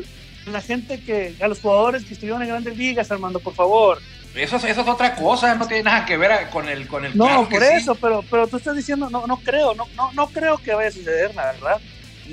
la 0.46 0.60
gente 0.60 1.02
que, 1.02 1.34
a 1.40 1.48
los 1.48 1.60
jugadores 1.60 2.04
que 2.04 2.14
estuvieron 2.14 2.40
en 2.42 2.48
grandes 2.48 2.76
ligas, 2.76 3.10
Armando, 3.10 3.40
por 3.40 3.54
favor. 3.54 4.00
Eso, 4.34 4.56
eso 4.56 4.80
es 4.80 4.88
otra 4.88 5.16
cosa, 5.16 5.54
no 5.56 5.66
tiene 5.66 5.84
nada 5.84 6.06
que 6.06 6.16
ver 6.16 6.48
con 6.50 6.68
el 6.68 6.86
con 6.86 7.04
el 7.04 7.16
No, 7.16 7.48
por 7.48 7.62
eso, 7.62 7.94
pero 7.96 8.24
pero 8.28 8.46
tú 8.46 8.56
estás 8.58 8.76
diciendo 8.76 9.08
no 9.10 9.26
no 9.26 9.36
creo, 9.38 9.74
no 9.74 9.86
no 9.96 10.12
no 10.12 10.26
creo 10.28 10.58
que 10.58 10.74
vaya 10.74 10.88
a 10.88 10.92
suceder, 10.92 11.34
la 11.34 11.46
verdad. 11.46 11.80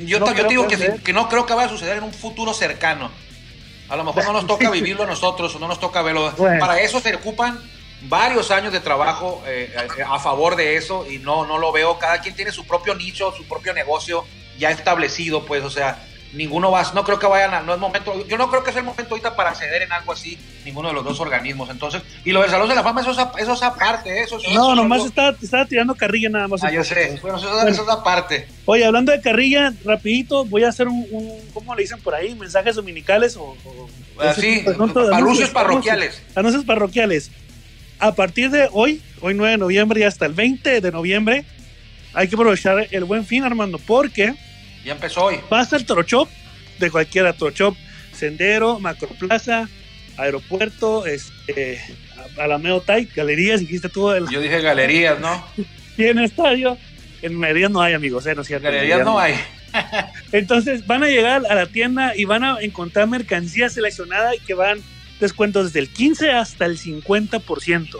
Yo, 0.05 0.19
yo 0.33 0.47
digo 0.47 0.67
que, 0.67 0.99
que, 1.03 1.13
no 1.13 1.27
creo 1.27 1.45
que 1.45 1.53
vaya 1.53 1.67
a 1.67 1.71
suceder 1.71 1.97
en 1.97 2.03
un 2.03 2.13
futuro 2.13 2.53
cercano. 2.53 3.11
A 3.89 3.95
lo 3.95 4.03
mejor 4.03 4.23
no 4.25 4.33
nos 4.33 4.47
toca 4.47 4.69
vivirlo 4.71 5.03
a 5.03 5.07
nosotros 5.07 5.55
o 5.55 5.59
no 5.59 5.67
nos 5.67 5.79
toca 5.79 6.01
verlo. 6.01 6.33
Para 6.35 6.79
eso 6.79 6.99
se 6.99 7.15
ocupan 7.15 7.59
varios 8.03 8.51
años 8.51 8.73
de 8.73 8.79
trabajo 8.79 9.43
eh, 9.47 9.73
a 10.07 10.19
favor 10.19 10.55
de 10.55 10.75
eso 10.75 11.05
y 11.09 11.19
no, 11.19 11.45
no 11.45 11.57
lo 11.57 11.71
veo. 11.71 11.97
Cada 11.99 12.21
quien 12.21 12.35
tiene 12.35 12.51
su 12.51 12.65
propio 12.65 12.95
nicho, 12.95 13.33
su 13.35 13.45
propio 13.45 13.73
negocio 13.73 14.25
ya 14.57 14.69
establecido, 14.69 15.45
pues, 15.45 15.63
o 15.63 15.69
sea, 15.69 16.03
ninguno 16.33 16.71
va, 16.71 16.89
no 16.93 17.03
creo 17.03 17.19
que 17.19 17.27
vayan 17.27 17.53
a, 17.53 17.61
no 17.61 17.73
es 17.73 17.79
momento, 17.79 18.25
yo 18.27 18.37
no 18.37 18.49
creo 18.49 18.63
que 18.63 18.69
es 18.69 18.75
el 18.75 18.83
momento 18.83 19.15
ahorita 19.15 19.35
para 19.35 19.53
ceder 19.53 19.81
en 19.81 19.91
algo 19.91 20.13
así, 20.13 20.37
ninguno 20.63 20.89
de 20.89 20.93
los 20.93 21.03
dos 21.03 21.19
organismos, 21.19 21.69
entonces, 21.69 22.01
y 22.23 22.31
lo 22.31 22.41
del 22.41 22.51
Salón 22.51 22.69
de 22.69 22.75
la 22.75 22.83
Fama, 22.83 23.01
eso 23.01 23.11
es, 23.11 23.17
eso 23.37 23.53
es 23.53 23.63
aparte, 23.63 24.21
eso 24.21 24.37
No, 24.53 24.75
nomás 24.75 25.05
estaba, 25.05 25.35
estaba, 25.41 25.65
tirando 25.65 25.95
carrilla 25.95 26.29
nada 26.29 26.47
más. 26.47 26.63
Ah, 26.63 26.71
yo 26.71 26.83
sé, 26.83 27.17
bueno, 27.21 27.37
eso, 27.37 27.67
es 27.67 27.89
aparte. 27.89 28.47
Oye, 28.65 28.85
hablando 28.85 29.11
de 29.11 29.21
carrilla, 29.21 29.73
rapidito, 29.83 30.45
voy 30.45 30.63
a 30.63 30.69
hacer 30.69 30.87
un, 30.87 31.05
un 31.11 31.39
¿cómo 31.53 31.75
le 31.75 31.81
dicen 31.81 31.99
por 32.01 32.15
ahí? 32.15 32.35
Mensajes 32.35 32.75
dominicales 32.75 33.35
o... 33.37 33.55
Así, 34.19 34.63
ah, 34.67 35.17
anuncios 35.17 35.49
parroquiales. 35.49 36.21
Anuncios 36.35 36.63
parroquiales. 36.63 37.31
A 38.01 38.15
partir 38.15 38.49
de 38.49 38.67
hoy, 38.71 38.99
hoy 39.21 39.35
9 39.35 39.51
de 39.51 39.57
noviembre 39.59 39.99
y 39.99 40.03
hasta 40.03 40.25
el 40.25 40.33
20 40.33 40.81
de 40.81 40.91
noviembre, 40.91 41.45
hay 42.15 42.27
que 42.27 42.33
aprovechar 42.33 42.87
el 42.89 43.03
buen 43.03 43.27
fin, 43.27 43.43
Armando, 43.43 43.77
porque 43.77 44.33
ya 44.83 44.93
empezó 44.93 45.25
hoy. 45.25 45.39
Pasa 45.47 45.75
el 45.75 45.85
Toro 45.85 46.03
de 46.79 46.89
cualquiera 46.89 47.33
Toro 47.33 47.77
Sendero, 48.11 48.79
Macroplaza, 48.79 49.69
Aeropuerto, 50.17 51.05
este, 51.05 51.79
Alameo 52.39 52.81
Tai, 52.81 53.07
Galerías, 53.15 53.59
dijiste 53.59 53.87
tú. 53.87 54.09
El... 54.09 54.27
Yo 54.29 54.41
dije 54.41 54.61
Galerías, 54.61 55.19
¿no? 55.19 55.45
y 55.97 56.05
en 56.05 56.17
estadio, 56.17 56.79
en 57.21 57.39
Galerías 57.39 57.69
no 57.69 57.83
hay, 57.83 57.93
amigos, 57.93 58.25
¿eh? 58.25 58.33
No 58.33 58.41
Galerías 58.43 59.05
no 59.05 59.19
hay. 59.19 59.35
Entonces 60.31 60.87
van 60.87 61.03
a 61.03 61.07
llegar 61.07 61.43
a 61.47 61.53
la 61.53 61.67
tienda 61.67 62.15
y 62.15 62.25
van 62.25 62.43
a 62.43 62.57
encontrar 62.61 63.07
mercancía 63.07 63.69
seleccionada 63.69 64.35
y 64.35 64.39
que 64.39 64.55
van 64.55 64.79
descuentos 65.21 65.67
desde 65.67 65.79
el 65.79 65.89
15 65.89 66.31
hasta 66.31 66.65
el 66.65 66.77
50%. 66.77 67.99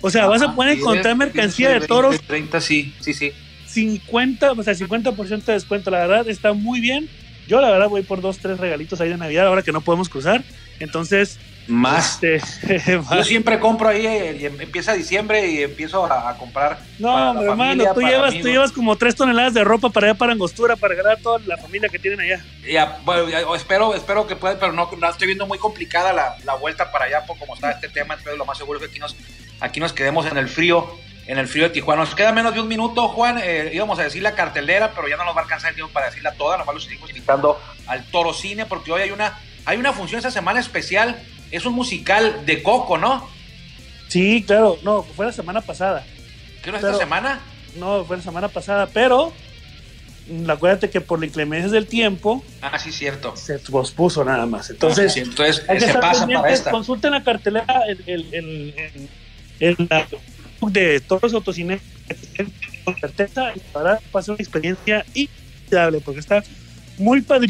O 0.00 0.10
sea, 0.10 0.26
vas 0.26 0.42
a 0.42 0.46
ah, 0.46 0.54
poder 0.54 0.78
encontrar 0.78 1.16
mercancía 1.16 1.70
de 1.70 1.86
toros. 1.86 2.20
30, 2.20 2.60
sí, 2.60 2.92
sí, 3.00 3.14
sí. 3.14 3.32
50, 3.66 4.52
o 4.52 4.62
sea, 4.62 4.74
50% 4.74 5.44
de 5.44 5.52
descuento, 5.52 5.90
la 5.90 6.06
verdad 6.06 6.28
está 6.28 6.52
muy 6.52 6.80
bien. 6.80 7.08
Yo 7.46 7.60
la 7.60 7.70
verdad 7.70 7.88
voy 7.88 8.02
por 8.02 8.20
dos, 8.20 8.38
tres 8.38 8.58
regalitos 8.58 9.00
ahí 9.00 9.08
de 9.08 9.16
Navidad 9.16 9.46
ahora 9.46 9.62
que 9.62 9.72
no 9.72 9.80
podemos 9.80 10.08
cruzar. 10.08 10.44
Entonces, 10.80 11.38
más. 11.66 12.22
Este, 12.22 13.00
Yo 13.14 13.24
siempre 13.24 13.58
compro 13.58 13.88
ahí, 13.88 14.06
eh, 14.06 14.46
em, 14.46 14.60
empieza 14.60 14.92
diciembre 14.92 15.46
y 15.48 15.62
empiezo 15.62 16.04
a, 16.04 16.36
comprar. 16.36 16.78
No, 16.98 17.34
mi 17.34 17.44
hermano, 17.44 17.84
tú, 17.94 18.00
llevas, 18.00 18.34
tú 18.34 18.48
llevas 18.48 18.72
como 18.72 18.96
tres 18.96 19.14
toneladas 19.14 19.54
de 19.54 19.64
ropa 19.64 19.90
para 19.90 20.08
allá 20.08 20.18
para 20.18 20.32
Angostura, 20.32 20.76
para 20.76 20.94
regalar 20.94 21.18
a 21.18 21.22
toda 21.22 21.38
la 21.46 21.56
familia 21.56 21.88
que 21.88 21.98
tienen 21.98 22.20
allá. 22.20 22.44
Ya, 22.66 22.98
bueno, 23.04 23.54
espero, 23.54 23.94
espero 23.94 24.26
que 24.26 24.36
pueda, 24.36 24.58
pero 24.58 24.72
no, 24.72 24.88
estoy 25.08 25.26
viendo 25.26 25.46
muy 25.46 25.58
complicada 25.58 26.12
la, 26.12 26.36
la 26.44 26.54
vuelta 26.54 26.90
para 26.90 27.06
allá, 27.06 27.24
por 27.26 27.38
como 27.38 27.54
está 27.54 27.70
este 27.70 27.88
tema. 27.88 28.14
Entonces, 28.14 28.38
lo 28.38 28.44
más 28.44 28.58
seguro 28.58 28.78
es 28.78 28.84
que 28.84 28.90
aquí 28.90 28.98
nos, 28.98 29.16
aquí 29.60 29.80
nos 29.80 29.92
quedemos 29.92 30.26
en 30.26 30.36
el 30.36 30.48
frío 30.48 30.98
en 31.26 31.38
el 31.38 31.48
frío 31.48 31.64
de 31.64 31.70
Tijuana. 31.70 32.02
Nos 32.02 32.14
queda 32.14 32.32
menos 32.32 32.54
de 32.54 32.60
un 32.60 32.68
minuto, 32.68 33.08
Juan. 33.08 33.38
Eh, 33.42 33.70
íbamos 33.72 33.98
a 33.98 34.02
decir 34.02 34.22
la 34.22 34.34
cartelera, 34.34 34.92
pero 34.94 35.08
ya 35.08 35.16
no 35.16 35.24
nos 35.24 35.34
va 35.34 35.40
a 35.40 35.44
alcanzar 35.44 35.70
el 35.70 35.74
tiempo 35.74 35.92
para 35.92 36.06
decirla 36.06 36.32
toda. 36.32 36.58
Nomás 36.58 36.74
lo 36.74 36.80
seguimos 36.80 37.08
invitando 37.10 37.60
al 37.86 38.04
Toro 38.04 38.32
Cine, 38.32 38.66
porque 38.66 38.92
hoy 38.92 39.02
hay 39.02 39.10
una, 39.10 39.38
hay 39.64 39.78
una 39.78 39.92
función 39.92 40.18
esta 40.18 40.30
semana 40.30 40.60
especial. 40.60 41.22
Es 41.54 41.64
un 41.66 41.74
musical 41.74 42.44
de 42.44 42.64
Coco, 42.64 42.98
¿no? 42.98 43.28
Sí, 44.08 44.42
claro. 44.44 44.76
No, 44.82 45.04
fue 45.04 45.26
la 45.26 45.32
semana 45.32 45.60
pasada. 45.60 46.04
¿Qué 46.64 46.72
no 46.72 46.78
es 46.78 46.82
esta 46.82 46.98
semana? 46.98 47.40
No, 47.76 48.04
fue 48.04 48.16
la 48.16 48.22
semana 48.24 48.48
pasada, 48.48 48.88
pero 48.92 49.32
acuérdate 50.48 50.90
que 50.90 51.00
por 51.00 51.20
la 51.20 51.26
inclemencia 51.26 51.70
del 51.70 51.86
tiempo. 51.86 52.42
Ah, 52.60 52.76
sí, 52.76 52.90
cierto. 52.90 53.36
Se 53.36 53.60
pospuso 53.60 54.24
nada 54.24 54.46
más. 54.46 54.70
Entonces, 54.70 55.16
entonces 55.16 55.62
se 55.78 55.94
pasa 55.94 56.26
para 56.26 56.50
esta. 56.50 56.72
Consulten 56.72 57.12
la 57.12 57.22
cartelera 57.22 57.82
en, 57.86 58.74
en 59.60 59.88
la 59.88 60.08
de 60.60 61.00
todos 61.00 61.22
los 61.22 61.34
autocines 61.34 61.80
con 62.84 62.96
certeza 62.96 63.52
para 63.72 64.00
pasar 64.10 64.34
una 64.34 64.42
experiencia 64.42 65.04
inolvidable 65.14 66.00
porque 66.00 66.18
está 66.18 66.42
muy 66.98 67.20
padre 67.22 67.48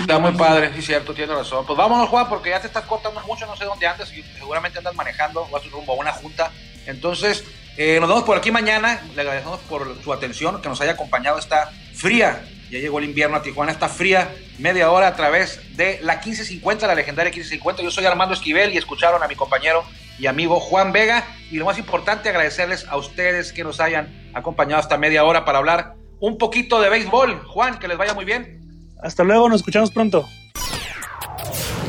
Está 0.00 0.18
muy 0.18 0.32
padre, 0.32 0.72
sí, 0.74 0.82
cierto, 0.82 1.14
tiene 1.14 1.34
razón. 1.34 1.66
Pues 1.66 1.76
vámonos, 1.76 2.08
Juan, 2.08 2.28
porque 2.28 2.50
ya 2.50 2.60
te 2.60 2.66
estás 2.66 2.84
cortando 2.84 3.20
mucho, 3.26 3.46
no 3.46 3.56
sé 3.56 3.64
dónde 3.64 3.86
andas, 3.86 4.12
y 4.12 4.22
seguramente 4.38 4.78
andas 4.78 4.94
manejando, 4.94 5.46
vas 5.50 5.70
rumbo 5.70 5.92
a 5.92 5.96
una 5.96 6.12
junta. 6.12 6.50
Entonces, 6.86 7.44
eh, 7.76 7.98
nos 8.00 8.08
vemos 8.08 8.24
por 8.24 8.36
aquí 8.36 8.50
mañana. 8.50 9.00
Le 9.14 9.20
agradecemos 9.22 9.60
por 9.60 10.02
su 10.02 10.12
atención, 10.12 10.60
que 10.60 10.68
nos 10.68 10.80
haya 10.80 10.92
acompañado 10.92 11.38
esta 11.38 11.70
fría. 11.94 12.44
Ya 12.70 12.78
llegó 12.78 12.98
el 12.98 13.04
invierno 13.04 13.36
a 13.36 13.42
Tijuana, 13.42 13.72
esta 13.72 13.88
fría 13.88 14.34
media 14.58 14.90
hora 14.90 15.08
a 15.08 15.16
través 15.16 15.76
de 15.76 15.98
la 16.02 16.14
1550, 16.14 16.86
la 16.86 16.94
legendaria 16.94 17.30
1550. 17.30 17.82
Yo 17.82 17.90
soy 17.90 18.06
Armando 18.06 18.34
Esquivel 18.34 18.72
y 18.72 18.78
escucharon 18.78 19.22
a 19.22 19.28
mi 19.28 19.34
compañero 19.34 19.84
y 20.18 20.26
amigo 20.26 20.58
Juan 20.60 20.92
Vega. 20.92 21.26
Y 21.50 21.56
lo 21.56 21.66
más 21.66 21.78
importante, 21.78 22.30
agradecerles 22.30 22.86
a 22.88 22.96
ustedes 22.96 23.52
que 23.52 23.64
nos 23.64 23.80
hayan 23.80 24.30
acompañado 24.34 24.80
hasta 24.80 24.96
media 24.96 25.24
hora 25.24 25.44
para 25.44 25.58
hablar 25.58 25.94
un 26.20 26.38
poquito 26.38 26.80
de 26.80 26.88
béisbol. 26.88 27.42
Juan, 27.46 27.78
que 27.78 27.88
les 27.88 27.98
vaya 27.98 28.14
muy 28.14 28.24
bien. 28.24 28.61
Hasta 29.02 29.24
luego, 29.24 29.48
nos 29.48 29.60
escuchamos 29.60 29.90
pronto. 29.90 30.28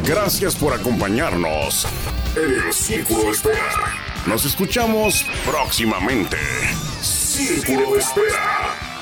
Gracias 0.06 0.56
por 0.56 0.74
acompañarnos 0.74 1.88
en 2.36 2.68
el 2.68 2.74
Círculo 2.74 3.26
de 3.26 3.32
Espera. 3.32 3.72
Nos 4.26 4.46
escuchamos 4.46 5.26
próximamente. 5.46 6.38
Círculo 7.02 7.94
de 7.94 8.00
Espera. 8.00 8.93